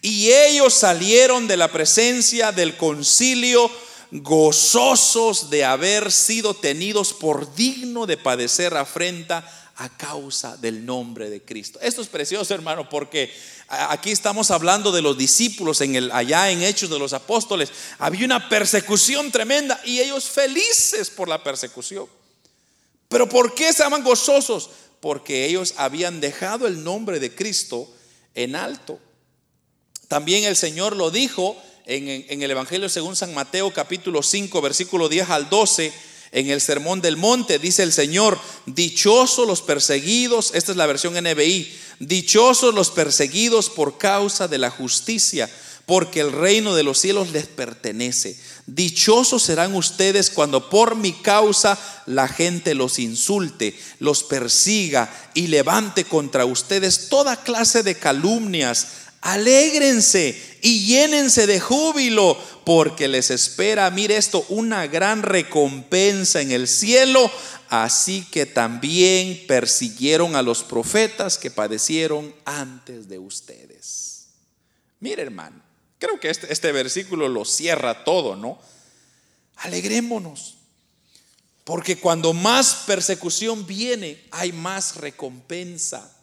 Y 0.00 0.30
ellos 0.30 0.74
salieron 0.74 1.46
de 1.46 1.56
la 1.56 1.70
presencia 1.70 2.52
del 2.52 2.76
concilio 2.76 3.70
gozosos 4.10 5.50
de 5.50 5.64
haber 5.64 6.12
sido 6.12 6.54
tenidos 6.54 7.12
por 7.12 7.54
digno 7.54 8.06
de 8.06 8.16
padecer 8.16 8.76
afrenta 8.76 9.44
a 9.76 9.88
causa 9.88 10.56
del 10.56 10.86
nombre 10.86 11.30
de 11.30 11.42
Cristo. 11.42 11.78
Esto 11.82 12.00
es 12.00 12.08
precioso, 12.08 12.54
hermano, 12.54 12.88
porque 12.88 13.32
aquí 13.68 14.10
estamos 14.10 14.50
hablando 14.50 14.92
de 14.92 15.02
los 15.02 15.18
discípulos 15.18 15.80
en 15.80 15.96
el 15.96 16.12
allá 16.12 16.50
en 16.50 16.62
Hechos 16.62 16.90
de 16.90 16.98
los 16.98 17.12
Apóstoles. 17.12 17.70
Había 17.98 18.24
una 18.24 18.48
persecución 18.48 19.32
tremenda 19.32 19.80
y 19.84 20.00
ellos 20.00 20.24
felices 20.24 21.10
por 21.10 21.28
la 21.28 21.42
persecución. 21.42 22.06
Pero 23.08 23.28
¿por 23.28 23.54
qué 23.54 23.68
estaban 23.68 24.04
gozosos? 24.04 24.70
Porque 25.00 25.46
ellos 25.46 25.74
habían 25.76 26.20
dejado 26.20 26.66
el 26.66 26.82
nombre 26.82 27.20
de 27.20 27.34
Cristo 27.34 27.92
en 28.34 28.56
alto. 28.56 28.98
También 30.08 30.44
el 30.44 30.56
Señor 30.56 30.96
lo 30.96 31.10
dijo 31.10 31.56
en, 31.86 32.42
el 32.42 32.50
Evangelio 32.50 32.88
según 32.88 33.16
San 33.16 33.34
Mateo 33.34 33.72
capítulo 33.72 34.22
5 34.22 34.60
versículo 34.62 35.08
10 35.08 35.30
al 35.30 35.50
12. 35.50 35.92
En 36.34 36.50
el 36.50 36.60
sermón 36.60 37.00
del 37.00 37.16
monte 37.16 37.60
dice 37.60 37.84
el 37.84 37.92
Señor, 37.92 38.40
dichosos 38.66 39.46
los 39.46 39.62
perseguidos, 39.62 40.50
esta 40.52 40.72
es 40.72 40.76
la 40.76 40.86
versión 40.86 41.14
NBI, 41.14 41.72
dichosos 42.00 42.74
los 42.74 42.90
perseguidos 42.90 43.70
por 43.70 43.98
causa 43.98 44.48
de 44.48 44.58
la 44.58 44.68
justicia, 44.68 45.48
porque 45.86 46.18
el 46.18 46.32
reino 46.32 46.74
de 46.74 46.82
los 46.82 46.98
cielos 46.98 47.30
les 47.30 47.46
pertenece. 47.46 48.36
Dichosos 48.66 49.44
serán 49.44 49.76
ustedes 49.76 50.28
cuando 50.28 50.68
por 50.70 50.96
mi 50.96 51.12
causa 51.12 51.78
la 52.06 52.26
gente 52.26 52.74
los 52.74 52.98
insulte, 52.98 53.78
los 54.00 54.24
persiga 54.24 55.30
y 55.34 55.46
levante 55.46 56.02
contra 56.02 56.46
ustedes 56.46 57.10
toda 57.10 57.44
clase 57.44 57.84
de 57.84 57.94
calumnias. 57.96 58.88
Alégrense 59.24 60.38
y 60.60 60.84
llénense 60.84 61.46
de 61.46 61.58
júbilo, 61.58 62.36
porque 62.66 63.08
les 63.08 63.30
espera, 63.30 63.90
mire 63.90 64.18
esto, 64.18 64.44
una 64.50 64.86
gran 64.86 65.22
recompensa 65.22 66.42
en 66.42 66.52
el 66.52 66.68
cielo. 66.68 67.30
Así 67.70 68.26
que 68.30 68.44
también 68.44 69.46
persiguieron 69.48 70.36
a 70.36 70.42
los 70.42 70.62
profetas 70.62 71.38
que 71.38 71.50
padecieron 71.50 72.34
antes 72.44 73.08
de 73.08 73.18
ustedes. 73.18 74.26
Mire 75.00 75.22
hermano, 75.22 75.62
creo 75.98 76.20
que 76.20 76.28
este, 76.28 76.52
este 76.52 76.70
versículo 76.72 77.26
lo 77.30 77.46
cierra 77.46 78.04
todo, 78.04 78.36
¿no? 78.36 78.58
Alegrémonos. 79.56 80.58
Porque 81.64 81.98
cuando 81.98 82.34
más 82.34 82.84
persecución 82.86 83.66
viene, 83.66 84.22
hay 84.32 84.52
más 84.52 84.96
recompensa. 84.96 86.13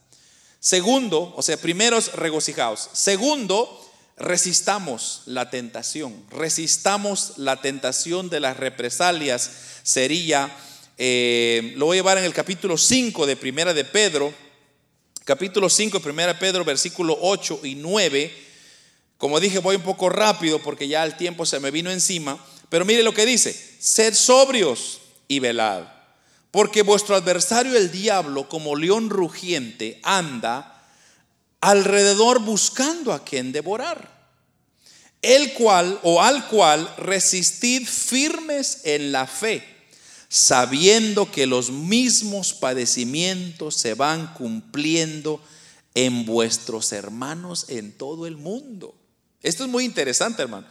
Segundo, 0.64 1.34
o 1.36 1.42
sea, 1.42 1.58
primero 1.58 2.00
regocijaos. 2.14 2.92
Segundo, 2.94 3.68
resistamos 4.16 5.24
la 5.26 5.50
tentación. 5.50 6.24
Resistamos 6.30 7.34
la 7.38 7.60
tentación 7.62 8.30
de 8.30 8.42
las 8.42 8.58
represalias. 8.58 9.50
Sería, 9.82 10.56
eh, 11.00 11.74
lo 11.78 11.88
voy 11.88 11.98
a 11.98 12.02
llevar 12.02 12.20
en 12.20 12.26
el 12.26 12.34
capítulo 12.36 12.78
5 12.78 13.26
de 13.26 13.36
Primera 13.38 13.74
de 13.74 13.86
Pedro. 13.86 14.32
Capítulo 15.26 15.68
5 15.68 15.98
de 15.98 16.04
Primera 16.04 16.34
de 16.34 16.40
Pedro, 16.40 16.64
versículo 16.64 17.18
8 17.20 17.62
y 17.64 17.74
9. 17.74 18.32
Como 19.18 19.40
dije, 19.40 19.58
voy 19.58 19.78
un 19.78 19.82
poco 19.82 20.10
rápido 20.10 20.60
porque 20.60 20.88
ya 20.88 21.04
el 21.04 21.18
tiempo 21.18 21.48
se 21.48 21.60
me 21.60 21.72
vino 21.72 21.90
encima. 21.90 22.38
Pero 22.70 22.86
mire 22.86 23.02
lo 23.02 23.16
que 23.16 23.26
dice, 23.26 23.52
sed 23.80 24.14
sobrios 24.14 25.02
y 25.28 25.40
velad 25.40 26.01
porque 26.52 26.82
vuestro 26.82 27.16
adversario 27.16 27.78
el 27.78 27.92
diablo, 27.92 28.50
como 28.50 28.76
león 28.76 29.10
rugiente, 29.10 30.00
anda 30.04 30.86
alrededor 31.62 32.40
buscando 32.40 33.14
a 33.14 33.24
quien 33.24 33.54
devorar. 33.54 34.20
El 35.22 35.54
cual 35.54 36.00
o 36.04 36.22
al 36.22 36.48
cual 36.48 36.94
resistid 36.98 37.88
firmes 37.88 38.82
en 38.84 39.12
la 39.12 39.28
fe, 39.28 39.64
sabiendo 40.28 41.32
que 41.32 41.46
los 41.46 41.70
mismos 41.70 42.54
padecimientos 42.54 43.76
se 43.76 43.94
van 43.94 44.34
cumpliendo 44.34 45.42
en 45.94 46.26
vuestros 46.26 46.92
hermanos 46.92 47.66
en 47.70 47.92
todo 47.92 48.28
el 48.28 48.38
mundo. 48.38 48.96
Esto 49.42 49.64
es 49.64 49.70
muy 49.70 49.86
interesante, 49.86 50.42
hermano. 50.42 50.68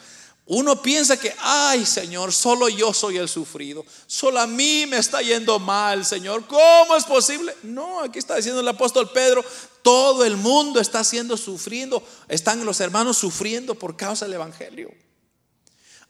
Uno 0.52 0.82
piensa 0.82 1.16
que, 1.16 1.32
ay 1.38 1.86
Señor, 1.86 2.32
solo 2.32 2.68
yo 2.68 2.92
soy 2.92 3.18
el 3.18 3.28
sufrido, 3.28 3.86
solo 4.08 4.40
a 4.40 4.48
mí 4.48 4.84
me 4.84 4.96
está 4.96 5.22
yendo 5.22 5.60
mal, 5.60 6.04
Señor, 6.04 6.44
¿cómo 6.48 6.96
es 6.96 7.04
posible? 7.04 7.54
No, 7.62 8.00
aquí 8.00 8.18
está 8.18 8.34
diciendo 8.34 8.60
el 8.60 8.66
apóstol 8.66 9.12
Pedro, 9.12 9.44
todo 9.82 10.24
el 10.24 10.36
mundo 10.36 10.80
está 10.80 11.04
siendo 11.04 11.36
sufriendo, 11.36 12.02
están 12.26 12.64
los 12.64 12.80
hermanos 12.80 13.16
sufriendo 13.16 13.76
por 13.76 13.96
causa 13.96 14.24
del 14.24 14.34
Evangelio. 14.34 14.92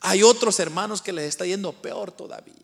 Hay 0.01 0.23
otros 0.23 0.59
hermanos 0.59 1.03
que 1.03 1.13
les 1.13 1.27
está 1.27 1.45
yendo 1.45 1.75
peor 1.75 2.11
todavía. 2.11 2.55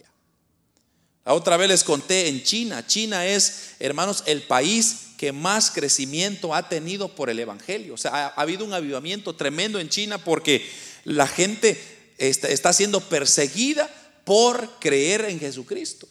La 1.27 1.35
otra 1.35 1.59
vez 1.59 1.69
les 1.69 1.85
conté 1.85 2.29
en 2.29 2.43
China, 2.43 2.87
China 2.87 3.27
es, 3.27 3.73
hermanos, 3.81 4.23
el 4.25 4.41
país 4.45 5.09
que 5.19 5.33
más 5.33 5.71
crecimiento 5.71 6.55
ha 6.55 6.71
tenido 6.71 7.09
por 7.09 7.29
el 7.29 7.39
Evangelio. 7.39 7.93
O 7.93 7.99
sea, 7.99 8.13
ha, 8.13 8.27
ha 8.29 8.41
habido 8.41 8.65
un 8.65 8.73
avivamiento 8.73 9.35
tremendo 9.35 9.79
en 9.79 9.91
China 9.91 10.17
porque 10.17 10.67
la 11.07 11.29
gente 11.29 11.81
está, 12.19 12.73
siendo 12.73 13.01
perseguida 13.01 13.89
por 14.25 14.79
creer 14.81 15.25
en 15.27 15.39
Jesucristo. 15.39 16.09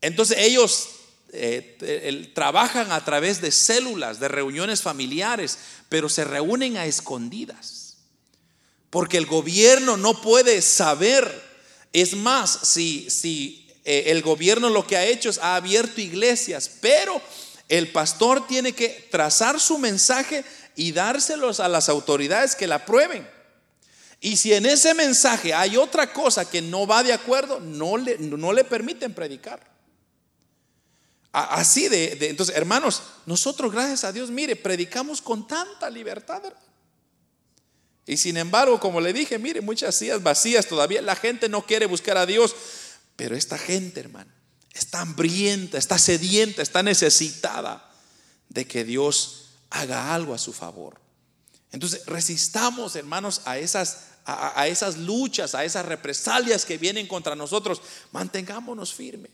Entonces 0.00 0.38
ellos 0.38 0.88
eh, 1.32 2.32
trabajan 2.34 2.90
a 2.90 3.04
través 3.04 3.42
de 3.42 3.52
células, 3.52 4.20
de 4.20 4.28
reuniones 4.28 4.80
familiares, 4.80 5.58
pero 5.90 6.08
se 6.08 6.24
reúnen 6.24 6.78
a 6.78 6.86
escondidas. 6.86 7.98
Porque 8.88 9.18
el 9.18 9.26
gobierno 9.26 9.98
no 9.98 10.22
puede 10.22 10.62
saber. 10.62 11.42
Es 11.92 12.14
más, 12.14 12.60
si, 12.62 13.10
si 13.10 13.68
eh, 13.84 14.04
el 14.06 14.22
gobierno 14.22 14.70
lo 14.70 14.86
que 14.86 14.96
ha 14.96 15.04
hecho 15.04 15.28
es 15.28 15.38
ha 15.38 15.56
abierto 15.56 16.00
iglesias, 16.00 16.70
pero 16.80 17.20
el 17.68 17.92
pastor 17.92 18.46
tiene 18.46 18.72
que 18.72 19.06
trazar 19.10 19.60
su 19.60 19.76
mensaje 19.76 20.44
y 20.76 20.92
dárselos 20.92 21.60
a 21.60 21.68
las 21.68 21.90
autoridades 21.90 22.56
que 22.56 22.66
la 22.66 22.76
aprueben. 22.76 23.33
Y 24.24 24.38
si 24.38 24.54
en 24.54 24.64
ese 24.64 24.94
mensaje 24.94 25.52
hay 25.52 25.76
otra 25.76 26.10
cosa 26.10 26.48
que 26.48 26.62
no 26.62 26.86
va 26.86 27.02
de 27.02 27.12
acuerdo, 27.12 27.60
no 27.60 27.98
le, 27.98 28.16
no 28.16 28.54
le 28.54 28.64
permiten 28.64 29.12
predicar. 29.12 29.60
Así 31.30 31.88
de, 31.88 32.16
entonces, 32.30 32.56
hermanos, 32.56 33.02
nosotros, 33.26 33.70
gracias 33.70 34.02
a 34.02 34.12
Dios, 34.12 34.30
mire, 34.30 34.56
predicamos 34.56 35.20
con 35.20 35.46
tanta 35.46 35.90
libertad. 35.90 36.42
Y 38.06 38.16
sin 38.16 38.38
embargo, 38.38 38.80
como 38.80 38.98
le 38.98 39.12
dije, 39.12 39.38
mire, 39.38 39.60
muchas 39.60 39.94
sillas 39.94 40.22
vacías 40.22 40.66
todavía, 40.66 41.02
la 41.02 41.16
gente 41.16 41.50
no 41.50 41.66
quiere 41.66 41.84
buscar 41.84 42.16
a 42.16 42.24
Dios. 42.24 42.56
Pero 43.16 43.36
esta 43.36 43.58
gente, 43.58 44.00
hermano, 44.00 44.32
está 44.72 45.02
hambrienta, 45.02 45.76
está 45.76 45.98
sedienta, 45.98 46.62
está 46.62 46.82
necesitada 46.82 47.92
de 48.48 48.66
que 48.66 48.84
Dios 48.84 49.50
haga 49.68 50.14
algo 50.14 50.32
a 50.32 50.38
su 50.38 50.54
favor. 50.54 50.98
Entonces, 51.72 52.06
resistamos, 52.06 52.96
hermanos, 52.96 53.42
a 53.44 53.58
esas 53.58 54.13
a, 54.26 54.66
esas 54.68 54.96
luchas, 54.96 55.54
a 55.54 55.64
esas 55.64 55.84
represalias 55.84 56.64
que 56.64 56.78
vienen 56.78 57.06
contra 57.06 57.36
nosotros, 57.36 57.82
mantengámonos 58.12 58.94
firmes. 58.94 59.30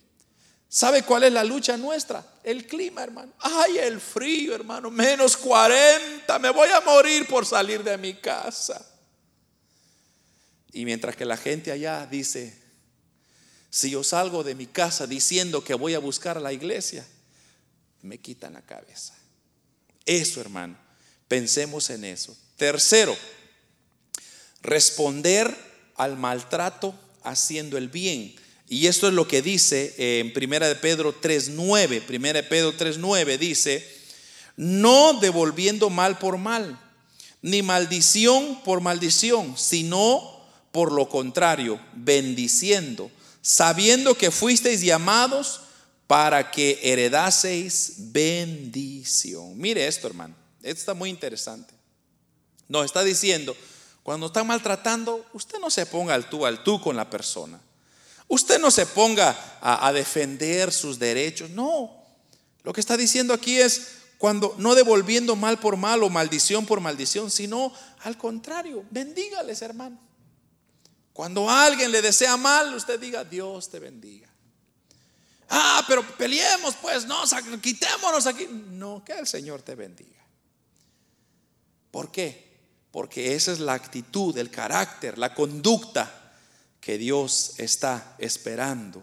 ¿Sabe 0.68 1.02
cuál 1.02 1.24
es 1.24 1.32
la 1.32 1.42
lucha 1.42 1.76
nuestra? 1.76 2.24
El 2.44 2.66
clima, 2.66 3.02
hermano. 3.02 3.32
Ay, 3.40 3.78
el 3.78 4.00
frío, 4.00 4.54
hermano. 4.54 4.90
Menos 4.90 5.36
40. 5.36 6.38
Me 6.38 6.50
voy 6.50 6.68
a 6.68 6.80
morir 6.80 7.26
por 7.26 7.44
salir 7.44 7.82
de 7.82 7.98
mi 7.98 8.14
casa. 8.14 8.86
Y 10.72 10.84
mientras 10.84 11.16
que 11.16 11.24
la 11.24 11.36
gente 11.36 11.72
allá 11.72 12.06
dice, 12.06 12.56
si 13.68 13.90
yo 13.90 14.04
salgo 14.04 14.44
de 14.44 14.54
mi 14.54 14.66
casa 14.66 15.08
diciendo 15.08 15.64
que 15.64 15.74
voy 15.74 15.94
a 15.94 15.98
buscar 15.98 16.36
a 16.36 16.40
la 16.40 16.52
iglesia, 16.52 17.04
me 18.02 18.18
quitan 18.18 18.54
la 18.54 18.62
cabeza. 18.62 19.14
Eso, 20.04 20.40
hermano. 20.40 20.76
Pensemos 21.26 21.90
en 21.90 22.04
eso. 22.04 22.36
Tercero, 22.56 23.16
responder 24.62 25.54
al 25.96 26.16
maltrato 26.16 26.94
haciendo 27.22 27.76
el 27.78 27.88
bien. 27.88 28.34
Y 28.68 28.86
esto 28.86 29.08
es 29.08 29.14
lo 29.14 29.26
que 29.26 29.42
dice 29.42 29.94
en 29.98 30.32
Primera 30.32 30.68
de 30.68 30.76
Pedro 30.76 31.12
3:9. 31.12 32.00
Primera 32.00 32.40
de 32.40 32.48
Pedro 32.48 32.72
3:9 32.72 33.36
dice, 33.36 33.84
"No 34.56 35.18
devolviendo 35.20 35.90
mal 35.90 36.18
por 36.18 36.38
mal, 36.38 36.78
ni 37.42 37.62
maldición 37.62 38.62
por 38.62 38.80
maldición, 38.80 39.58
sino 39.58 40.46
por 40.72 40.92
lo 40.92 41.08
contrario, 41.08 41.80
bendiciendo, 41.94 43.10
sabiendo 43.42 44.14
que 44.14 44.30
fuisteis 44.30 44.82
llamados 44.82 45.62
para 46.06 46.52
que 46.52 46.78
heredaseis 46.82 47.94
bendición." 47.96 49.58
Mire 49.58 49.86
esto, 49.86 50.06
hermano. 50.06 50.36
Esto 50.62 50.78
está 50.78 50.94
muy 50.94 51.10
interesante. 51.10 51.74
Nos 52.68 52.84
está 52.84 53.02
diciendo, 53.02 53.56
cuando 54.10 54.26
están 54.26 54.48
maltratando, 54.48 55.24
usted 55.34 55.60
no 55.60 55.70
se 55.70 55.86
ponga 55.86 56.14
al 56.14 56.28
tú 56.28 56.44
al 56.44 56.64
tú 56.64 56.80
con 56.80 56.96
la 56.96 57.08
persona. 57.08 57.60
Usted 58.26 58.58
no 58.58 58.72
se 58.72 58.84
ponga 58.84 59.60
a, 59.60 59.92
defender 59.92 60.72
sus 60.72 60.98
derechos. 60.98 61.48
No. 61.50 61.94
Lo 62.64 62.72
que 62.72 62.80
está 62.80 62.96
diciendo 62.96 63.32
aquí 63.32 63.60
es 63.60 63.98
cuando 64.18 64.56
no 64.58 64.74
devolviendo 64.74 65.36
mal 65.36 65.60
por 65.60 65.76
mal 65.76 66.02
o 66.02 66.10
maldición 66.10 66.66
por 66.66 66.80
maldición, 66.80 67.30
sino 67.30 67.72
al 68.00 68.18
contrario, 68.18 68.82
bendígales, 68.90 69.62
hermano. 69.62 70.00
Cuando 71.12 71.48
alguien 71.48 71.92
le 71.92 72.02
desea 72.02 72.36
mal, 72.36 72.74
usted 72.74 72.98
diga, 72.98 73.22
Dios 73.22 73.70
te 73.70 73.78
bendiga. 73.78 74.28
Ah, 75.50 75.84
pero 75.86 76.02
peleemos, 76.16 76.74
pues, 76.82 77.06
no, 77.06 77.22
quitémonos 77.62 78.26
aquí. 78.26 78.48
No, 78.70 79.04
que 79.04 79.12
el 79.12 79.28
Señor 79.28 79.62
te 79.62 79.76
bendiga. 79.76 80.20
¿Por 81.92 82.10
qué? 82.10 82.49
Porque 82.92 83.34
esa 83.34 83.52
es 83.52 83.60
la 83.60 83.74
actitud, 83.74 84.36
el 84.36 84.50
carácter, 84.50 85.18
la 85.18 85.34
conducta 85.34 86.32
que 86.80 86.98
Dios 86.98 87.54
está 87.58 88.16
esperando 88.18 89.02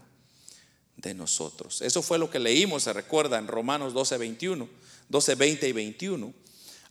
de 0.97 1.13
nosotros. 1.13 1.81
Eso 1.81 2.01
fue 2.01 2.17
lo 2.17 2.29
que 2.29 2.39
leímos, 2.39 2.83
se 2.83 2.93
recuerda, 2.93 3.37
en 3.37 3.47
Romanos 3.47 3.93
12, 3.93 4.17
21, 4.17 4.67
12, 5.09 5.35
20 5.35 5.69
y 5.69 5.71
21. 5.71 6.33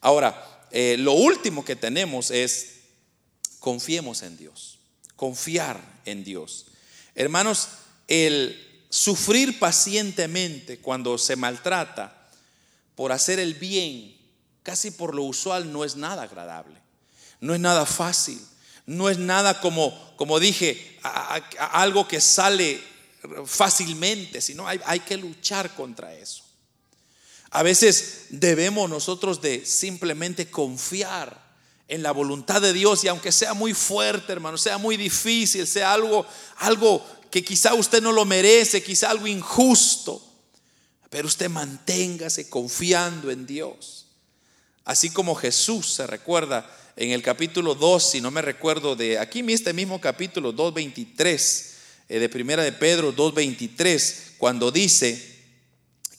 Ahora, 0.00 0.66
eh, 0.70 0.96
lo 0.98 1.12
último 1.12 1.64
que 1.64 1.76
tenemos 1.76 2.30
es 2.30 2.76
confiemos 3.58 4.22
en 4.22 4.36
Dios, 4.36 4.78
confiar 5.16 5.80
en 6.04 6.24
Dios. 6.24 6.66
Hermanos, 7.14 7.68
el 8.06 8.84
sufrir 8.88 9.58
pacientemente 9.58 10.78
cuando 10.78 11.18
se 11.18 11.36
maltrata 11.36 12.30
por 12.94 13.12
hacer 13.12 13.38
el 13.40 13.54
bien, 13.54 14.16
casi 14.62 14.90
por 14.92 15.14
lo 15.14 15.24
usual, 15.24 15.72
no 15.72 15.84
es 15.84 15.96
nada 15.96 16.22
agradable. 16.22 16.85
No 17.40 17.54
es 17.54 17.60
nada 17.60 17.86
fácil. 17.86 18.40
No 18.86 19.10
es 19.10 19.18
nada 19.18 19.60
como, 19.60 20.14
como 20.16 20.38
dije, 20.38 20.98
algo 21.58 22.06
que 22.06 22.20
sale 22.20 22.82
fácilmente, 23.44 24.40
sino 24.40 24.66
hay, 24.66 24.80
hay 24.84 25.00
que 25.00 25.16
luchar 25.16 25.74
contra 25.74 26.14
eso. 26.14 26.44
A 27.50 27.62
veces 27.62 28.26
debemos 28.30 28.88
nosotros 28.90 29.40
de 29.40 29.64
simplemente 29.64 30.50
confiar 30.50 31.46
en 31.88 32.02
la 32.02 32.10
voluntad 32.10 32.60
de 32.60 32.72
Dios 32.72 33.04
y 33.04 33.08
aunque 33.08 33.32
sea 33.32 33.54
muy 33.54 33.72
fuerte, 33.72 34.32
hermano, 34.32 34.58
sea 34.58 34.78
muy 34.78 34.96
difícil, 34.96 35.66
sea 35.66 35.92
algo 35.92 36.26
algo 36.58 37.04
que 37.30 37.44
quizá 37.44 37.74
usted 37.74 38.02
no 38.02 38.12
lo 38.12 38.24
merece, 38.24 38.82
quizá 38.82 39.10
algo 39.10 39.26
injusto, 39.26 40.22
pero 41.10 41.28
usted 41.28 41.48
manténgase 41.48 42.48
confiando 42.48 43.30
en 43.30 43.46
Dios. 43.46 44.06
Así 44.84 45.10
como 45.10 45.34
Jesús 45.34 45.92
se 45.94 46.06
recuerda 46.06 46.68
en 46.96 47.10
el 47.10 47.22
capítulo 47.22 47.74
2, 47.74 48.10
si 48.10 48.20
no 48.22 48.30
me 48.30 48.40
recuerdo 48.40 48.96
de 48.96 49.18
aquí 49.18 49.44
este 49.48 49.74
mismo 49.74 50.00
capítulo 50.00 50.52
2:23 50.54 51.74
eh, 52.08 52.18
de 52.18 52.28
Primera 52.30 52.62
de 52.62 52.72
Pedro 52.72 53.14
2:23, 53.14 54.36
cuando 54.38 54.70
dice 54.70 55.36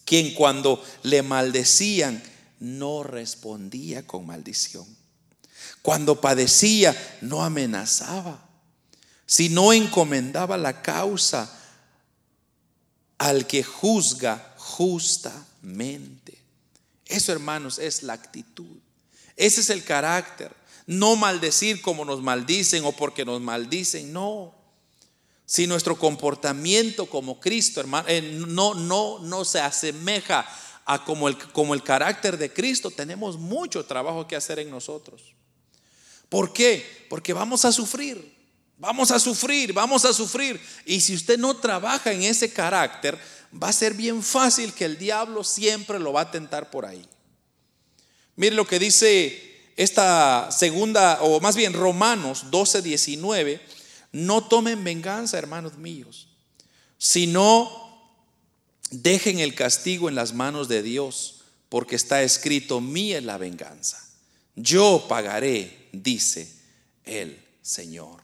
quien 0.05 0.33
cuando 0.35 0.83
le 1.03 1.23
maldecían 1.23 2.23
no 2.59 3.03
respondía 3.03 4.05
con 4.05 4.25
maldición. 4.25 4.85
Cuando 5.81 6.21
padecía 6.21 6.95
no 7.21 7.43
amenazaba, 7.43 8.47
sino 9.25 9.73
encomendaba 9.73 10.57
la 10.57 10.81
causa 10.81 11.53
al 13.17 13.47
que 13.47 13.63
juzga 13.63 14.53
justamente. 14.57 16.37
Eso, 17.05 17.31
hermanos, 17.31 17.79
es 17.79 18.03
la 18.03 18.13
actitud. 18.13 18.77
Ese 19.35 19.61
es 19.61 19.69
el 19.69 19.83
carácter. 19.83 20.51
No 20.87 21.15
maldecir 21.15 21.81
como 21.81 22.05
nos 22.05 22.21
maldicen 22.21 22.83
o 22.85 22.93
porque 22.93 23.25
nos 23.25 23.41
maldicen, 23.41 24.11
no. 24.11 24.55
Si 25.45 25.67
nuestro 25.67 25.97
comportamiento 25.97 27.05
como 27.05 27.39
Cristo, 27.39 27.79
hermano, 27.79 28.07
eh, 28.09 28.21
no, 28.21 28.73
no, 28.73 29.19
no 29.19 29.45
se 29.45 29.59
asemeja 29.59 30.47
a 30.85 31.03
como 31.03 31.27
el, 31.27 31.37
como 31.37 31.73
el 31.73 31.83
carácter 31.83 32.37
de 32.37 32.51
Cristo, 32.51 32.89
tenemos 32.89 33.37
mucho 33.37 33.85
trabajo 33.85 34.27
que 34.27 34.35
hacer 34.35 34.59
en 34.59 34.69
nosotros. 34.69 35.35
¿Por 36.29 36.53
qué? 36.53 37.05
Porque 37.09 37.33
vamos 37.33 37.65
a 37.65 37.71
sufrir. 37.71 38.35
Vamos 38.77 39.11
a 39.11 39.19
sufrir, 39.19 39.73
vamos 39.73 40.05
a 40.05 40.13
sufrir. 40.13 40.61
Y 40.85 41.01
si 41.01 41.15
usted 41.15 41.37
no 41.37 41.57
trabaja 41.57 42.13
en 42.13 42.23
ese 42.23 42.51
carácter, 42.53 43.17
va 43.51 43.69
a 43.69 43.73
ser 43.73 43.93
bien 43.93 44.21
fácil 44.21 44.73
que 44.73 44.85
el 44.85 44.97
diablo 44.97 45.43
siempre 45.43 45.99
lo 45.99 46.13
va 46.13 46.21
a 46.21 46.31
tentar 46.31 46.69
por 46.69 46.85
ahí. 46.85 47.03
Mire 48.35 48.55
lo 48.55 48.67
que 48.67 48.77
dice 48.77 49.46
esta 49.77 50.49
segunda, 50.51 51.19
o 51.21 51.39
más 51.39 51.55
bien 51.55 51.73
Romanos 51.73 52.45
12, 52.51 52.81
19. 52.81 53.61
No 54.11 54.43
tomen 54.43 54.83
venganza, 54.83 55.37
hermanos 55.37 55.77
míos, 55.77 56.27
sino 56.97 57.87
dejen 58.89 59.39
el 59.39 59.53
castigo 59.53 60.09
en 60.09 60.15
las 60.15 60.33
manos 60.33 60.67
de 60.67 60.81
Dios, 60.81 61.41
porque 61.69 61.95
está 61.95 62.23
escrito, 62.23 62.81
mía 62.81 63.19
es 63.19 63.23
la 63.23 63.37
venganza. 63.37 64.03
Yo 64.55 65.05
pagaré, 65.07 65.89
dice 65.91 66.51
el 67.05 67.39
Señor. 67.61 68.21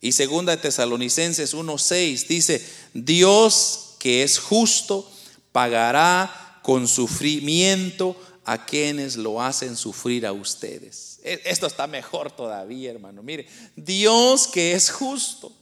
Y 0.00 0.12
segunda 0.12 0.54
de 0.54 0.62
Tesalonicenses 0.62 1.54
1:6 1.54 2.26
dice, 2.26 2.66
Dios 2.92 3.94
que 3.98 4.24
es 4.24 4.38
justo 4.38 5.10
pagará 5.52 6.58
con 6.62 6.88
sufrimiento 6.88 8.16
a 8.44 8.64
quienes 8.64 9.16
lo 9.16 9.40
hacen 9.40 9.76
sufrir 9.76 10.26
a 10.26 10.32
ustedes. 10.32 11.20
E, 11.22 11.40
esto 11.44 11.66
está 11.66 11.86
mejor 11.86 12.32
todavía, 12.32 12.90
hermano. 12.90 13.22
Mire, 13.22 13.46
Dios 13.76 14.48
que 14.48 14.72
es 14.72 14.90
justo 14.90 15.52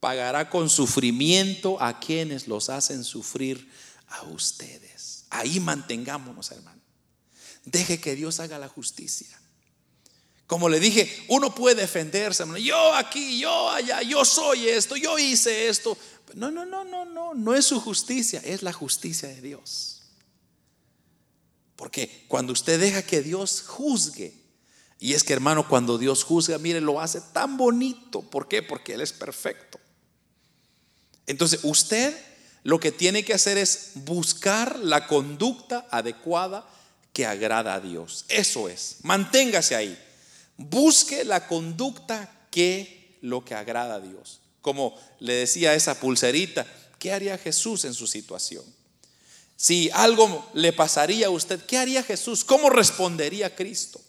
pagará 0.00 0.48
con 0.48 0.68
sufrimiento 0.70 1.80
a 1.80 2.00
quienes 2.00 2.48
los 2.48 2.70
hacen 2.70 3.04
sufrir 3.04 3.70
a 4.08 4.22
ustedes. 4.24 5.24
Ahí 5.30 5.60
mantengámonos, 5.60 6.50
hermano. 6.50 6.80
Deje 7.64 8.00
que 8.00 8.16
Dios 8.16 8.40
haga 8.40 8.58
la 8.58 8.68
justicia. 8.68 9.38
Como 10.46 10.68
le 10.68 10.80
dije, 10.80 11.24
uno 11.28 11.54
puede 11.54 11.82
defenderse, 11.82 12.44
yo 12.60 12.94
aquí, 12.94 13.38
yo 13.38 13.70
allá, 13.70 14.02
yo 14.02 14.24
soy 14.24 14.68
esto, 14.68 14.96
yo 14.96 15.16
hice 15.16 15.68
esto. 15.68 15.96
No, 16.34 16.50
no, 16.50 16.64
no, 16.64 16.84
no, 16.84 17.04
no, 17.04 17.34
no 17.34 17.54
es 17.54 17.66
su 17.66 17.80
justicia, 17.80 18.40
es 18.44 18.62
la 18.62 18.72
justicia 18.72 19.28
de 19.28 19.40
Dios. 19.40 19.99
Porque 21.80 22.26
cuando 22.28 22.52
usted 22.52 22.78
deja 22.78 23.02
que 23.02 23.22
Dios 23.22 23.64
juzgue, 23.66 24.34
y 24.98 25.14
es 25.14 25.24
que 25.24 25.32
hermano, 25.32 25.66
cuando 25.66 25.96
Dios 25.96 26.22
juzga, 26.24 26.58
mire, 26.58 26.80
lo 26.80 27.00
hace 27.00 27.22
tan 27.32 27.56
bonito. 27.56 28.20
¿Por 28.20 28.46
qué? 28.48 28.62
Porque 28.62 28.92
Él 28.92 29.00
es 29.00 29.14
perfecto. 29.14 29.80
Entonces, 31.26 31.60
usted 31.62 32.14
lo 32.64 32.78
que 32.78 32.92
tiene 32.92 33.24
que 33.24 33.32
hacer 33.32 33.56
es 33.56 33.92
buscar 33.94 34.78
la 34.78 35.06
conducta 35.06 35.86
adecuada 35.90 36.68
que 37.14 37.24
agrada 37.24 37.74
a 37.74 37.80
Dios. 37.80 38.26
Eso 38.28 38.68
es, 38.68 38.98
manténgase 39.02 39.74
ahí 39.74 39.98
busque 40.60 41.24
la 41.24 41.46
conducta 41.46 42.30
que 42.50 43.18
lo 43.22 43.44
que 43.44 43.54
agrada 43.54 43.94
a 43.94 44.00
Dios. 44.00 44.40
Como 44.60 44.94
le 45.18 45.32
decía 45.32 45.74
esa 45.74 45.98
pulserita, 45.98 46.66
¿qué 46.98 47.12
haría 47.12 47.38
Jesús 47.38 47.84
en 47.86 47.94
su 47.94 48.06
situación? 48.06 48.64
Si 49.60 49.90
algo 49.92 50.48
le 50.54 50.72
pasaría 50.72 51.26
a 51.26 51.30
usted, 51.30 51.62
¿qué 51.66 51.76
haría 51.76 52.02
Jesús? 52.02 52.46
¿Cómo 52.46 52.70
respondería 52.70 53.54
Cristo? 53.54 54.00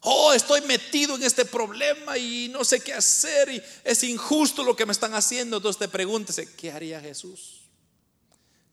Oh, 0.00 0.34
estoy 0.34 0.60
metido 0.60 1.16
en 1.16 1.22
este 1.22 1.46
problema 1.46 2.18
y 2.18 2.50
no 2.50 2.62
sé 2.62 2.80
qué 2.80 2.92
hacer 2.92 3.48
y 3.48 3.62
es 3.84 4.04
injusto 4.04 4.62
lo 4.62 4.76
que 4.76 4.84
me 4.84 4.92
están 4.92 5.14
haciendo. 5.14 5.56
Entonces 5.56 5.78
te 5.78 5.88
pregúntese, 5.88 6.54
¿qué 6.56 6.70
haría 6.70 7.00
Jesús? 7.00 7.62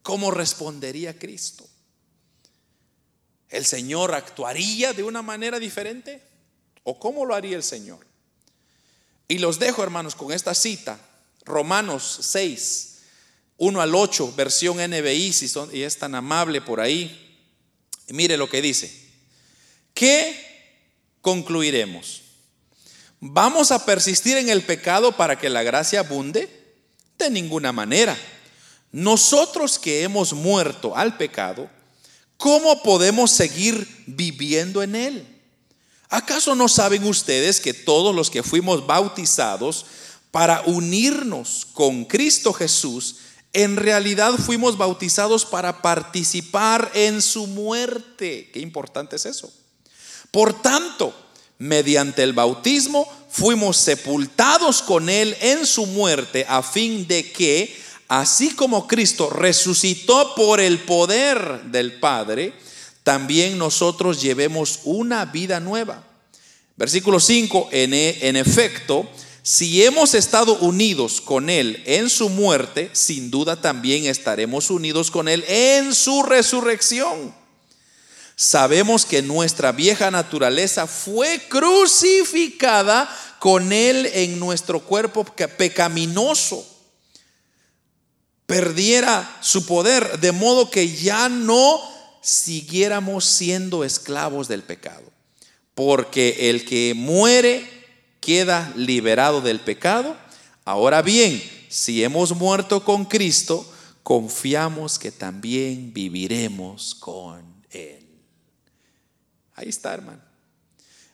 ¿Cómo 0.01 0.30
respondería 0.30 1.17
Cristo? 1.17 1.65
¿El 3.47 3.65
Señor 3.65 4.13
actuaría 4.13 4.91
de 4.91 5.03
una 5.03 5.22
manera 5.22 5.57
diferente? 5.57 6.22
¿O 6.84 6.99
cómo 6.99 7.24
lo 7.24 7.34
haría 7.34 7.55
el 7.55 7.63
Señor? 7.63 8.05
Y 9.30 9.38
los 9.38 9.57
dejo, 9.57 9.84
hermanos, 9.84 10.15
con 10.15 10.34
esta 10.34 10.53
cita, 10.53 10.99
Romanos 11.45 12.19
6, 12.24 12.90
1 13.64 13.80
al 13.80 13.93
8, 13.93 14.34
versión 14.36 14.78
NBI, 14.78 15.32
si 15.32 15.47
son, 15.47 15.70
y 15.72 15.84
es 15.84 15.95
tan 15.99 16.16
amable 16.16 16.62
por 16.62 16.80
ahí. 16.80 17.38
mire 18.07 18.36
lo 18.36 18.49
que 18.49 18.59
dice. 18.59 18.91
¿Qué 19.93 20.36
concluiremos? 21.22 22.24
¿Vamos 23.20 23.70
a 23.70 23.86
persistir 23.86 24.36
en 24.38 24.49
el 24.49 24.64
pecado 24.64 25.12
para 25.12 25.38
que 25.38 25.47
la 25.47 25.62
gracia 25.62 25.99
abunde? 25.99 26.49
De 27.20 27.30
ninguna 27.30 27.72
manera. 27.72 28.18
Nosotros 28.91 29.78
que 29.78 30.01
hemos 30.01 30.34
muerto 30.34 30.97
al 30.97 31.16
pecado, 31.18 31.70
¿cómo 32.38 32.82
podemos 32.82 33.30
seguir 33.30 33.88
viviendo 34.07 34.82
en 34.82 34.95
él? 34.95 35.28
¿Acaso 36.09 36.55
no 36.55 36.68
saben 36.68 37.03
ustedes 37.03 37.59
que 37.59 37.76
todos 37.76 38.16
los 38.16 38.32
que 38.32 38.41
fuimos 38.41 38.88
bautizados 38.88 39.86
para 40.32 40.62
unirnos 40.62 41.68
con 41.74 42.05
Cristo 42.05 42.53
Jesús, 42.53 43.18
en 43.53 43.75
realidad 43.75 44.33
fuimos 44.37 44.77
bautizados 44.77 45.45
para 45.45 45.81
participar 45.81 46.91
en 46.93 47.21
su 47.21 47.47
muerte? 47.47 48.49
Qué 48.53 48.59
importante 48.59 49.17
es 49.17 49.25
eso. 49.25 49.51
Por 50.31 50.61
tanto, 50.61 51.13
mediante 51.57 52.23
el 52.23 52.33
bautismo 52.33 53.07
fuimos 53.29 53.77
sepultados 53.77 54.81
con 54.81 55.09
Él 55.09 55.35
en 55.41 55.65
su 55.65 55.85
muerte 55.85 56.45
a 56.47 56.63
fin 56.63 57.07
de 57.07 57.31
que, 57.31 57.75
así 58.07 58.55
como 58.55 58.87
Cristo 58.87 59.29
resucitó 59.29 60.33
por 60.35 60.59
el 60.59 60.79
poder 60.79 61.63
del 61.65 61.99
Padre, 61.99 62.53
también 63.03 63.57
nosotros 63.57 64.21
llevemos 64.21 64.79
una 64.83 65.25
vida 65.25 65.59
nueva. 65.59 66.03
Versículo 66.77 67.19
5, 67.19 67.69
en, 67.71 67.93
e, 67.93 68.27
en 68.27 68.37
efecto, 68.37 69.07
si 69.43 69.83
hemos 69.83 70.13
estado 70.13 70.57
unidos 70.59 71.19
con 71.19 71.49
Él 71.49 71.81
en 71.85 72.09
su 72.09 72.29
muerte, 72.29 72.91
sin 72.93 73.31
duda 73.31 73.59
también 73.59 74.05
estaremos 74.05 74.69
unidos 74.69 75.09
con 75.09 75.27
Él 75.27 75.43
en 75.47 75.95
su 75.95 76.21
resurrección. 76.21 77.33
Sabemos 78.35 79.05
que 79.05 79.21
nuestra 79.21 79.71
vieja 79.71 80.11
naturaleza 80.11 80.85
fue 80.85 81.41
crucificada 81.49 83.09
con 83.39 83.73
Él 83.73 84.07
en 84.13 84.39
nuestro 84.39 84.79
cuerpo 84.79 85.25
pecaminoso. 85.25 86.67
Perdiera 88.45 89.37
su 89.41 89.65
poder, 89.65 90.19
de 90.19 90.31
modo 90.31 90.69
que 90.69 90.87
ya 90.95 91.29
no 91.29 91.81
siguiéramos 92.21 93.25
siendo 93.25 93.83
esclavos 93.83 94.47
del 94.47 94.61
pecado. 94.61 95.11
Porque 95.73 96.49
el 96.49 96.65
que 96.65 96.93
muere 96.95 97.80
queda 98.22 98.72
liberado 98.78 99.41
del 99.41 99.59
pecado. 99.59 100.15
Ahora 100.63 101.01
bien, 101.01 101.43
si 101.67 102.03
hemos 102.03 102.34
muerto 102.34 102.86
con 102.86 103.03
Cristo, 103.03 103.69
confiamos 104.03 104.97
que 104.97 105.11
también 105.11 105.91
viviremos 105.91 106.95
con 106.95 107.65
Él. 107.72 108.07
Ahí 109.55 109.67
está, 109.67 109.93
hermano. 109.93 110.22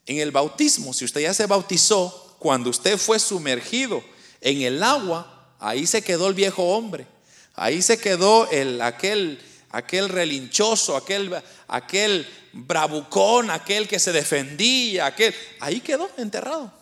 En 0.05 0.19
el 0.19 0.31
bautismo, 0.31 0.93
si 0.93 1.05
usted 1.05 1.21
ya 1.21 1.33
se 1.33 1.47
bautizó, 1.47 2.35
cuando 2.39 2.69
usted 2.69 2.97
fue 2.97 3.19
sumergido 3.19 4.03
en 4.41 4.61
el 4.61 4.83
agua, 4.83 5.55
ahí 5.59 5.87
se 5.87 6.01
quedó 6.01 6.27
el 6.27 6.33
viejo 6.33 6.63
hombre. 6.63 7.07
Ahí 7.55 7.81
se 7.81 7.97
quedó 7.97 8.49
el, 8.51 8.81
aquel, 8.81 9.41
aquel 9.71 10.09
relinchoso, 10.09 10.95
aquel, 10.95 11.33
aquel 11.67 12.27
bravucón, 12.53 13.49
aquel 13.49 13.87
que 13.87 13.99
se 13.99 14.11
defendía, 14.11 15.07
aquel. 15.07 15.33
Ahí 15.59 15.79
quedó 15.79 16.09
enterrado. 16.17 16.76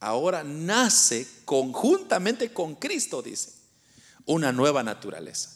Ahora 0.00 0.42
nace 0.42 1.28
conjuntamente 1.44 2.52
con 2.52 2.74
Cristo, 2.74 3.20
dice, 3.20 3.52
una 4.24 4.50
nueva 4.50 4.82
naturaleza. 4.82 5.50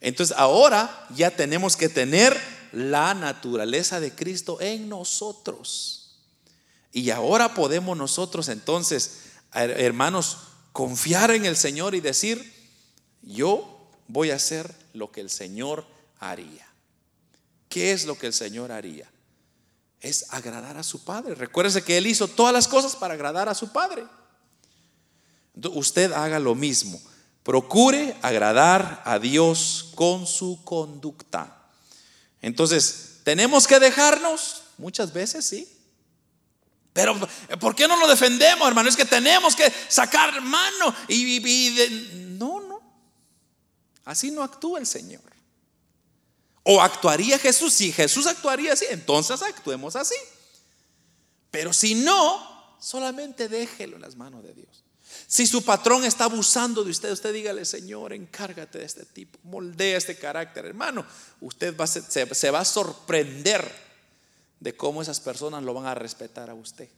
Entonces 0.00 0.36
ahora 0.36 1.06
ya 1.14 1.30
tenemos 1.30 1.76
que 1.76 1.88
tener 1.88 2.38
la 2.72 3.14
naturaleza 3.14 3.98
de 3.98 4.14
Cristo 4.14 4.60
en 4.60 4.88
nosotros. 4.88 6.18
Y 6.92 7.10
ahora 7.10 7.54
podemos 7.54 7.96
nosotros 7.96 8.48
entonces, 8.48 9.20
hermanos, 9.52 10.38
confiar 10.72 11.30
en 11.30 11.46
el 11.46 11.56
Señor 11.56 11.94
y 11.94 12.00
decir, 12.00 12.52
yo 13.22 13.88
voy 14.06 14.30
a 14.30 14.36
hacer 14.36 14.72
lo 14.92 15.10
que 15.10 15.20
el 15.20 15.30
Señor 15.30 15.86
haría. 16.18 16.66
¿Qué 17.68 17.92
es 17.92 18.06
lo 18.06 18.18
que 18.18 18.26
el 18.26 18.32
Señor 18.32 18.72
haría? 18.72 19.10
Es 20.00 20.26
agradar 20.30 20.76
a 20.76 20.82
su 20.82 21.04
Padre. 21.04 21.34
Recuérdese 21.34 21.82
que 21.82 21.96
Él 21.98 22.06
hizo 22.06 22.28
todas 22.28 22.52
las 22.52 22.68
cosas 22.68 22.94
para 22.94 23.14
agradar 23.14 23.48
a 23.48 23.54
su 23.54 23.72
Padre. 23.72 24.06
usted 25.72 26.12
haga 26.12 26.38
lo 26.38 26.54
mismo. 26.54 27.00
Procure 27.42 28.14
agradar 28.22 29.02
a 29.04 29.18
Dios 29.18 29.92
con 29.94 30.26
su 30.26 30.62
conducta. 30.64 31.56
Entonces, 32.42 33.20
¿tenemos 33.24 33.66
que 33.66 33.80
dejarnos? 33.80 34.62
Muchas 34.76 35.12
veces 35.12 35.44
sí. 35.44 35.68
Pero, 36.92 37.16
¿por 37.60 37.74
qué 37.74 37.86
no 37.86 37.96
lo 37.96 38.08
defendemos, 38.08 38.66
hermano? 38.66 38.88
Es 38.88 38.96
que 38.96 39.04
tenemos 39.04 39.54
que 39.54 39.72
sacar 39.88 40.40
mano 40.40 40.94
y, 41.08 41.70
no, 42.38 42.60
no. 42.60 42.80
Así 44.04 44.30
no 44.30 44.42
actúa 44.42 44.78
el 44.78 44.86
Señor. 44.86 45.22
O 46.70 46.82
actuaría 46.82 47.38
Jesús. 47.38 47.72
Si 47.72 47.92
Jesús 47.92 48.26
actuaría 48.26 48.74
así, 48.74 48.84
entonces 48.90 49.40
actuemos 49.40 49.96
así. 49.96 50.14
Pero 51.50 51.72
si 51.72 51.94
no, 51.94 52.76
solamente 52.78 53.48
déjelo 53.48 53.96
en 53.96 54.02
las 54.02 54.16
manos 54.16 54.42
de 54.42 54.52
Dios. 54.52 54.84
Si 55.26 55.46
su 55.46 55.64
patrón 55.64 56.04
está 56.04 56.24
abusando 56.24 56.84
de 56.84 56.90
usted, 56.90 57.10
usted 57.10 57.32
dígale, 57.32 57.64
Señor, 57.64 58.12
encárgate 58.12 58.80
de 58.80 58.84
este 58.84 59.06
tipo, 59.06 59.38
moldea 59.44 59.96
este 59.96 60.18
carácter, 60.18 60.66
hermano. 60.66 61.06
Usted 61.40 61.74
va 61.74 61.86
se, 61.86 62.02
se 62.02 62.50
va 62.50 62.60
a 62.60 62.64
sorprender 62.66 63.74
de 64.60 64.76
cómo 64.76 65.00
esas 65.00 65.20
personas 65.20 65.62
lo 65.62 65.72
van 65.72 65.86
a 65.86 65.94
respetar 65.94 66.50
a 66.50 66.54
usted. 66.54 66.90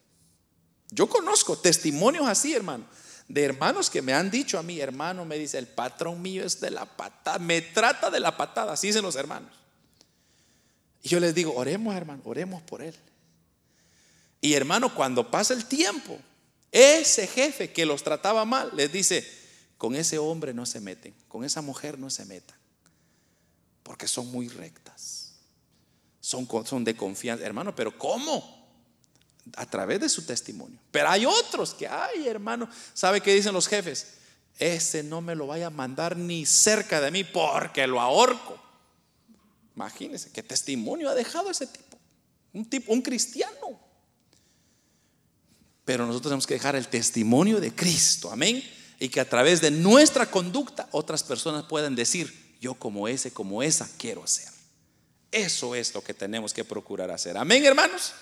Yo 0.90 1.08
conozco 1.08 1.56
testimonios 1.56 2.26
así, 2.26 2.52
hermano, 2.54 2.86
de 3.28 3.44
hermanos 3.44 3.88
que 3.88 4.02
me 4.02 4.14
han 4.14 4.32
dicho 4.32 4.58
a 4.58 4.64
mí, 4.64 4.80
hermano, 4.80 5.24
me 5.24 5.38
dice, 5.38 5.58
el 5.58 5.68
patrón 5.68 6.20
mío 6.20 6.44
es 6.44 6.60
de 6.60 6.72
la 6.72 6.86
patada, 6.86 7.38
me 7.38 7.60
trata 7.60 8.10
de 8.10 8.18
la 8.18 8.36
patada, 8.36 8.72
así 8.72 8.88
dicen 8.88 9.02
los 9.02 9.14
hermanos. 9.14 9.59
Y 11.02 11.08
yo 11.08 11.20
les 11.20 11.34
digo, 11.34 11.54
oremos, 11.54 11.94
hermano, 11.94 12.22
oremos 12.24 12.62
por 12.62 12.82
él. 12.82 12.94
Y 14.40 14.54
hermano, 14.54 14.94
cuando 14.94 15.30
pasa 15.30 15.54
el 15.54 15.66
tiempo, 15.66 16.18
ese 16.72 17.26
jefe 17.26 17.72
que 17.72 17.86
los 17.86 18.02
trataba 18.02 18.44
mal 18.44 18.70
les 18.74 18.92
dice, 18.92 19.26
con 19.76 19.94
ese 19.94 20.18
hombre 20.18 20.54
no 20.54 20.66
se 20.66 20.80
meten, 20.80 21.14
con 21.28 21.44
esa 21.44 21.62
mujer 21.62 21.98
no 21.98 22.10
se 22.10 22.24
metan, 22.24 22.56
porque 23.82 24.06
son 24.06 24.30
muy 24.30 24.48
rectas, 24.48 25.32
son, 26.20 26.48
son 26.64 26.84
de 26.84 26.96
confianza. 26.96 27.44
Hermano, 27.44 27.74
pero 27.74 27.96
¿cómo? 27.98 28.58
A 29.56 29.66
través 29.66 30.00
de 30.00 30.08
su 30.08 30.24
testimonio. 30.24 30.78
Pero 30.90 31.08
hay 31.08 31.26
otros 31.26 31.74
que, 31.74 31.88
ay 31.88 32.28
hermano, 32.28 32.68
¿sabe 32.94 33.20
qué 33.20 33.34
dicen 33.34 33.54
los 33.54 33.66
jefes? 33.66 34.14
Ese 34.58 35.02
no 35.02 35.22
me 35.22 35.34
lo 35.34 35.46
vaya 35.46 35.68
a 35.68 35.70
mandar 35.70 36.16
ni 36.16 36.44
cerca 36.44 37.00
de 37.00 37.10
mí 37.10 37.24
porque 37.24 37.86
lo 37.86 38.00
ahorco. 38.00 38.69
Imagínense 39.80 40.30
qué 40.30 40.42
testimonio 40.42 41.08
ha 41.08 41.14
dejado 41.14 41.50
ese 41.50 41.66
tipo. 41.66 41.98
Un 42.52 42.68
tipo, 42.68 42.92
un 42.92 43.00
cristiano. 43.00 43.80
Pero 45.86 46.04
nosotros 46.04 46.28
tenemos 46.28 46.46
que 46.46 46.54
dejar 46.54 46.76
el 46.76 46.88
testimonio 46.88 47.60
de 47.60 47.74
Cristo, 47.74 48.30
amén. 48.30 48.62
Y 48.98 49.08
que 49.08 49.20
a 49.20 49.28
través 49.28 49.62
de 49.62 49.70
nuestra 49.70 50.30
conducta 50.30 50.86
otras 50.92 51.22
personas 51.22 51.64
puedan 51.64 51.96
decir, 51.96 52.58
yo 52.60 52.74
como 52.74 53.08
ese, 53.08 53.32
como 53.32 53.62
esa, 53.62 53.88
quiero 53.96 54.26
ser. 54.26 54.52
Eso 55.32 55.74
es 55.74 55.94
lo 55.94 56.04
que 56.04 56.12
tenemos 56.12 56.52
que 56.52 56.62
procurar 56.62 57.10
hacer. 57.10 57.38
Amén, 57.38 57.64
hermanos. 57.64 58.12